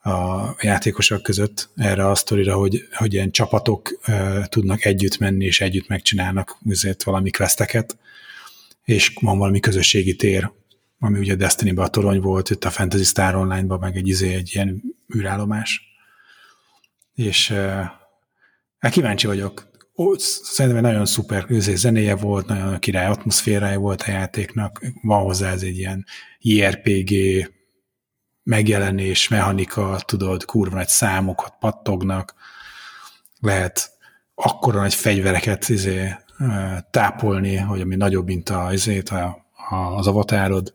[0.04, 5.62] a játékosok között erre a sztorira, hogy, hogy ilyen csapatok uh, tudnak együtt menni, és
[5.62, 7.98] együtt megcsinálnak azért valami questeket,
[8.84, 10.52] és van valami közösségi tér,
[11.00, 14.52] ami ugye Destiny-ben a torony volt, itt a Fantasy Star Online-ban meg egy, izé, egy
[14.54, 14.82] ilyen
[15.16, 15.82] űrállomás.
[17.16, 17.50] És
[18.80, 19.72] uh, kíváncsi vagyok.
[19.96, 25.24] Ó, szerintem egy nagyon szuper izé, zenéje volt, nagyon király atmoszférája volt a játéknak, van
[25.24, 26.06] hozzá ez egy ilyen
[26.40, 27.12] JRPG
[28.44, 32.34] megjelenés, mechanika, tudod, kurva nagy számok ott pattognak,
[33.40, 33.92] lehet
[34.36, 36.16] akkora nagy fegyvereket izé,
[36.92, 40.74] tápolni, hogy ami nagyobb, mint a, izét, a, a, az avatárod.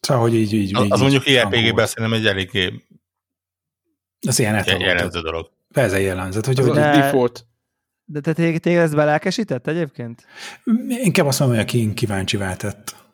[0.00, 2.86] Szóval, hogy így, így, Az, így az mondjuk IRPG-ben szerintem egy eléggé
[4.26, 4.64] Az ilyen.
[4.66, 5.50] Jellemző dolog.
[5.72, 7.46] Persze jellemzett, hogy, Az hogy a De- default.
[8.04, 10.26] De te téged, téged ez belelkesített egyébként?
[10.88, 13.05] inkább azt mondom, hogy aki kíváncsivá tett.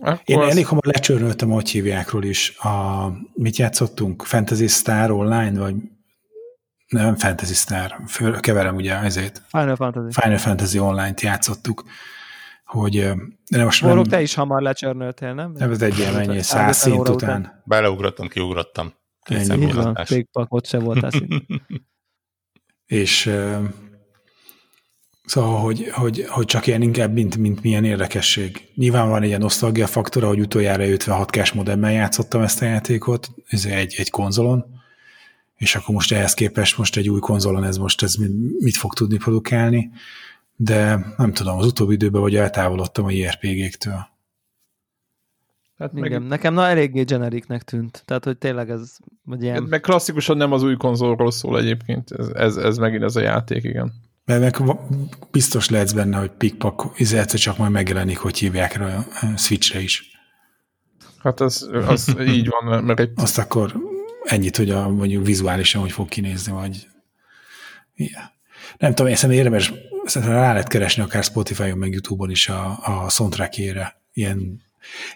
[0.00, 2.56] Akkor Én az- elég hamar lecsörnöltem, hogy hívjákról is.
[2.58, 4.22] A, mit játszottunk?
[4.22, 5.74] Fantasy Star Online, vagy
[6.88, 9.42] nem Fantasy Star, föl, keverem ugye ezért.
[9.48, 10.20] Final Fantasy.
[10.20, 11.84] Final Fantasy Online-t játszottuk,
[12.64, 13.12] hogy
[13.50, 15.52] de most Borok, nem, te is hamar lecsörnöltél, nem?
[15.52, 17.62] nem ez egy ilyen mennyi, száz 150 szint óra után.
[17.64, 18.92] Beleugrottam, kiugrottam.
[19.22, 19.66] Két Ennyi.
[19.66, 20.04] Így van,
[20.62, 20.78] se
[21.10, 21.44] szint.
[22.86, 23.30] És
[25.30, 28.68] szóval, hogy, hogy, hogy csak ilyen inkább, mint, mint milyen érdekesség.
[28.74, 33.28] Nyilván van egy ilyen nosztalgia faktora, hogy utoljára 56 cash modemmel játszottam ezt a játékot,
[33.46, 34.64] ez egy, egy konzolon,
[35.56, 38.94] és akkor most ehhez képest most egy új konzolon ez most ez mi- mit fog
[38.94, 39.90] tudni produkálni,
[40.56, 44.08] de nem tudom, az utóbbi időben vagy eltávolodtam a JRPG-któl.
[45.78, 48.02] Hát meg, Igen, nekem na eléggé generiknek tűnt.
[48.04, 49.62] Tehát, hogy tényleg ez, vagy ilyen...
[49.62, 53.64] meg klasszikusan nem az új konzolról szól egyébként, ez, ez, ez megint ez a játék,
[53.64, 53.92] igen.
[54.38, 54.78] Mert meg
[55.30, 59.80] biztos lehetsz benne, hogy pikpak, ez egyszer csak majd megjelenik, hogy hívják rá a Switchre
[59.80, 60.10] is.
[61.18, 63.74] Hát az, az így van, mert egy Azt akkor
[64.22, 66.86] ennyit, hogy a, mondjuk vizuálisan hogy fog kinézni, vagy
[67.94, 68.22] yeah.
[68.78, 69.72] Nem tudom, én szerintem érdemes,
[70.04, 74.00] szerintem rá lehet keresni akár Spotify-on, meg YouTube-on is a, a soundtrackjére.
[74.12, 74.62] Ilyen,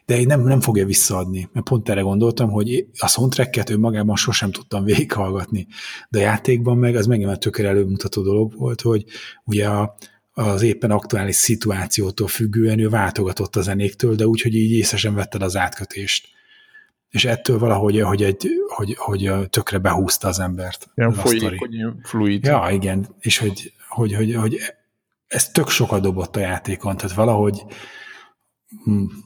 [0.06, 4.50] de én nem, nem fogja visszaadni, mert pont erre gondoltam, hogy a soundtracket önmagában sosem
[4.50, 5.66] tudtam végighallgatni,
[6.08, 9.04] de a játékban meg az megint tökre előmutató dolog volt, hogy
[9.44, 9.96] ugye a,
[10.32, 15.14] az éppen aktuális szituációtól függően ő váltogatott a zenéktől, de úgy, hogy így észre sem
[15.14, 16.28] vetted az átkötést.
[17.10, 20.90] És ettől valahogy, hogy, egy, hogy, hogy tökre behúzta az embert.
[20.94, 22.44] ilyen az folyékony, fluid.
[22.44, 24.58] Ja, igen, és hogy, hogy, hogy, hogy
[25.26, 27.64] ez tök sokat dobott a játékon, tehát valahogy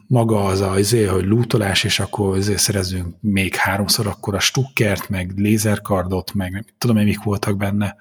[0.07, 5.09] maga az a, azért, hogy lootolás, és akkor azért szerezünk még háromszor akkor a stukkert,
[5.09, 7.97] meg lézerkardot, meg nem tudom, én mik voltak benne,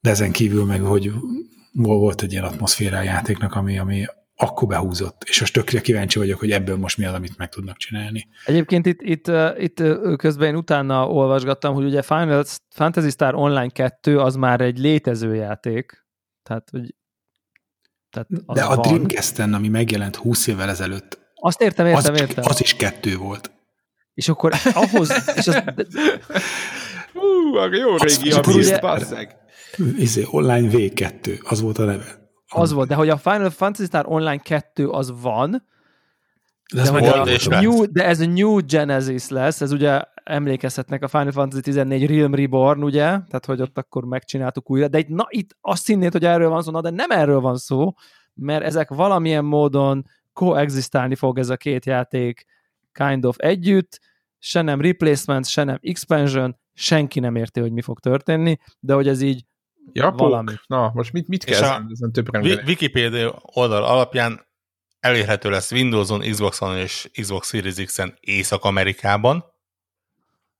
[0.00, 1.12] de ezen kívül meg, hogy
[1.72, 4.04] volt egy ilyen atmoszféra a játéknak, ami, ami
[4.36, 7.76] akkor behúzott, és most tökre kíváncsi vagyok, hogy ebből most mi az, amit meg tudnak
[7.76, 8.28] csinálni.
[8.44, 9.82] Egyébként itt, itt, itt
[10.16, 12.44] közben én utána olvasgattam, hogy ugye Final
[12.74, 16.06] Fantasy Star Online 2 az már egy létező játék,
[16.42, 16.94] tehát, hogy
[18.12, 18.80] tehát az De a van.
[18.88, 22.44] Dreamcast-en, ami megjelent 20 évvel ezelőtt, Azt értem, értem, az, értem.
[22.46, 23.50] az is kettő volt.
[24.14, 25.62] És akkor ahhoz, és az,
[27.12, 29.36] Hú, a jó régi ugye- basszeg.
[29.96, 32.30] Izé, online V2, az volt a neve.
[32.48, 35.66] az volt, de hogy a Final Fantasy Star Online 2 az van,
[36.72, 41.02] De, az de, a és new, de ez a New Genesis lesz, ez ugye emlékezhetnek
[41.02, 43.00] a Final Fantasy 14 Realm Reborn, ugye?
[43.04, 46.62] Tehát, hogy ott akkor megcsináltuk újra, de itt, na, itt azt hinnéd, hogy erről van
[46.62, 47.92] szó, na, de nem erről van szó,
[48.34, 52.44] mert ezek valamilyen módon koexisztálni fog ez a két játék
[52.92, 54.00] kind of együtt,
[54.38, 59.08] se nem replacement, se nem expansion, senki nem érti, hogy mi fog történni, de hogy
[59.08, 59.44] ez így
[59.92, 60.18] Japók?
[60.18, 60.52] Valami.
[60.66, 62.36] Na, most mit, mit És kell a- ezen, több?
[62.66, 64.40] Wikipedia oldal alapján
[65.02, 69.44] elérhető lesz Windowson, Xboxon és Xbox Series X-en Észak-Amerikában,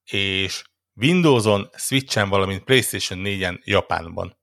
[0.05, 0.63] és
[0.95, 4.37] Windowson, Switchen, valamint PlayStation 4-en Japánban.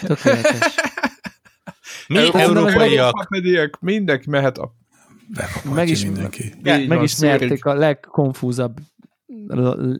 [0.00, 0.74] tökéletes.
[2.08, 4.72] Mi Európa- európaiak mindenki mehet a...
[5.64, 6.44] Meg is- mindenki.
[6.44, 7.38] Így Meg van, is szűrik.
[7.40, 8.76] nyerték a legkonfúzabb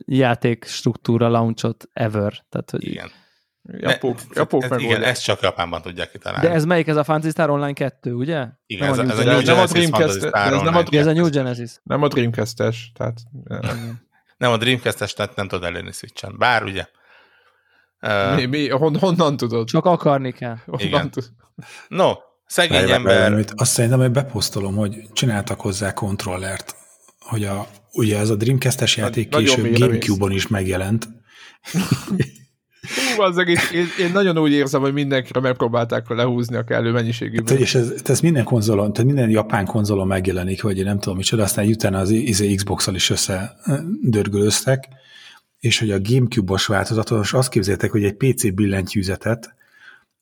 [0.05, 2.45] játék struktúra launchot ever.
[2.49, 3.11] Tehát, hogy Igen.
[3.67, 6.47] Japók, Ne- Japók ez, meg igen, ezt csak Japánban tudják kitalálni.
[6.47, 6.87] De ez melyik?
[6.87, 8.45] Ez a Fantasy Star Online 2, ugye?
[8.65, 9.41] igen, nem ez, a a, ez a New.
[9.41, 11.71] Nem a Dreamcast- ez nem a ez a New Genesis.
[11.83, 13.17] Nem a Dreamcast-es, tehát...
[14.37, 16.35] Nem a Dreamcast-es, tehát nem tudod elérni Switchen.
[16.37, 16.85] Bár ugye.
[18.01, 19.67] Uh, Mi, mi, hon, honnan tudod?
[19.67, 20.57] Csak akarni kell.
[20.65, 21.11] Honnan Igen.
[21.11, 21.29] tudod?
[21.87, 22.11] no,
[22.45, 26.75] szegény várj, ember, amit Azt szerintem, hogy beposztolom, hogy csináltak hozzá kontrollert,
[27.19, 31.07] hogy a, ugye ez a Dreamcast-es játék nagyon később Gamecube-on is megjelent.
[33.15, 37.37] Hú, az egész, én, én, nagyon úgy érzem, hogy mindenkire megpróbálták lehúzni a kellő mennyiségű.
[37.37, 41.17] Tehát, és ez, ez minden konzolon, tehát minden japán konzolon megjelenik, vagy én nem tudom
[41.17, 44.87] micsoda, aztán utána az izé Xbox-al is összedörgölöztek,
[45.59, 49.55] és hogy a Gamecube-os változatos, azt képzeljétek, hogy egy PC billentyűzetet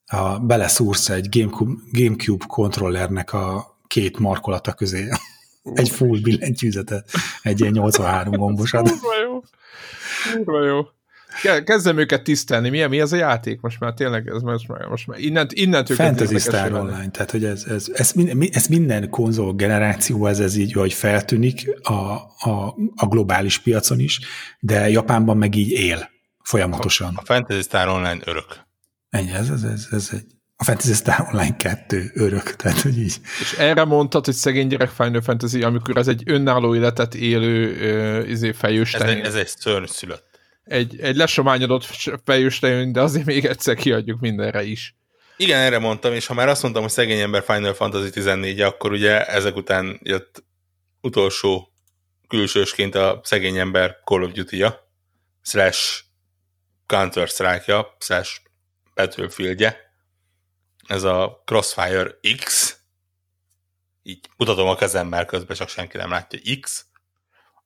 [0.05, 5.09] a, beleszúrsz egy Gamecube, Gamecube kontrollernek a két markolata közé.
[5.73, 7.09] egy full billentyűzetet,
[7.41, 8.89] egy ilyen 83 gombosat.
[8.89, 9.41] Kurva jó.
[10.33, 10.81] Kurva jó.
[11.41, 12.69] Ke- Kezdem őket tisztelni.
[12.69, 13.61] Mi, mi ez a játék?
[13.61, 16.73] Most már tényleg, ez most már, most már innent, innentől kezdve Fantasy Star.
[16.73, 20.93] Online, tehát hogy ez, ez, ez, minden, ez minden konzol generáció, ez, ez így, hogy
[20.93, 24.19] feltűnik a, a, a globális piacon is,
[24.59, 26.09] de Japánban meg így él
[26.43, 27.13] folyamatosan.
[27.15, 28.65] a Fantasy Star Online örök.
[29.09, 33.15] Ennyi, ez, ez, ez, ez egy, a Fantasy Star Online 2 örök, tehát hogy így.
[33.41, 37.71] És erre mondtad, hogy szegény gyerek Final Fantasy, amikor ez egy önálló életet élő
[38.21, 40.32] uh, izé fejős Ez egy, ez egy szörny szülött.
[40.63, 41.83] Egy, egy lesományodott
[42.23, 44.95] fejőstejön, de azért még egyszer kiadjuk mindenre is.
[45.37, 48.91] Igen, erre mondtam, és ha már azt mondtam, hogy szegény ember Final Fantasy 14 akkor
[48.91, 50.43] ugye ezek után jött
[51.01, 51.73] utolsó
[52.27, 54.89] külsősként a szegény ember Call of Duty-ja,
[55.41, 56.03] slash
[56.85, 58.39] Counter-Strike-ja, slash
[58.95, 59.77] Battlefield-je.
[60.87, 62.75] Ez a Crossfire X,
[64.03, 66.85] így mutatom a kezemmel közben, csak senki nem látja, X,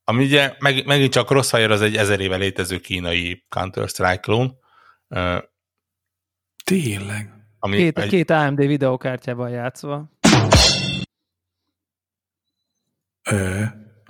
[0.08, 4.58] ami ugye meg, megint csak Crossfire az egy ezer éve létező kínai Counter-Strike klón,
[6.64, 7.32] Tényleg.
[7.58, 10.10] ami Két, egy, két AMD videokártyával játszva.
[13.30, 13.64] Ö,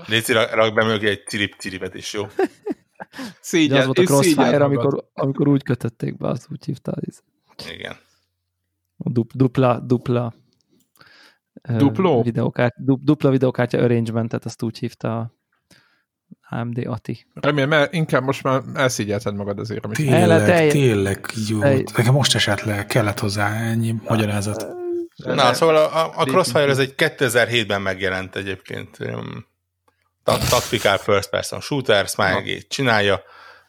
[0.06, 2.22] Léci, rak rak be mögé egy cirip-ciripet is, jó?
[2.26, 2.32] Ugye
[3.40, 6.94] Szégyen, az volt a Crossfire, amikor, amikor úgy kötötték be, az úgy hívta.
[7.72, 7.96] Igen.
[8.96, 10.34] A dupla, dupla
[11.62, 12.22] Dupló?
[12.22, 15.37] Videokártya, du, dupla videokártya arrangementet, azt úgy hívta a
[16.48, 17.26] AMD Ati.
[17.34, 21.58] Remélem, mert inkább most már elszígyelted magad azért, amit El tényleg, elj- tényleg jó.
[21.96, 24.66] Nekem most esett le, kellett hozzá ennyi magyarázat.
[25.16, 28.98] Na, szóval a, a- Crossfire ez egy 2007-ben megjelent egyébként
[30.24, 33.20] ta- tactical first person shooter, Smiley csinálja.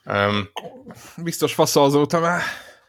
[0.06, 0.50] Um,
[1.24, 2.42] biztos fasza azóta már.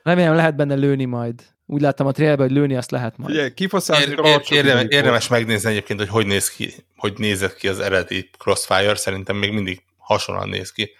[0.02, 1.42] Remélem lehet benne lőni majd.
[1.72, 3.34] Úgy láttam a trailerben, hogy lőni azt lehet majd.
[3.34, 7.68] Ugye, kifaszázni ér, ér, érdemes, érdemes megnézni egyébként, hogy hogy néz ki, hogy nézett ki
[7.68, 10.90] az eredeti Crossfire, szerintem még mindig hasonlóan néz ki.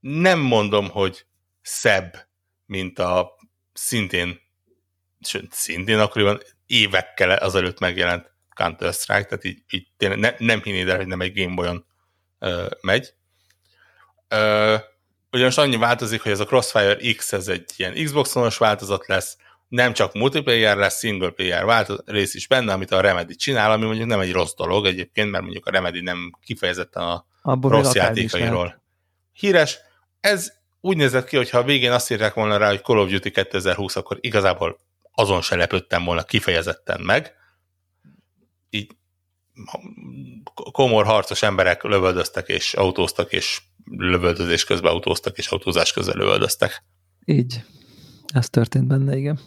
[0.00, 1.24] Nem mondom, hogy
[1.62, 2.26] szebb,
[2.66, 3.36] mint a
[3.72, 4.40] szintén,
[5.20, 10.96] sőt, szintén akkoriban évekkel azelőtt megjelent Counter-Strike, tehát így, így tényleg ne, nem hinnéd el,
[10.96, 11.84] hogy nem egy Gameboy-on
[12.38, 13.12] ö, megy.
[14.28, 14.76] Ö,
[15.32, 19.36] ugyanis annyi változik, hogy ez a Crossfire X, ez egy ilyen Xbox-onos változat lesz,
[19.68, 23.84] nem csak multiplayer lesz, single player változ, rész is benne, amit a Remedy csinál, ami
[23.84, 27.94] mondjuk nem egy rossz dolog egyébként, mert mondjuk a Remedy nem kifejezetten a Abból rossz
[27.94, 28.82] játékairól
[29.32, 29.78] híres.
[30.20, 33.10] Ez úgy nézett ki, hogy ha a végén azt írták volna rá, hogy Call of
[33.10, 34.78] Duty 2020, akkor igazából
[35.12, 37.34] azon se lepődtem volna kifejezetten meg.
[38.70, 38.90] Így
[40.72, 46.82] komor harcos emberek lövöldöztek és autóztak, és lövöldözés közben autóztak, és autózás közben lövöldöztek.
[47.24, 47.64] Így.
[48.34, 49.38] Ez történt benne, igen.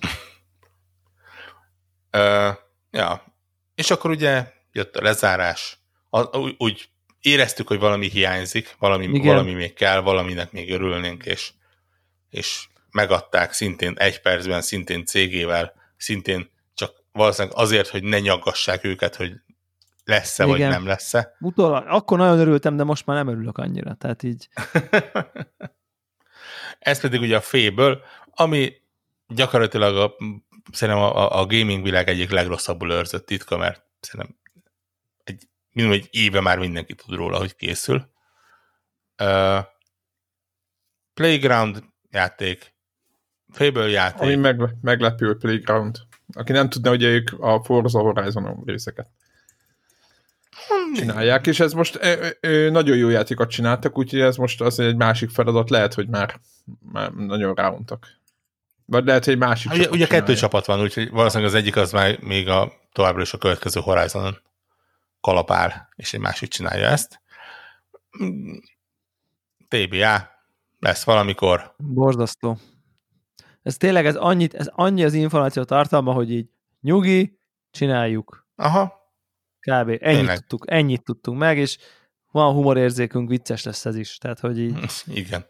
[2.09, 2.49] Ö,
[2.91, 3.23] ja.
[3.75, 5.79] És akkor ugye jött a lezárás,
[6.09, 6.89] a, úgy, úgy
[7.21, 9.25] éreztük, hogy valami hiányzik, valami, Igen.
[9.25, 11.51] valami még kell, valaminek még örülnénk, és,
[12.29, 19.15] és megadták szintén egy percben, szintén cégével, szintén csak valószínűleg azért, hogy ne nyaggassák őket,
[19.15, 19.33] hogy
[20.03, 20.69] lesz-e vagy Igen.
[20.69, 21.35] nem lesz-e.
[21.39, 23.93] Utólag, akkor nagyon örültem, de most már nem örülök annyira.
[23.93, 24.49] Tehát így,
[26.79, 27.99] Ez pedig ugye a Fable,
[28.33, 28.73] ami
[29.27, 30.15] gyakorlatilag a,
[30.71, 34.35] szerintem a, a- gaming világ egyik legrosszabbul őrzött titka, mert szerintem
[35.23, 38.09] egy, minimum egy éve már mindenki tud róla, hogy készül.
[39.23, 39.59] Uh,
[41.13, 42.73] Playground játék,
[43.49, 45.97] Fable játék, Ami meg, meglepő Playground.
[46.33, 49.07] Aki nem tudna, hogy ők a Forza Horizon részeket
[50.93, 54.95] csinálják, és ez most ö, ö, nagyon jó játékot csináltak, úgyhogy ez most az egy
[54.95, 56.39] másik feladat, lehet, hogy már,
[56.91, 58.07] már nagyon ráuntak.
[58.91, 60.39] Vagy lehet, hogy egy másik Hát Ugye, csapat ugye kettő csinálja.
[60.41, 64.37] csapat van, úgyhogy valószínűleg az egyik az már még a továbbra is a következő Horizonon
[65.21, 67.21] kalapál, és egy másik csinálja ezt.
[69.67, 70.29] TBA
[70.79, 71.75] lesz valamikor.
[71.77, 72.57] borzasztó.
[73.63, 76.49] Ez tényleg, ez, annyit, ez annyi az információ tartalma, hogy így
[76.81, 77.39] nyugi,
[77.71, 78.47] csináljuk.
[78.55, 78.99] Aha,
[79.59, 79.87] Kb.
[79.89, 80.37] Ennyit Tényleg.
[80.37, 81.77] tudtuk, ennyit tudtunk meg, és
[82.31, 84.17] van humorérzékünk, vicces lesz ez is.
[84.17, 84.85] Tehát, hogy így,
[85.21, 85.45] igen.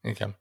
[0.00, 0.36] Igen.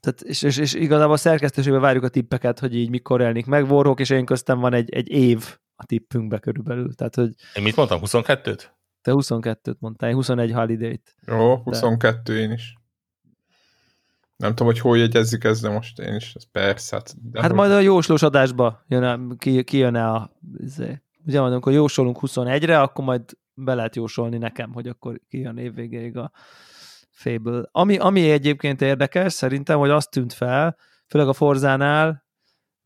[0.00, 3.70] Tehát, és, és, és igazából a szerkesztőségben várjuk a tippeket, hogy így mikor jelenik meg.
[3.70, 6.94] Warhawk és én köztem van egy, egy év a tippünkbe körülbelül.
[6.94, 8.62] Tehát, hogy Én mit mondtam, 22-t?
[9.02, 11.14] te 22-t mondtál, én 21 holiday-t.
[11.26, 12.74] Jó, 22 én is.
[14.36, 16.96] Nem tudom, hogy hol jegyezzük ezt, de most én is, ez persze.
[16.96, 20.30] Hát, de Hát hogy- majd a jóslós adásba jön a, ki, ki jön a...
[20.56, 21.02] izé.
[21.26, 23.22] Ugye mondom, amikor jósolunk 21-re, akkor majd
[23.54, 26.30] be lehet jósolni nekem, hogy akkor ki jön évvégéig a
[27.20, 27.68] Fable.
[27.72, 30.76] Ami, ami egyébként érdekes, szerintem, hogy azt tűnt fel,
[31.06, 32.24] főleg a Forzánál,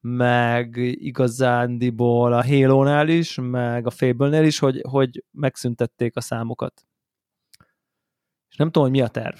[0.01, 6.85] meg igazándiból a Halo-nál is, meg a Fable-nél is, hogy, hogy megszüntették a számokat.
[8.51, 9.37] És nem tudom, hogy mi a terv.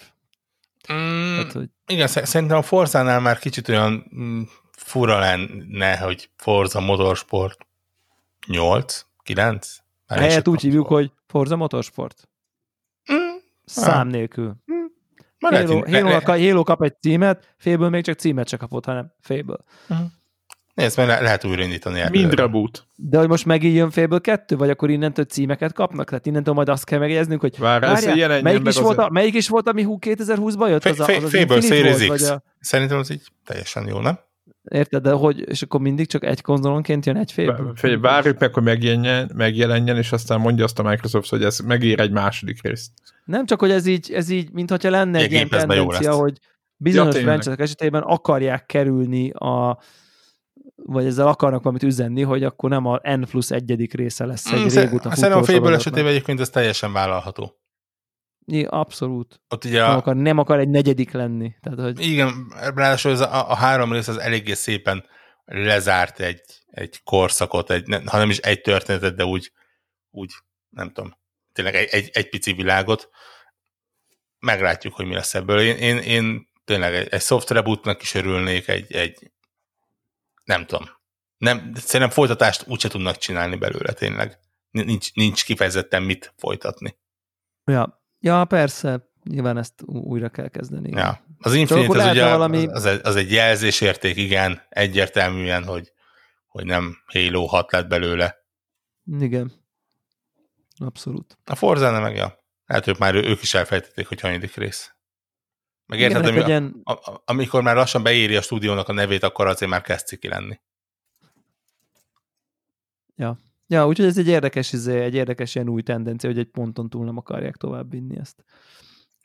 [0.93, 6.31] Mm, Tehát, hogy igen, sze- szerintem a Forzánál már kicsit olyan mm, fura lenne, hogy
[6.37, 7.67] Forza Motorsport
[8.47, 9.77] 8, 9?
[10.07, 12.29] Már helyett úgy hívjuk, hogy Forza Motorsport.
[13.13, 14.47] Mm, Szám nélkül.
[14.47, 14.84] már lehet,
[15.51, 19.57] Halo, Halo, Halo kap egy címet, Fable még csak címet se kapott, hanem Fable.
[20.75, 22.03] Nézd, mert le- lehet újraindítani.
[22.11, 22.87] Mind reboot.
[22.97, 26.09] De hogy most megint jön Fable 2, vagy akkor innentől címeket kapnak?
[26.09, 29.35] Tehát innentől majd azt kell megjegyeznünk, hogy Várj, ez várjál, melyik, is volt a, melyik
[29.35, 30.83] is volt, ami hú 2020-ban jött?
[30.83, 32.29] Fa- Az, a, az, Infinite Series X.
[32.31, 34.19] a, Szerintem az így teljesen jó, nem?
[34.71, 37.33] Érted, de hogy, és akkor mindig csak egy konzolonként jön egy?
[37.37, 41.59] Vá- Figyelj, várjuk meg, hogy megjelenjen, megjelenjen, és aztán mondja azt a Microsoft, hogy ez
[41.59, 42.91] megír egy második részt.
[43.25, 46.39] Nem csak, hogy ez így, ez így mintha lenne egy ilyen tendencia, hogy
[46.77, 49.79] bizonyos Ja, franchise esetében akarják kerülni a
[50.77, 54.61] vagy ezzel akarnak valamit üzenni, hogy akkor nem a N plusz egyedik része lesz egy
[54.61, 57.64] Mm, régóta Szerintem a Fable esetében egyébként ez teljesen vállalható.
[58.47, 59.41] I- Abszolút.
[59.49, 61.55] Ott ugye Nem, akar, nem akar egy negyedik lenni.
[61.61, 65.05] Tehát, hogy igen, ráadásul ez a, a három rész az eléggé szépen
[65.45, 66.41] lezárt egy,
[66.71, 69.53] egy korszakot, egy, ne- ha nem is egy történetet, de úgy,
[70.11, 70.33] úgy
[70.69, 71.17] nem tudom,
[71.53, 73.09] tényleg egy, egy, egy pici világot.
[74.39, 75.61] Meglátjuk, hogy mi lesz ebből.
[75.61, 79.33] Én, én, én tényleg egy, egy soft rebootnak is örülnék, egy, egy
[80.45, 80.89] nem tudom.
[81.37, 84.39] Nem, szerintem folytatást úgyse tudnak csinálni belőle tényleg.
[84.71, 86.97] Nincs, nincs kifejezetten mit folytatni.
[87.65, 90.89] ja, ja, persze, nyilván ezt újra kell kezdeni.
[90.89, 91.05] igen.
[91.05, 91.25] Ja.
[91.39, 95.93] Az Infinite az ugye valami- az, egy, az egy jelzésérték, igen, egyértelműen, hogy,
[96.47, 98.37] hogy nem Halo 6 lett belőle.
[99.19, 99.53] Igen.
[100.79, 101.39] Abszolút.
[101.45, 102.39] A forza meg, ja.
[102.67, 104.95] Lehet, hogy már ők is elfejtették, hogy hanyadik rész.
[105.87, 109.23] Meg Igen, érted, hát ilyen, a, a, amikor már lassan beéri a stúdiónak a nevét,
[109.23, 110.61] akkor azért már kezd ciki lenni.
[113.17, 113.39] Ja,
[113.69, 117.17] úgyhogy ez egy érdekes, izé, egy érdekes ilyen új tendencia, hogy egy ponton túl nem
[117.17, 118.45] akarják tovább vinni ezt.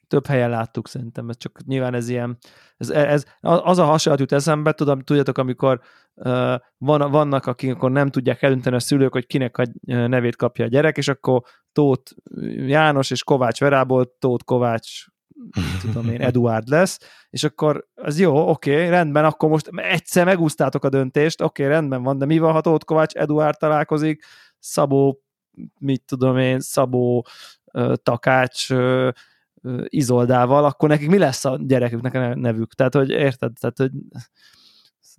[0.07, 2.37] Több helyen láttuk szerintem, ez csak nyilván ez ilyen,
[2.77, 5.81] ez, ez az a hasonlat jut eszembe, tudom, tudjátok, amikor
[6.13, 10.65] uh, van, vannak, akik akkor nem tudják eldönteni a szülők, hogy kinek a nevét kapja
[10.65, 11.41] a gyerek, és akkor
[11.71, 12.11] Tóth
[12.67, 15.05] János és Kovács Verából Tóth Kovács
[15.81, 16.99] tudom én, Eduard lesz,
[17.29, 21.75] és akkor az jó, oké, okay, rendben, akkor most egyszer megúsztátok a döntést, oké, okay,
[21.75, 24.25] rendben van, de mi van, ha Tóth Kovács Eduard találkozik,
[24.59, 25.21] Szabó,
[25.79, 27.25] mit tudom én, Szabó
[28.03, 28.67] Takács
[29.83, 32.73] Izoldával, akkor nekik mi lesz a gyereküknek a nevük?
[32.73, 33.51] Tehát, hogy érted?
[33.59, 33.91] Tehát, hogy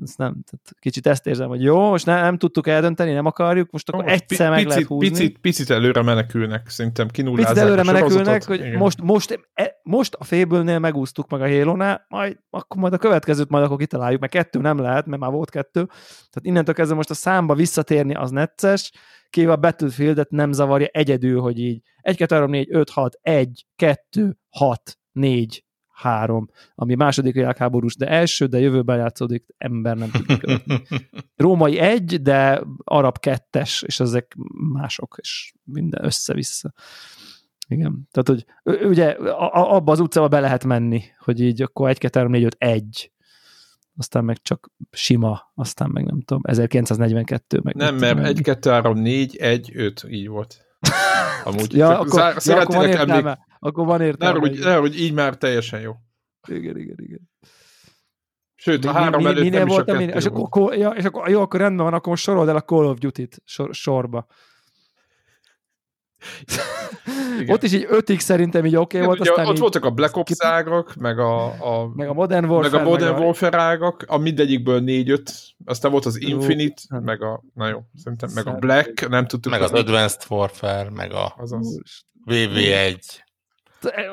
[0.03, 3.71] ezt nem, tehát kicsit ezt érzem, hogy jó, most nem, nem tudtuk eldönteni, nem akarjuk,
[3.71, 5.09] most akkor Most egyszer meg lehet picit, húzni.
[5.09, 8.79] Picit, picit előre menekülnek, szerintem kinullázzák Picit előre menekülnek, hogy Igen.
[8.79, 11.77] most, most, e, most a fébülnél megúsztuk meg a halo
[12.09, 15.51] majd, akkor majd a következőt majd akkor kitaláljuk, mert kettő nem lehet, mert már volt
[15.51, 15.85] kettő.
[15.85, 18.93] Tehát innentől kezdve most a számba visszatérni az necces,
[19.31, 23.67] kivéve a Battlefield-et nem zavarja egyedül, hogy így 1, 2, 3, 4, 5, 6, 1,
[23.77, 25.65] 2, 6, 4,
[26.01, 30.83] 3, ami második világháborús, de első, de jövőben játszódik, ember nem tudja követni.
[31.37, 34.37] Római egy, de arab kettes, és ezek
[34.73, 36.73] mások, és minden össze-vissza.
[37.69, 38.09] Igen.
[38.11, 38.45] Tehát, hogy
[38.89, 42.45] ugye a- abba az utcába be lehet menni, hogy így akkor 1, 2, 3, 4,
[42.45, 43.13] 5, 1.
[43.97, 47.61] Aztán meg csak sima, aztán meg nem tudom, 1942.
[47.63, 48.31] Meg Nem, mert tudom én.
[48.37, 50.67] 1, 2, 3, 4, 1, 5, így volt.
[51.45, 51.75] Amúgy.
[51.75, 53.39] Ja, Csak akkor, zár- ja, akkor van emlék- értelme.
[53.63, 54.39] Akkor van Ne, értelme.
[54.39, 54.69] hogy, igen.
[54.69, 55.93] ne, hogy így már teljesen jó.
[56.49, 57.31] igen, igen, igen.
[58.55, 60.45] Sőt, a három mi- előtt minél nem is a volt, minél, és volt.
[60.47, 62.99] akkor, ja, és akkor, jó, akkor rendben van, akkor most sorold el a Call of
[62.99, 64.27] Duty-t sor, sorba.
[67.41, 67.55] Igen.
[67.55, 69.91] Ott is így 5 szerintem így oké okay volt, ugye aztán ott így, voltak a
[69.91, 71.45] Black Ops ágak, meg a,
[71.83, 75.33] a, meg a Modern Warfare, meg a Modern meg a, Warfare ágak, a mindegyikből négy-öt,
[75.65, 76.29] aztán volt az Jó.
[76.29, 77.03] Infinite, Hát.
[77.03, 79.53] meg a, na jó, szerintem, meg a Black, nem tudtuk.
[79.53, 81.81] meg az hogy- Advanced Warfare, meg a Azaz.
[82.27, 82.99] VV1.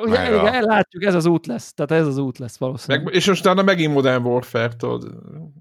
[0.02, 1.74] Ugye, Meg a- igen, látjuk, ez az út lesz.
[1.74, 3.06] Tehát ez az út lesz valószínűleg.
[3.06, 5.14] Meg, és most utána megint Modern Warfare, tudod.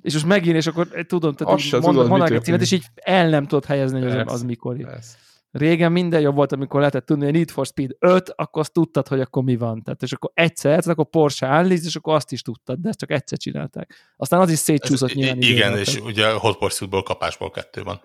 [0.03, 2.73] És most megint, és akkor eh, tudom, tehát Azt mond, tudod, mondanak egy címet, és
[2.73, 4.77] így el nem tudod helyezni, hogy az, mikor.
[4.77, 5.17] Persze.
[5.51, 9.09] Régen minden jobb volt, amikor lehetett tudni, hogy Need for Speed 5, akkor azt tudtad,
[9.09, 9.83] hogy akkor mi van.
[9.83, 12.99] Tehát, és akkor egyszer egyszer, akkor Porsche állíz, és akkor azt is tudtad, de ezt
[12.99, 13.95] csak egyszer csinálták.
[14.17, 15.41] Aztán az is Ez, szétcsúszott i- nyilván.
[15.41, 18.01] igen, és tehát- ugye a Hot Pursuit-ból kapásból kettő van.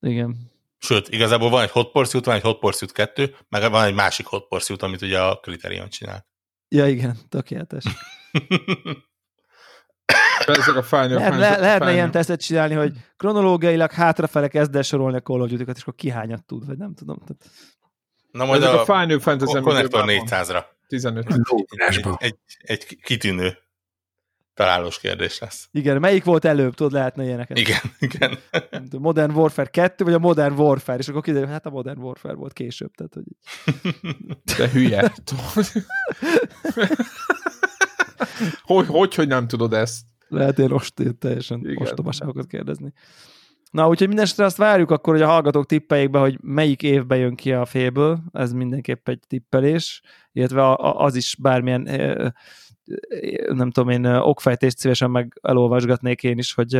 [0.00, 0.36] Igen.
[0.82, 4.26] Sőt, igazából van egy Hot Pursuit, van egy Hot Pursuit 2, meg van egy másik
[4.26, 6.26] Hot Pursuit, amit ugye a Criterion csinál.
[6.68, 7.84] Ja, igen, tökéletes.
[10.46, 15.16] Ezek a Final Lehet, le, lehetne ilyen tesztet csinálni, hogy kronológiailag hátrafele kezd el sorolni
[15.16, 17.18] a Call of Duty-kat, és akkor ki hányat tud, vagy nem tudom.
[17.18, 17.50] Tehát,
[18.30, 20.64] Na majd Ezek a, a Final Fantasy a Connector amiben van 400-ra.
[20.86, 21.26] 15.
[21.28, 22.16] Lóírásba.
[22.20, 23.58] Egy, egy kitűnő
[24.60, 25.68] találós kérdés lesz.
[25.72, 27.58] igen, melyik volt előbb, tudod, lehetne ilyeneket.
[27.58, 28.38] Igen, igen.
[28.70, 32.34] Tudom, Modern Warfare 2, vagy a Modern Warfare, és akkor kiderül, hát a Modern Warfare
[32.34, 32.90] volt később.
[32.94, 33.24] Tehát, hogy...
[34.56, 35.12] De hülye.
[38.62, 40.04] hogy, hogy, hogy nem tudod ezt?
[40.28, 41.76] Lehet én ost, én teljesen Igen.
[41.76, 42.92] ostobaságokat kérdezni.
[43.70, 47.18] Na, úgyhogy minden esetre azt várjuk akkor, hogy a hallgatók tippeljék be, hogy melyik évben
[47.18, 51.86] jön ki a Fable, ez mindenképp egy tippelés, illetve a, a, az is bármilyen
[53.52, 56.72] nem tudom én, okfejtést szívesen meg elolvasgatnék én is, hogy,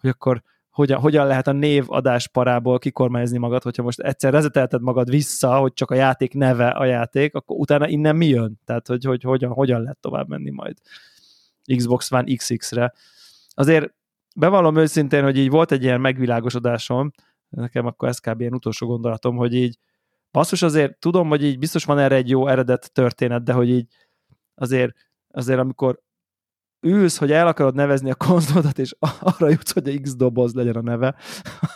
[0.00, 0.42] hogy akkor
[0.78, 5.72] hogyan, hogyan lehet a névadás parából kikormányozni magad, hogyha most egyszer rezetelted magad vissza, hogy
[5.72, 8.60] csak a játék neve a játék, akkor utána innen mi jön?
[8.64, 10.76] Tehát, hogy, hogy hogyan, hogyan lehet tovább menni majd
[11.76, 12.92] Xbox One XX-re.
[13.50, 13.94] Azért
[14.36, 17.10] bevallom őszintén, hogy így volt egy ilyen megvilágosodásom,
[17.48, 18.40] nekem akkor ez kb.
[18.40, 19.78] ilyen utolsó gondolatom, hogy így
[20.30, 23.86] basszus azért tudom, hogy így biztos van erre egy jó eredet történet, de hogy így
[24.54, 24.94] azért,
[25.30, 25.98] azért amikor
[26.80, 30.76] ülsz, hogy el akarod nevezni a konzolodat, és arra jutsz, hogy a X doboz legyen
[30.76, 31.14] a neve,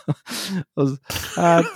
[0.73, 0.99] az,
[1.35, 1.63] hát...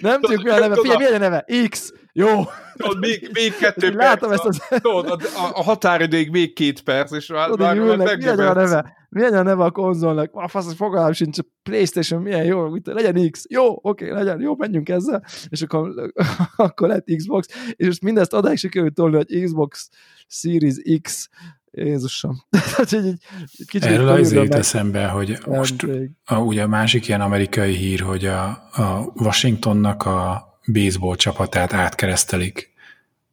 [0.00, 0.74] nem tudjuk, mi a neve.
[0.74, 1.44] Figyelj, mi a neve?
[1.68, 1.92] X.
[2.12, 2.44] Jó.
[2.76, 4.44] Tudod, még, még kettő Látom perc.
[4.44, 4.80] ezt az...
[4.80, 9.05] Tudod, a, a határidőig még két perc, és már, Tudod, már, már mi a neve?
[9.16, 10.30] Mi legyen a neve a konzolnak?
[10.32, 14.56] A fasz, fogalmam sincs, a Playstation milyen jó, mit, legyen X, jó, oké, legyen, jó,
[14.56, 16.12] menjünk ezzel, és akkor,
[16.56, 19.88] akkor lett Xbox, és most mindezt odáig sikerült tolni, hogy Xbox
[20.26, 21.28] Series X,
[21.70, 22.44] Jézusom.
[22.50, 23.18] Tehát, egy
[23.66, 26.10] kicsit Erről jut meg- eszembe, hogy most Emlék.
[26.24, 32.70] a, ugye a másik ilyen amerikai hír, hogy a, a Washingtonnak a baseball csapatát átkeresztelik,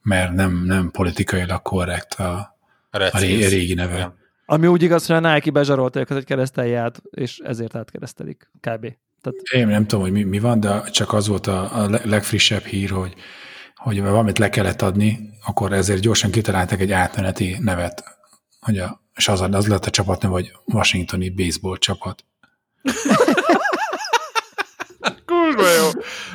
[0.01, 2.57] mert nem, nem politikailag korrekt a,
[2.89, 3.49] a Redskins.
[3.49, 3.95] régi neve.
[3.95, 4.22] Igen.
[4.45, 8.95] Ami úgy igaz, hogy a Nike bezsarolta őket, hogy keresztelje át, és ezért átkeresztelik, kb.
[9.21, 12.01] Tehát Én nem tudom, hogy mi, mi van, de csak az volt a, a le-
[12.03, 13.13] legfrissebb hír, hogy,
[13.75, 18.03] hogy valamit le kellett adni, akkor ezért gyorsan kitaláltak egy átmeneti nevet,
[18.59, 22.25] hogy a, és az, az lett a csapatneve, hogy Washingtoni baseball csapat.
[25.55, 25.89] Kurva jó.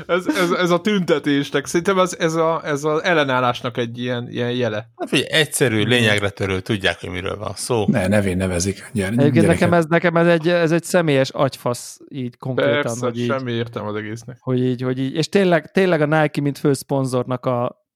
[0.06, 1.66] Ez, ez, ez a tüntetésnek.
[1.66, 4.90] Szerintem ez, ez, a, ez az ellenállásnak egy ilyen, ilyen jele.
[4.96, 7.84] Hát figyelj, egyszerű, lényegre törő, tudják, hogy miről van szó.
[7.86, 8.90] Ne, nevén nevezik.
[8.92, 13.18] Gyere, Egyébként nekem ez, nekem ez egy, ez egy személyes agyfasz így konkrétan, Persze, hogy
[13.18, 14.36] így, semmi értem az egésznek.
[14.40, 17.86] hogy így, hogy így, és tényleg, tényleg a Nike, mint főszponzornak a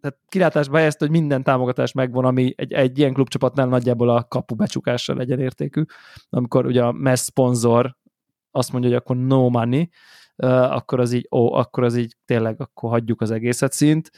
[0.00, 4.54] tehát kilátásba helyezte, hogy minden támogatás megvan, ami egy, egy ilyen klubcsapatnál nagyjából a kapu
[4.54, 5.82] becsukással legyen értékű.
[6.30, 7.96] Amikor ugye a mess szponzor
[8.50, 9.88] azt mondja, hogy akkor no money,
[10.46, 14.10] akkor az így, ó, akkor az így tényleg akkor hagyjuk az egészet szint,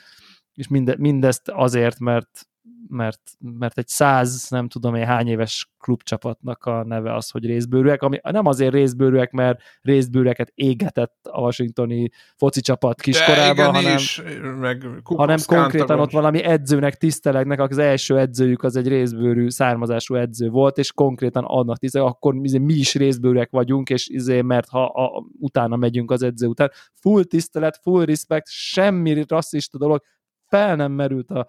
[0.55, 2.47] és minde, mindezt azért, mert
[2.89, 8.03] mert, mert egy száz, nem tudom én hány éves klubcsapatnak a neve az, hogy részbőrűek,
[8.03, 14.23] ami nem azért részbőrűek, mert részbőrűeket égetett a washingtoni foci csapat kiskorában, hanem, is,
[14.61, 20.49] meg hanem konkrétan ott valami edzőnek tisztelegnek, az első edzőjük az egy részbőrű származású edző
[20.49, 25.25] volt, és konkrétan annak tiszteleg, akkor mi is részbőrűek vagyunk, és izé, mert ha a,
[25.39, 26.71] utána megyünk az edző után.
[26.95, 30.03] Full tisztelet, full respect, semmi rasszista dolog,
[30.51, 31.47] fel nem merült a,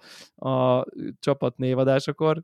[0.49, 0.85] a
[1.19, 2.41] csapat névadásakor.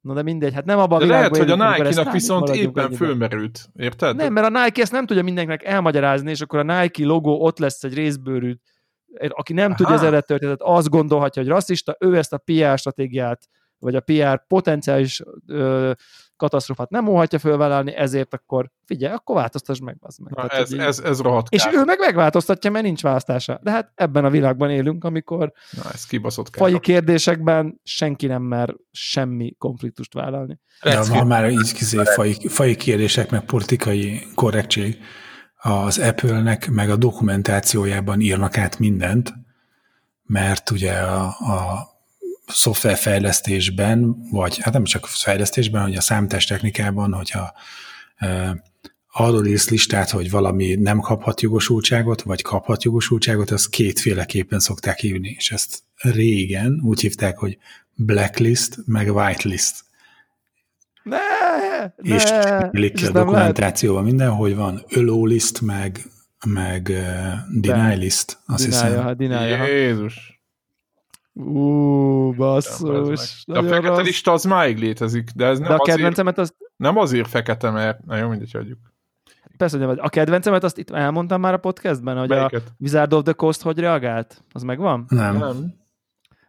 [0.00, 3.68] Na de mindegy, hát nem abban De lehet, hogy a Nike-nak viszont éppen fölmerült.
[3.74, 4.16] Érted?
[4.16, 7.58] Nem, mert a Nike ezt nem tudja mindenkinek elmagyarázni, és akkor a Nike logó ott
[7.58, 8.54] lesz egy részbőrű,
[9.28, 9.76] aki nem Aha.
[9.76, 13.48] tudja az eredet történetet, azt gondolhatja, hogy rasszista, ő ezt a PR stratégiát,
[13.78, 15.92] vagy a PR potenciális ö,
[16.36, 20.32] katasztrofát nem óhatja fölvállalni, ezért akkor figyelj, akkor változtass meg, az meg.
[20.34, 23.58] Na, Tehát, ez, így- ez, ez rohadt és ő meg megváltoztatja, mert nincs választása.
[23.62, 26.62] De hát ebben a világban élünk, amikor Na, ez kibaszott kár.
[26.62, 30.60] faji kérdésekben senki nem mer semmi konfliktust vállalni.
[30.82, 34.98] De ha már így kizé, fai, fai kérdések, meg politikai korrektség,
[35.56, 39.34] az Apple-nek meg a dokumentációjában írnak át mindent,
[40.22, 41.86] mert ugye a, a
[42.46, 47.52] szoftverfejlesztésben, vagy hát nem csak fejlesztésben, hogy a számítástechnikában, hogyha
[48.16, 48.62] e,
[49.12, 55.34] arról írsz listát, hogy valami nem kaphat jogosultságot, vagy kaphat jogosultságot, azt kétféleképpen szokták hívni,
[55.38, 57.58] és ezt régen úgy hívták, hogy
[57.94, 59.84] blacklist, meg whitelist.
[61.02, 61.16] Ne!
[61.96, 62.68] És ne!
[62.72, 63.26] illik És ki a lehet.
[63.26, 66.04] dokumentációban minden, hogy van öló list, meg,
[66.46, 69.04] meg uh, deny list, azt Dinálja, hiszem.
[69.04, 69.66] ha ha.
[69.66, 70.35] Jézus.
[71.36, 73.44] Ú, basszus.
[73.46, 74.04] De a fekete rossz.
[74.04, 77.70] lista az máig létezik, de ez De nem, a azért, kedvencemet azt, nem azért fekete,
[77.70, 78.04] mert...
[78.04, 78.78] Na jó, mindegy, hagyjuk.
[79.56, 82.72] persze, hogy nem, a kedvencemet azt itt elmondtam már a podcastben, hogy a Melyiket?
[82.78, 84.44] Wizard of the Coast hogy reagált?
[84.52, 85.04] Az megvan?
[85.08, 85.36] Nem.
[85.36, 85.74] Nem.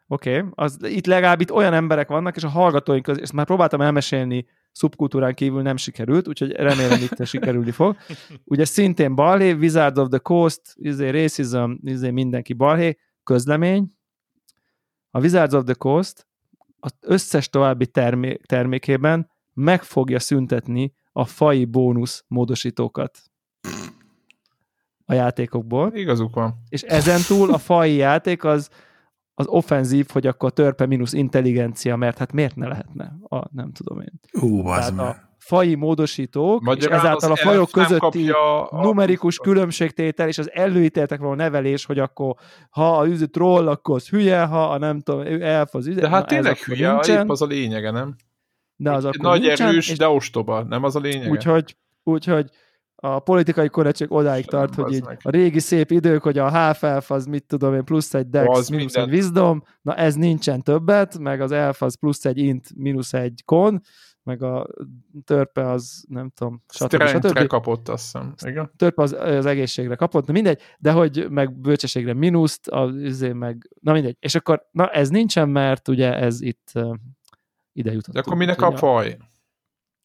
[0.08, 0.50] Oké, okay.
[0.56, 4.46] az itt legalább itt olyan emberek vannak, és a hallgatóink között, ezt már próbáltam elmesélni
[4.72, 7.96] szubkultúrán kívül nem sikerült, úgyhogy remélem itt sikerülni fog.
[8.44, 13.96] Ugye szintén balhé, Wizard of the Coast, izé racism, izé mindenki balhé, közlemény.
[15.12, 16.28] A Wizards of the Coast
[16.80, 23.20] az összes további termé- termékében meg fogja szüntetni a fai bónusz módosítókat
[25.06, 26.64] a játékokból Igazuk van.
[26.70, 28.70] és ezen túl a fai játék az,
[29.34, 33.18] az offenzív, hogy akkor törpe mínusz intelligencia, mert hát miért ne lehetne?
[33.28, 34.20] A, nem tudom én.
[34.42, 40.38] Ú, az a fai módosítók, Magyarán és ezáltal a fajok közötti a- numerikus különbségtétel és
[40.38, 42.34] az előítéletek való nevelés, hogy akkor
[42.70, 46.10] ha a üző troll, akkor az hülye, ha a nem tudom, elf az üze, De
[46.10, 47.24] hát na, tényleg hülye, nincsen.
[47.24, 48.16] épp az a lényege, nem?
[48.76, 50.64] de az akkor Nagy nincsen, erős, és de ostoba.
[50.64, 51.32] Nem az a lényeg?
[51.32, 52.50] úgyhogy, úgyhogy
[52.96, 55.20] a politikai korrektség odáig Sem, tart, hogy így meg.
[55.24, 58.58] a régi szép idők, hogy a half elf az mit tudom én, plusz egy dex,
[58.58, 59.14] Az mínusz minden.
[59.14, 63.42] egy wisdom, na ez nincsen többet, meg az elf az plusz egy int, mínusz egy
[63.46, 63.82] kon,
[64.28, 64.68] meg a
[65.24, 67.04] törpe az nem tudom, stb.
[67.04, 67.48] Stb.
[67.48, 68.34] kapott, azt hiszem.
[68.46, 68.72] Igen?
[68.76, 73.70] Törpe az, az egészségre kapott, na mindegy, de hogy meg bölcsességre mínuszt, az izé meg,
[73.82, 74.18] na mindegy.
[74.20, 76.96] És akkor, na ez nincsen, mert ugye ez itt uh,
[77.74, 78.14] ide jutott.
[78.14, 79.18] De akkor minek a faj?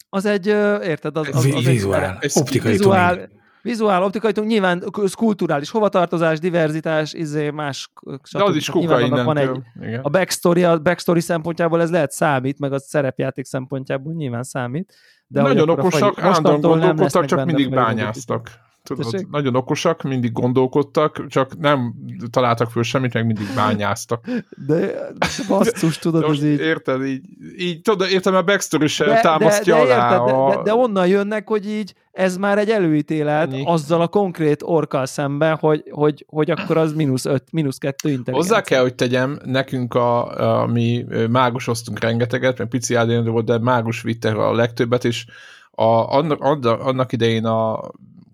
[0.09, 3.42] Az egy, ö, érted, az, az, az, egy Vizuál, ez optikai vizuál, tuning.
[3.63, 4.85] Vizuál, optikai nyilván
[5.17, 8.41] kulturális hovatartozás, diverzitás, izé, más, De stb.
[8.41, 9.65] az is kuka annak van egy, innentől.
[9.83, 10.01] Igen.
[10.01, 14.95] a backstory, a backstory szempontjából ez lehet számít, meg a szerepjáték szempontjából nyilván számít.
[15.27, 18.51] De Nagyon okosak, állandóan gondolkodtak, csak mindig bányáztak.
[18.83, 19.29] Tudod, Tessék?
[19.29, 21.95] nagyon okosak, mindig gondolkodtak, csak nem
[22.31, 24.27] találtak föl semmit, meg mindig bányáztak.
[24.67, 24.95] De
[25.49, 26.61] basszus, tudod, De most így...
[26.61, 27.25] érted, így,
[27.57, 30.13] így tudod, értem, a backstory se De, de, támasztja de, alá.
[30.13, 30.57] érted, de, a...
[30.57, 33.63] de, de onnan jönnek, hogy így ez már egy előítélet Ennyi.
[33.67, 38.55] azzal a konkrét orkkal szemben, hogy, hogy, hogy akkor az mínusz öt, mínusz kettő intelligencia.
[38.55, 43.59] Hozzá kell, hogy tegyem, nekünk a, a mi mágusoztunk rengeteget, mert pici ADN volt, de
[43.59, 45.27] mágus vitte a legtöbbet, és
[45.71, 47.81] a, annak, annak, annak idején a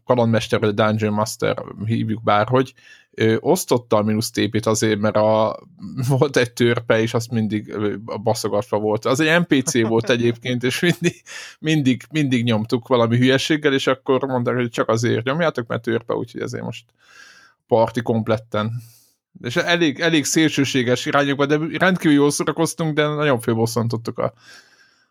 [0.04, 2.74] kalandmester, vagy a Dungeon Master, hívjuk bárhogy,
[3.18, 5.60] ö, osztotta a mínusz tépét azért, mert a,
[6.18, 7.76] volt egy törpe, és azt mindig
[8.22, 9.04] baszogatva volt.
[9.04, 11.22] Az egy NPC volt egyébként, és mindig,
[11.58, 16.40] mindig, mindig nyomtuk valami hülyeséggel, és akkor mondták, hogy csak azért nyomjátok, mert törpe, úgyhogy
[16.40, 16.84] ezért most
[17.66, 18.72] parti kompletten.
[19.42, 24.32] És elég, elég szélsőséges irányokba, de rendkívül jól szórakoztunk, de nagyon fölbosszantottuk a,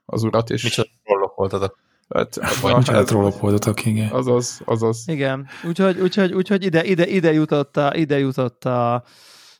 [0.05, 1.79] az urat, és Micsoda trollok voltatok.
[2.15, 4.09] Hát, Micsoda trollok voltatok, igen.
[4.09, 5.03] azaz, azaz.
[5.07, 8.93] Igen, úgyhogy, úgyhogy, úgyhogy ide, ide, ide jutott, a, ide jutott a,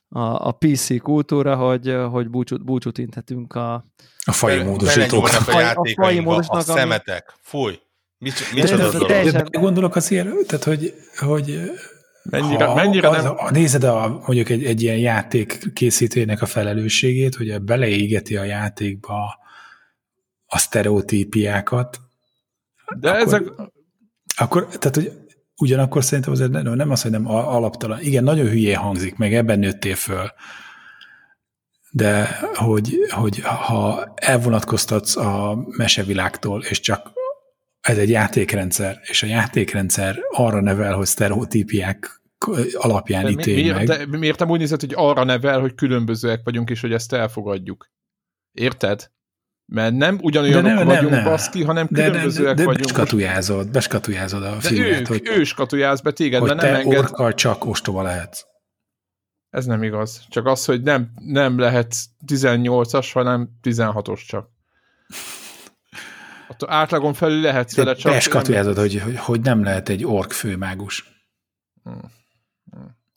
[0.08, 3.84] a, a PC kultúra, hogy, hogy búcsút, búcsút inthetünk a...
[4.24, 5.24] A fai módosítók.
[5.24, 7.34] a faj- a játékainkba, a, módosnak, ami- szemetek.
[7.40, 7.78] Fúj.
[8.18, 9.08] De- Micsoda de- dolog.
[9.08, 11.70] teljesen- De gondolok azért, tehát, hogy, hogy
[12.30, 13.34] Mennyire, ha, mennyire az, nem...
[13.36, 19.38] A, nézed a, mondjuk egy, egy ilyen játék készítőnek a felelősségét, hogy beleégeti a játékba
[20.46, 22.00] a sztereotípiákat,
[22.96, 23.52] De akkor- ezek,
[24.36, 25.12] akkor, tehát, hogy
[25.60, 28.00] ugyanakkor szerintem azért nem, nem az, hogy nem alaptalan.
[28.00, 30.32] Igen, nagyon hülyé hangzik, meg ebben nőttél föl.
[31.90, 37.12] De hogy, hogy ha elvonatkoztatsz a mesevilágtól, és csak
[37.80, 42.22] ez egy játékrendszer, és a játékrendszer arra nevel, hogy sztereotípiák
[42.72, 43.86] alapján de, ítél miért, meg.
[43.86, 47.90] de miért nem úgy nézett, hogy arra nevel, hogy különbözőek vagyunk, és hogy ezt elfogadjuk?
[48.52, 49.10] Érted?
[49.72, 51.24] Mert nem ugyanolyanok De nem, nem, vagyunk, nem.
[51.24, 52.84] baszki, hanem De, de, különbözőek de, de vagyunk.
[52.86, 56.78] beskatujázod, beskatujázod a De filmet, ők, hogy, ő skatujáz be téged, hogy mert nem te
[56.78, 56.98] enged.
[56.98, 58.44] orkkal csak ostoba lehetsz.
[59.50, 60.22] Ez nem igaz.
[60.28, 61.94] Csak az, hogy nem, nem lehet
[62.26, 64.48] 18-as, hanem 16-os csak.
[66.48, 68.12] Ott átlagon felül lehetsz vele, De csak...
[68.12, 71.04] beskatujázod, hogy, hogy, hogy nem lehet egy ork főmágus.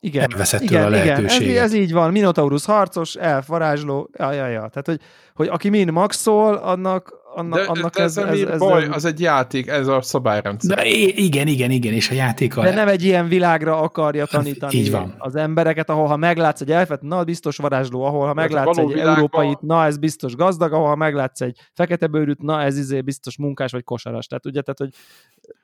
[0.04, 1.62] Igen, Elveszett igen, tőle a igen ez, lehetőséget.
[1.62, 2.12] ez így van.
[2.12, 4.68] Minotaurus harcos, elf, varázsló, ja, ja, ja.
[4.68, 5.00] Tehát, hogy,
[5.34, 8.88] hogy aki min maxol, annak, annak, De, annak de ez, ez, ez, ez, baj, ez,
[8.92, 10.76] az egy játék, ez a szabályrendszer.
[10.76, 12.62] De igen, igen, igen, és a játék a...
[12.62, 15.14] de nem egy ilyen világra akarja tanítani Így van.
[15.18, 19.14] az embereket, ahol ha meglátsz egy elfet, na biztos varázsló, ahol ha meglátsz egy világban-
[19.14, 23.36] európait, na ez biztos gazdag, ahol ha meglátsz egy fekete bőrűt, na ez izé biztos
[23.36, 24.26] munkás vagy kosaras.
[24.26, 24.90] Tehát ugye, tehát, hogy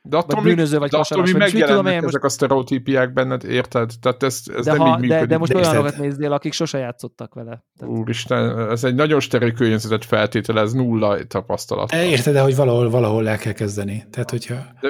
[0.09, 2.29] De attól, vagy bűnöző vagy de attól vagy mit tudom megjelennek én, most- ezek a
[2.29, 3.91] sztereotípiák benned, érted?
[4.01, 5.27] Tehát ez, ez de, nem ha, így de, működik.
[5.29, 7.65] de most De olyanokat nézzél, akik sose játszottak vele.
[7.79, 11.93] Tehát, Úristen, ez egy nagyon steril környezetet feltételez, nulla tapasztalat.
[11.93, 14.05] E, Érted, de hogy valahol, valahol el kell kezdeni.
[14.11, 14.55] Tehát, hogyha...
[14.81, 14.89] De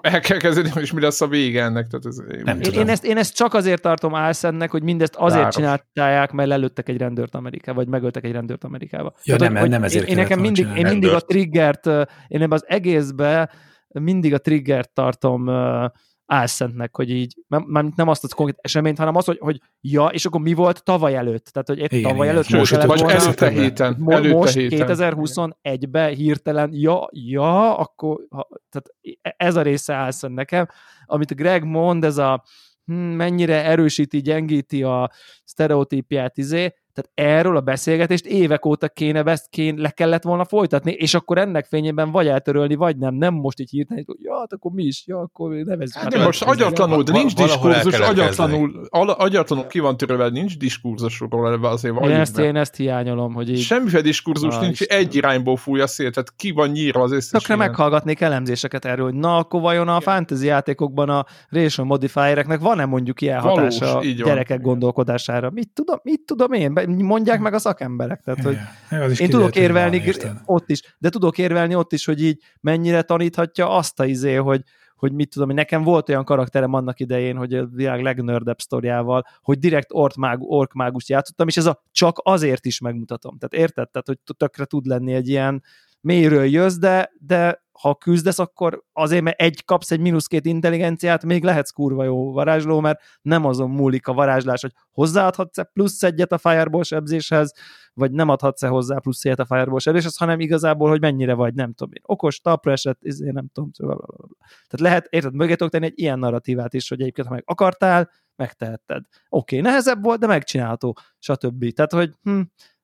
[0.12, 1.86] el kell kezdeni, és mi lesz a vége ennek.
[1.86, 2.80] Tehát ez, Nem Én, tudom.
[2.80, 5.54] én, ezt, én ezt csak azért tartom álszennek, hogy mindezt azért Káros.
[5.54, 9.12] csinálták, mert lelőttek egy rendőrt Amerikába, vagy megöltek egy rendőrt Amerikába.
[9.24, 12.52] Ja, Tehát, nem, hogy- nem ezért én, nekem mindig, én mindig a triggert, én ebben
[12.52, 13.50] az egészbe
[13.92, 15.86] mindig a triggert tartom ö,
[16.26, 20.24] álszentnek, hogy így, nem, nem- azt a konkrét eseményt, hanem az, hogy, hogy ja, és
[20.26, 21.44] akkor mi volt tavaly előtt?
[21.44, 22.38] Tehát, hogy egy Igen, tavaly igen.
[22.38, 23.96] előtt most kellett vagy volna- előtte héten.
[23.98, 24.86] Mo- Előtte most héten.
[24.88, 30.66] 2021-ben hirtelen, ja, ja, akkor, ha, tehát ez a része áll szent nekem,
[31.04, 32.44] amit a Greg mond, ez a
[32.84, 35.10] hm, mennyire erősíti, gyengíti a
[35.44, 40.92] sztereotípiát, izé, tehát erről a beszélgetést évek óta kéne, ezt kéne, le kellett volna folytatni,
[40.92, 43.14] és akkor ennek fényében vagy eltörölni, vagy nem.
[43.14, 46.02] Nem most így hirtelen, hogy ja, hát akkor mi is, ja, akkor nevezzük.
[46.02, 46.10] Hát.
[46.12, 52.04] De most agyatlanul, de nincs diskurzus, agyatlanul, agyatlanul ki van törölve, nincs diskurzusról ebbe azért
[52.04, 52.42] én ezt, be.
[52.42, 55.04] én ezt hiányolom, hogy így Semmiféle diskurzus Ah, nincs, Istenem.
[55.04, 59.04] egy irányból fúj a szél, tehát ki van nyírva az összes Tökre meghallgatnék elemzéseket erről,
[59.04, 63.98] hogy na, akkor vajon a fantasy játékokban a racial modifiereknek van-e mondjuk ilyen Valós, hatása
[63.98, 64.28] a így van.
[64.28, 65.50] gyerekek gondolkodására?
[65.50, 66.72] Mit tudom, mit tudom én?
[66.86, 68.20] Mondják meg a szakemberek.
[68.22, 68.56] Tehát, hogy
[68.90, 72.42] az is én tudok érvelni van, ott is, de tudok érvelni ott is, hogy így
[72.60, 74.62] mennyire taníthatja azt a izé, hogy,
[74.96, 79.58] hogy mit tudom, nekem volt olyan karakterem annak idején, hogy a világ legnördebb sztoriával, hogy
[79.58, 83.38] direkt orkmág, orkmágust játszottam, és ez a csak azért is megmutatom.
[83.38, 83.90] Tehát érted?
[83.90, 85.62] Tehát, hogy tökre tud lenni egy ilyen
[86.00, 91.24] mélyről jössz, de, de ha küzdesz, akkor azért, mert egy kapsz egy mínusz két intelligenciát,
[91.24, 96.32] még lehetsz kurva jó varázsló, mert nem azon múlik a varázslás, hogy hozzáadhatsz-e plusz egyet
[96.32, 97.52] a Fireball sebzéshez,
[97.94, 101.72] vagy nem adhatsz-e hozzá plusz egyet a Fireball sebzéshez, hanem igazából, hogy mennyire vagy, nem
[101.72, 102.02] tudom én.
[102.04, 103.70] Okos, talpra esett, izé, nem tudom.
[103.78, 104.28] blablabla.
[104.68, 109.04] Tehát lehet, érted, mögé tenni egy ilyen narratívát is, hogy egyébként, ha meg akartál, megtehetted.
[109.28, 111.72] Oké, okay, nehezebb volt, de megcsinálható, stb.
[111.72, 112.40] Tehát, hogy hm,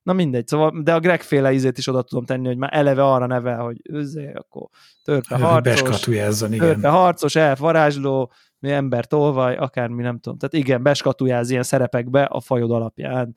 [0.08, 3.04] Na mindegy, szóval, de a Greg féle ízét is oda tudom tenni, hogy már eleve
[3.04, 4.68] arra nevel, hogy őzé, akkor
[5.04, 6.00] törpe harcos,
[6.58, 10.38] törpe harcos, elf, varázsló, mi ember tolvaj, akármi, nem tudom.
[10.38, 13.36] Tehát igen, beskatujáz ilyen szerepekbe a fajod alapján,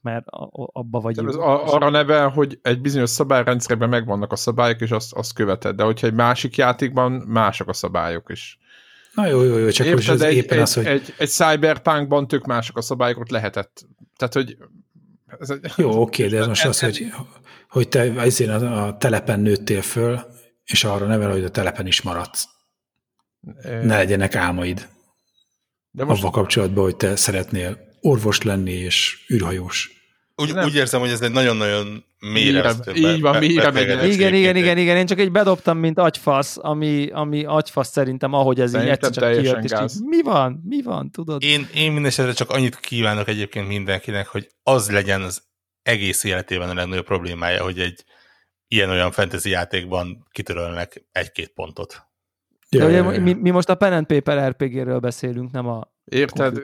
[0.00, 0.24] mert
[0.72, 5.12] abba vagy az a- arra nevel, hogy egy bizonyos szabályrendszerben megvannak a szabályok, és azt,
[5.12, 8.58] azt követed, de hogyha egy másik játékban mások a szabályok is.
[9.14, 11.28] Na jó, jó, jó, csak most Érted, ez egy, éppen egy, az, hogy egy, egy
[11.28, 13.86] cyberpunkban tök mások a szabályok, ott lehetett.
[14.16, 14.56] Tehát, hogy
[15.38, 17.06] ez egy, jó, oké, de ez most az, hogy,
[17.68, 20.20] hogy te ezért a, telepen nőttél föl,
[20.64, 22.44] és arra nevel, hogy a telepen is maradsz.
[23.62, 24.88] Ne legyenek álmaid
[25.90, 29.99] de most avval kapcsolatban, hogy te szeretnél orvos lenni és űrhajós.
[30.40, 30.64] Úgy, Nem.
[30.64, 34.12] úgy érzem, hogy ez egy nagyon-nagyon mélyre így van, mélyre megy.
[34.12, 38.60] Igen, igen, igen, igen, én csak egy bedobtam, mint agyfasz, ami, ami agyfasz szerintem, ahogy
[38.60, 41.42] ez így Szerintem egyszer csak kijött, és így, mi van, mi van, tudod?
[41.42, 45.42] Én, én mindesetre csak annyit kívánok egyébként mindenkinek, hogy az legyen az
[45.82, 48.04] egész életében a legnagyobb problémája, hogy egy
[48.68, 52.08] ilyen-olyan fantasy játékban kitörölnek egy-két pontot.
[52.70, 53.20] De ugye ja, ja.
[53.20, 55.92] mi, mi most a Pen and Paper RPG-ről beszélünk, nem a...
[56.10, 56.58] érted?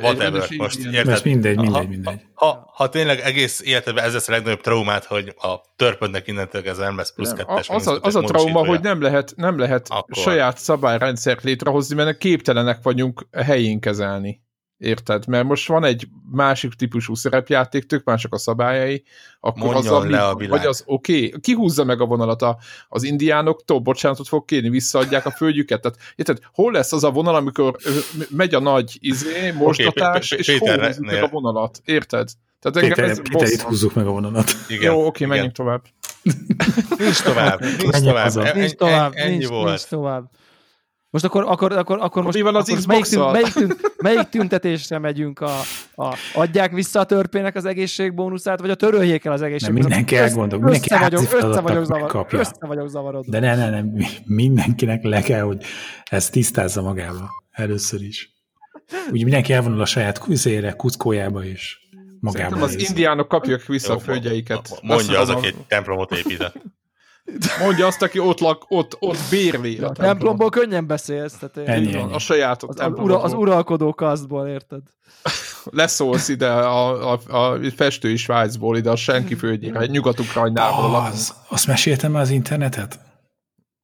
[0.00, 1.08] Whatever, most érted?
[1.08, 2.20] Ez mindegy, Ha- mindegy, mindegy.
[2.34, 6.84] Ha, ha tényleg egész életedben ez lesz a legnagyobb traumát, hogy a törpödnek innentől kezdve
[6.84, 7.68] nem lesz plusz kettes.
[7.68, 10.22] az, a, az a trauma, hogy nem lehet, nem lehet Akkor.
[10.22, 14.40] saját szabályrendszert létrehozni, mert képtelenek vagyunk helyén kezelni.
[14.80, 15.26] Érted?
[15.26, 19.02] Mert most van egy másik típusú szerepjáték, tök mások a szabályai,
[19.40, 20.58] akkor Mondjon az, ami, le a világ.
[20.58, 21.40] vagy az oké, okay.
[21.40, 22.58] kihúzza meg a vonalat a,
[22.88, 25.80] az indiánoktól, bocsánatot fog kérni, visszaadják a földjüket.
[25.80, 26.38] Tehát, érted?
[26.52, 27.76] Hol lesz az a vonal, amikor
[28.30, 31.80] megy a nagy izé, mosdatás, P- és Péter, hol húzzuk meg a vonalat?
[31.84, 32.28] Érted?
[32.60, 34.50] Tehát engem Péter, ez Péter, itt húzzuk meg a vonalat.
[34.68, 35.82] Igen, Jó, oké, menjünk tovább.
[36.98, 38.54] Nincs tovább, nincs tovább.
[38.54, 39.68] Nincs tovább, ennyi nincs, volt.
[39.68, 40.30] nincs tovább.
[41.10, 43.72] Most akkor, akkor, akkor, akkor most, mi van az akkor melyik, tűn, melyik, tűn,
[44.02, 45.40] melyik tüntetésre megyünk?
[45.40, 45.50] A,
[45.94, 49.88] a, adják vissza a törpének az egészségbónuszát, vagy a töröljék el az egészségbónuszát?
[49.90, 52.38] mindenki Össze- elgondol, mindenki össze vagyok, össze vagyok, zavar, megkapja.
[52.38, 53.30] össze vagyok zavarodva.
[53.30, 55.62] De ne, ne, ne, mi- mindenkinek le kell, hogy
[56.04, 57.28] ezt tisztázza magába.
[57.50, 58.34] Először is.
[59.12, 61.78] Úgy mindenki elvonul a saját kuzére, kuckójába és
[62.20, 62.88] magába Szerintem az néz.
[62.88, 64.78] indiánok kapják vissza Jó, a földjeiket.
[64.82, 66.54] Mondja az, aki templomot épített.
[67.60, 71.38] Mondja azt, aki ott, lak, ott, ott bérli a A templomból könnyen beszélsz.
[71.38, 72.12] Tehát Ennyi, ennyi.
[72.12, 74.82] A saját az, ura, az uralkodó kasztból, érted?
[75.64, 80.94] Leszólsz ide a, a, a festői Svájcból, ide a senki földjére, Nyugat-Ukrajnából.
[80.94, 83.00] Az, azt meséltem az internetet?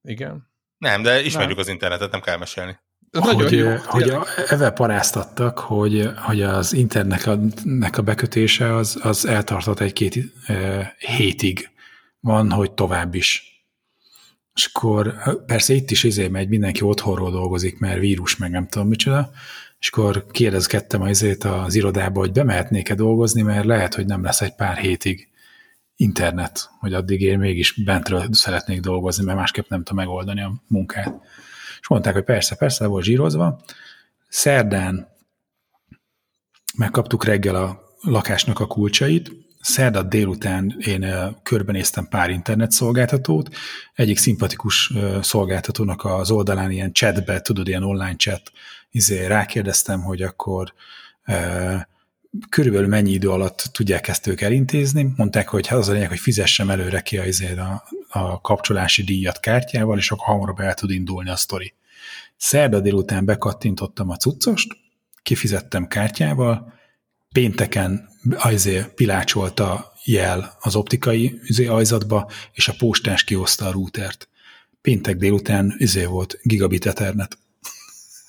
[0.02, 0.54] Igen.
[0.78, 2.78] Nem, de ismerjük az internetet, nem kell mesélni.
[3.10, 3.74] Ez nagyon hogy, jó.
[3.86, 9.80] hogy a, evel paráztattak, hogy, hogy az internetnek a, nek a bekötése az, az eltartott
[9.80, 11.70] egy-két e, hétig.
[12.20, 13.56] Van, hogy tovább is.
[14.54, 15.14] És akkor
[15.46, 19.30] persze itt is izé megy, mindenki otthonról dolgozik, mert vírus, meg nem tudom micsoda,
[19.78, 24.40] és akkor kérdezgettem az, izét az irodába, hogy bemehetnék-e dolgozni, mert lehet, hogy nem lesz
[24.40, 25.28] egy pár hétig
[25.96, 31.20] internet, hogy addig én mégis bentről szeretnék dolgozni, mert másképp nem tudom megoldani a munkát.
[31.80, 33.60] És mondták, hogy persze, persze, le volt zsírozva.
[34.28, 35.08] Szerdán
[36.76, 39.30] megkaptuk reggel a lakásnak a kulcsait,
[39.66, 41.06] szerda délután én
[41.42, 43.54] körbenéztem pár internetszolgáltatót,
[43.94, 48.50] egyik szimpatikus szolgáltatónak az oldalán ilyen chatbe, tudod, ilyen online chat,
[48.90, 50.72] izé rákérdeztem, hogy akkor
[52.48, 55.12] körülbelül mennyi idő alatt tudják ezt ők elintézni.
[55.16, 59.02] Mondták, hogy hát az a lényeg, hogy fizessem előre ki a, izé a, a kapcsolási
[59.02, 61.74] díjat kártyával, és akkor hamarabb el tud indulni a sztori.
[62.36, 64.76] Szerda délután bekattintottam a cuccost,
[65.22, 66.74] kifizettem kártyával,
[67.32, 74.28] pénteken azért pilácsolt a jel az optikai izé, ajzatba, és a postás kihozta a routert.
[74.80, 77.38] Péntek délután izé volt gigabit ethernet.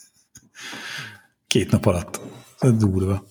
[1.47, 2.19] Két nap alatt.
[2.59, 3.27] Ez durva.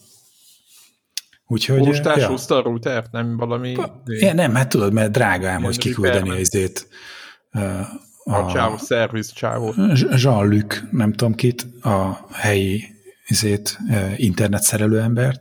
[1.47, 1.79] Úgyhogy...
[1.79, 2.29] Postás ja.
[2.29, 3.77] húzta a routert, nem valami...
[4.05, 6.41] Ja, nem, hát tudod, mert drága ám, hogy kiküldeni repairman.
[6.41, 6.89] izét.
[7.53, 7.81] ö,
[8.25, 9.75] A csávó, szerviz csávó.
[10.17, 12.85] Jean-Luc, nem tudom kit, a helyi
[13.27, 13.79] izét,
[14.17, 15.41] internet szerelő embert,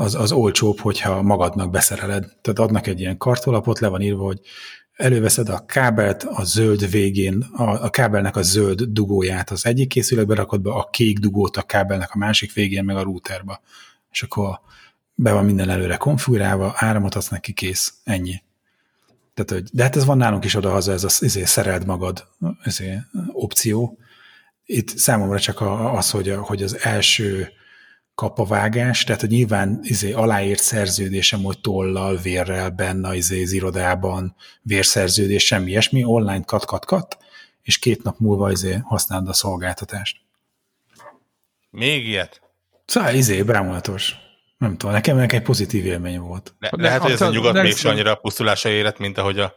[0.00, 2.24] az, az olcsóbb, hogyha magadnak beszereled.
[2.40, 4.40] Tehát adnak egy ilyen kartolapot, le van írva, hogy
[4.92, 10.34] előveszed a kábelt a zöld végén, a, a kábelnek a zöld dugóját az egyik készülékbe
[10.34, 13.60] rakod be, a kék dugót a kábelnek a másik végén, meg a routerba.
[14.10, 14.60] És akkor
[15.14, 18.42] be van minden előre konfigurálva, áramot adsz neki, kész, ennyi.
[19.34, 22.26] Tehát, hogy, de hát ez van nálunk is oda-haza, ez az ezért szereld magad
[22.62, 23.00] ezért,
[23.32, 23.98] opció.
[24.64, 27.52] Itt számomra csak a, az, hogy, a, hogy az első
[28.20, 35.44] kapavágás, tehát hogy nyilván izé, aláírt szerződésem, hogy tollal, vérrel benne izé, az irodában, vérszerződés,
[35.44, 37.16] semmi ilyesmi, online kat-kat-kat,
[37.62, 40.16] és két nap múlva izé, használod a szolgáltatást.
[41.70, 42.40] Még ilyet?
[42.84, 44.14] Szóval izé, bámulatos.
[44.58, 46.54] Nem tudom, nekem, nekem egy pozitív élmény volt.
[46.58, 49.54] Le, De lehet, hogy ez a nyugat Gen- annyira a pusztulásra érett, mint ahogy a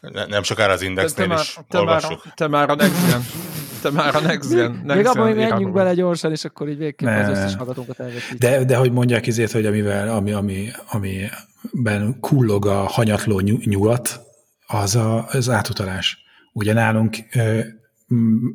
[0.00, 2.34] ne- nem sokára az Te, te, Indexnél már, is te, már, olvassuk.
[2.34, 3.92] te már a Next Gen.
[3.92, 4.70] Te már a Next Gen.
[4.70, 7.20] Még Next abban Gen még menjünk bele gyorsan, és akkor így végképp Ne.
[7.20, 8.38] az összes hallgatónkat elveszít.
[8.38, 14.20] De, de hogy mondják izét, hogy amivel, ami, ami, amiben kullog a hanyatló nyu- nyugat,
[14.66, 16.18] az a, az átutalás.
[16.52, 17.60] Ugye nálunk ö,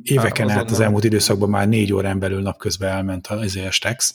[0.02, 3.70] éveken Hát át az elmúlt időszakban már négy órán belül napközben elment az izé a
[3.70, 4.14] Stex,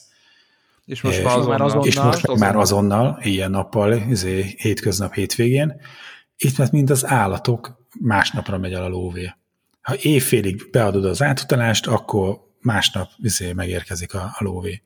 [0.84, 1.60] És most És már azonnal.
[1.60, 1.86] azonnal.
[1.86, 3.18] és most már azonnal.
[3.22, 5.80] ilyen nappal, izé, hétköznap, hétvégén,
[6.36, 9.32] itt mert mint az állatok, másnapra megy el a lóvé.
[9.82, 14.82] Ha évfélig beadod az átutalást, akkor másnap izé megérkezik a, a lóvé.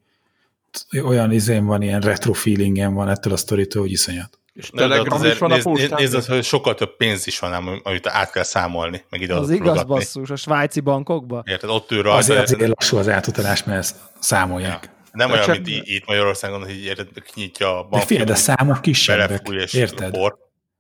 [1.05, 4.39] Olyan izém van, ilyen retro feelingem van ettől a sztoritól, hogy iszonyat.
[4.53, 6.01] És Nem, de is azért van a nézd, nézd, postán.
[6.01, 9.35] nézd, az, hogy sokkal több pénz is van, ám, amit át kell számolni, meg ide
[9.35, 11.43] az igaz basszus, a svájci bankokba?
[11.47, 12.19] Érted, ott ül rajta.
[12.19, 14.91] Azért, azért lassú az átutalás, mert ezt számolják.
[15.13, 18.33] Nem De olyan, csak- mint itt Magyarországon, hogy érted, kinyitja a De bankot, figyelj, de
[18.33, 20.11] a számok kisebbek, érted?
[20.11, 20.37] por.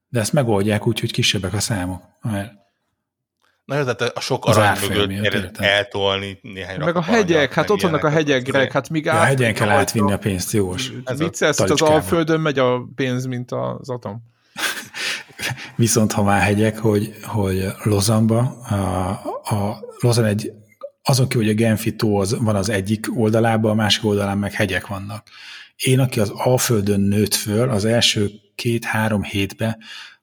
[0.08, 2.02] De ezt megoldják úgy, hogy kisebbek a számok.
[2.22, 2.52] Mert
[3.66, 7.80] Na jó, tehát a sok Az arany mögött eltolni néhány Meg a hegyek, hát ott
[7.80, 10.92] vannak a hegyek, Greg, hát míg ja, a hegyen kell átvinni a pénzt, jós.
[11.16, 11.82] Viccelsz, az.
[11.82, 14.22] Alföldön megy a pénz, mint az atom.
[15.76, 19.10] Viszont ha már hegyek, hogy, hogy Lozanba, a,
[19.54, 20.52] a Lozan egy,
[21.02, 24.52] azon kívül, hogy a Genfi tó az, van az egyik oldalában, a másik oldalán meg
[24.52, 25.26] hegyek vannak.
[25.76, 29.76] Én, aki az Alföldön nőtt föl, az első két-három hétben,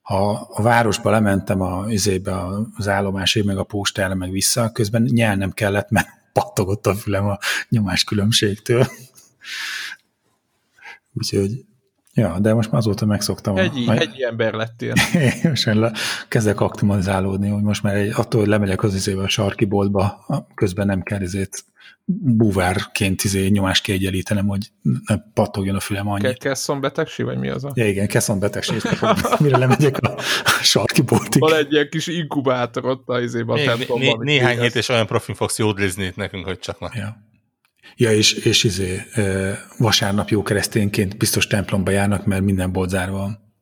[0.04, 2.32] ha a városba lementem a, izébe,
[2.76, 7.38] az állomásig, meg a postára, meg vissza, közben nyelnem kellett, mert pattogott a fülem a
[7.68, 8.04] nyomás
[11.12, 11.64] Úgyhogy,
[12.14, 13.56] ja, de most már azóta megszoktam.
[13.56, 14.92] Hegyi, a, hegyi ember lettél.
[15.42, 15.92] most már le-
[16.28, 20.86] kezdek aktualizálódni, hogy most már egy, attól, hogy lemegyek az izébe a sarki boltba, közben
[20.86, 21.64] nem kell ezért
[22.06, 24.70] búvárként izé nyomást kiegyenlítenem, hogy
[25.06, 26.38] ne pattogjon a fülem Ke- annyit.
[26.38, 27.70] Kesszon betegség, vagy mi az a?
[27.74, 28.82] Ja igen, keszon betegség,
[29.40, 30.14] mire lemegyek a,
[30.44, 31.40] a sarki boltig.
[31.40, 34.08] Van egy ilyen kis inkubátor ott a izében a Még, né, templomban.
[34.14, 36.90] amit néhány hét és olyan profin fogsz jódlizni itt nekünk, hogy csak na.
[36.94, 37.16] Ja.
[37.96, 39.02] Ja, és, és izé,
[39.78, 43.52] vasárnap jó keresztényként biztos templomba járnak, mert minden bolt zárva van.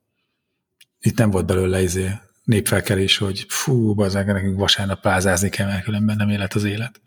[0.99, 2.09] Itt nem volt belőle izé
[2.43, 7.01] népfelkelés, hogy fú, bazzák, nekünk vasárnap plázázni kell, mert különben nem élet az élet.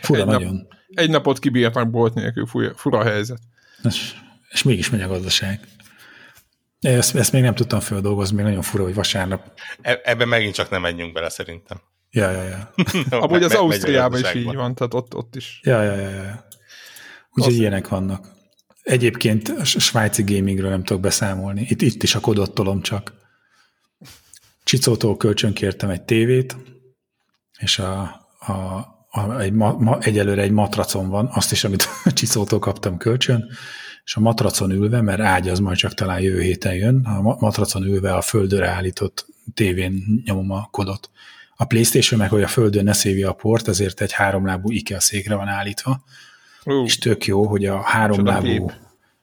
[0.00, 0.66] Fura Egy nap- nagyon.
[0.88, 3.40] Egy napot kibírtak bolt nélkül, fura, fura a helyzet.
[3.82, 4.12] És,
[4.50, 5.60] és mégis megy a gazdaság.
[6.80, 9.60] Ezt, ezt még nem tudtam földolgozni, még nagyon fura, hogy vasárnap.
[9.80, 11.80] E- Ebben megint csak nem menjünk bele szerintem.
[12.10, 12.72] Ja, ja, ja.
[13.20, 15.60] Amúgy Me- az Ausztriában a is így van, tehát ott, ott is.
[15.62, 16.48] Ja, ja, ja, ja.
[17.30, 18.28] Úgyhogy ilyenek vannak.
[18.82, 21.66] Egyébként a svájci gamingről nem tudok beszámolni.
[21.68, 23.12] Itt, itt is a kodot tolom csak.
[24.64, 26.56] Csicótól kölcsönkértem egy tévét,
[27.58, 28.00] és a,
[28.38, 28.52] a,
[29.10, 33.48] a, egy ma, ma, egyelőre egy matracon van, azt is, amit Csicótól kaptam kölcsön,
[34.04, 37.36] és a matracon ülve, mert ágy az majd csak talán jövő héten jön, a ma-
[37.38, 41.10] matracon ülve a földre állított tévén nyomom a kodot.
[41.60, 45.34] A Playstation meg, hogy a földön ne szívja a port, ezért egy háromlábú IKEA székre
[45.34, 46.04] van állítva,
[46.64, 48.70] Ú, és tök jó, hogy a háromlábú,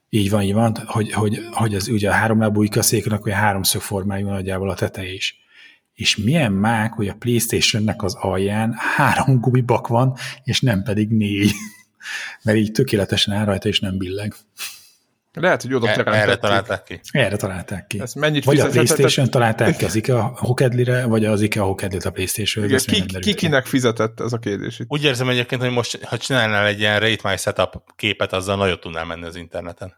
[0.08, 4.28] így van, így van, hogy, hogy, hogy az, ugye a háromlábú ikaszéknek olyan háromszög formájú
[4.28, 5.36] nagyjából a teteje is.
[5.94, 11.52] És milyen mák, hogy a Playstation-nek az alján három gumibak van, és nem pedig négy.
[12.44, 14.34] Mert így tökéletesen áll rajta, és nem billeg.
[15.32, 17.00] Lehet, hogy oda E- Erre találták ki.
[17.10, 18.00] Erre találták ki.
[18.00, 22.10] Ezt mennyit Vagy a Playstation találták ki az IKEA hokedlire, vagy az IKEA hokedlit a
[22.10, 22.78] Playstation-re.
[22.88, 24.86] Igen, ki, ki, kinek fizetett ez a kérdés itt?
[24.88, 28.80] Úgy érzem egyébként, hogy most, ha csinálnál egy ilyen Rate My Setup képet, azzal nagyot
[28.80, 29.94] tudnál menni az interneten.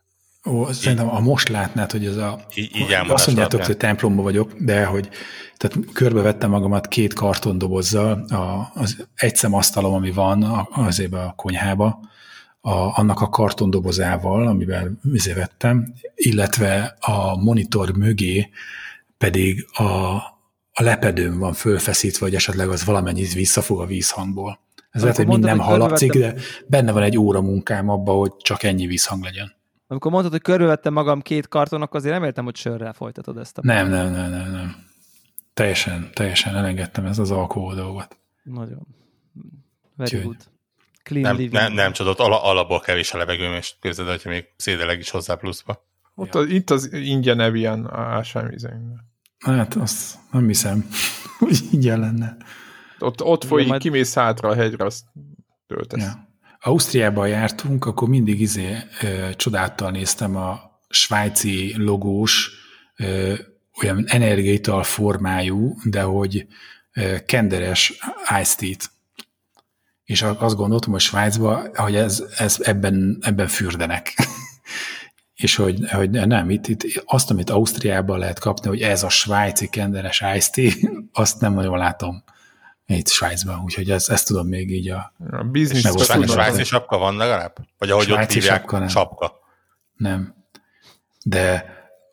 [0.46, 2.40] Ó, szerintem ha most látnád, hogy ez a...
[2.54, 3.66] Így- így azt mondjátok, alapján.
[3.66, 5.08] hogy templomba vagyok, de hogy
[5.56, 12.00] tehát körbevettem magamat két kartondobozzal, a, az egy szemasztalom, ami van a- azért a konyhába,
[12.60, 18.50] a, annak a kartondobozával, amivel vizé vettem, illetve a monitor mögé
[19.18, 19.82] pedig a,
[20.72, 24.60] a lepedőm van fölfeszítve, hogy esetleg az valamennyit visszafog a vízhangból.
[24.90, 26.34] Ez lehet, hogy mind nem hallatszik, de
[26.66, 29.52] benne van egy óra munkám abban, hogy csak ennyi vízhang legyen.
[29.86, 33.60] Amikor mondtad, hogy körülvettem magam két kartonok, azért reméltem, hogy sörrel folytatod ezt a...
[33.64, 34.76] Nem, nem, nem, nem, nem.
[35.54, 38.18] Teljesen, teljesen elengedtem ez az alkohol dolgot.
[38.42, 38.86] Nagyon.
[39.96, 40.49] Very Úgyhogy- good.
[41.10, 41.52] Clean Nem, living.
[41.52, 45.10] nem, nem csodott, ala, alapból kevés a levegőm, és képzeld, el, hogyha még szédeleg is
[45.10, 45.84] hozzá pluszba.
[46.14, 49.00] Ott az, itt az ingyen Evian ásványvízén.
[49.38, 50.88] Hát azt nem hiszem,
[51.38, 52.36] hogy így lenne.
[52.98, 55.04] Ott, ott folyik, majd- kimész hátra a hegyre, azt
[55.66, 56.02] töltesz.
[56.02, 56.28] Ja.
[56.60, 62.50] Ausztriában jártunk, akkor mindig izé ö, csodáltal néztem a svájci logós
[62.96, 63.34] ö,
[63.82, 66.46] olyan energiaital formájú, de hogy
[66.92, 67.92] ö, kenderes
[68.40, 68.90] iced tea-t.
[70.10, 74.14] És azt gondoltam, hogy Svájcban, hogy ez, ez ebben, ebben fürdenek.
[75.34, 79.68] és hogy, hogy nem, itt, itt azt, amit Ausztriában lehet kapni, hogy ez a svájci
[79.68, 80.90] kenderes iced tea,
[81.22, 82.24] azt nem nagyon látom
[82.86, 87.56] itt Svájcban, úgyhogy ezt, ezt tudom még így a, A biznisz svájci sapka van legalább?
[87.78, 88.88] Vagy ahogy Svájci ott hívják, sapka nem.
[88.88, 89.32] sapka.
[89.96, 90.34] Nem.
[91.24, 91.64] De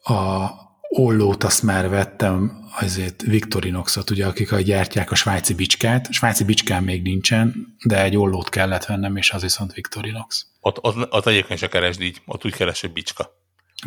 [0.04, 0.50] a
[0.88, 6.08] ollót azt már vettem, azért Victorinoxot, ugye, akik a gyártják a svájci bicskát.
[6.10, 10.46] A svájci bicskán még nincsen, de egy ollót kellett vennem, és az viszont Victorinox.
[10.60, 13.30] Ott, ott, ott egyébként se keresd így, ott úgy keres, hogy bicska.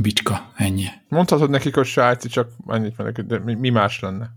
[0.00, 0.86] Bicska, ennyi.
[1.08, 4.30] Mondhatod nekik, hogy svájci, csak annyit mondok, de mi, mi más lenne?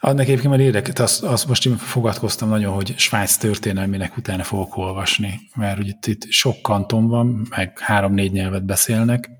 [0.00, 4.76] Annak egyébként már érdekes, azt, azt most én fogadkoztam nagyon, hogy Svájc történelmének utána fogok
[4.76, 9.30] olvasni, mert ugye itt, itt sok kanton van, meg három-négy nyelvet beszélnek,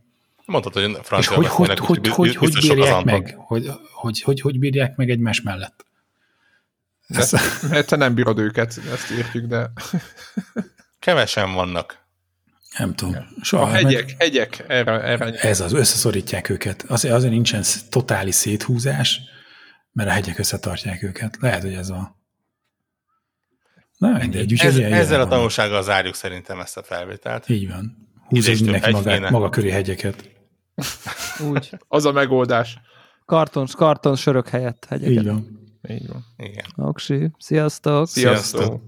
[0.49, 4.41] Mondtad, hogy és francia hogy, hogy, hogy, hogy, hogy az bírják meg, hogy, hogy, hogy,
[4.41, 5.85] hogy bírják meg egymás mellett.
[7.07, 7.33] De, Ez,
[7.71, 9.71] mert te nem bírod őket, ezt értjük, de
[10.99, 11.99] Kevesen vannak.
[12.79, 13.15] nem tudom.
[13.15, 16.83] a Soha, meg- hegyek, hegyek, erre, erre Ez az, összeszorítják őket.
[16.89, 19.21] Azért, azért nincsen totális széthúzás,
[19.93, 21.37] mert a hegyek összetartják őket.
[21.41, 22.17] Lehet, hogy ez a...
[23.99, 24.53] Na, mindegy.
[24.53, 25.29] Ez, ezzel ilyen a van.
[25.29, 27.49] tanulsággal zárjuk szerintem ezt a felvételt.
[27.49, 28.07] Így van.
[28.31, 30.37] Ízléstől mindenki magát, maga köré hegyeket.
[31.51, 31.79] Úgy.
[31.89, 32.81] az a megoldás.
[33.25, 35.13] Karton, karton sörök helyett hegyeket.
[35.13, 35.59] Így van.
[35.89, 36.25] Így van.
[36.37, 36.65] Igen.
[36.77, 37.31] Oksi.
[37.39, 38.09] Sziasztok.
[38.09, 38.61] Sziasztok.
[38.61, 38.83] Sziasztok.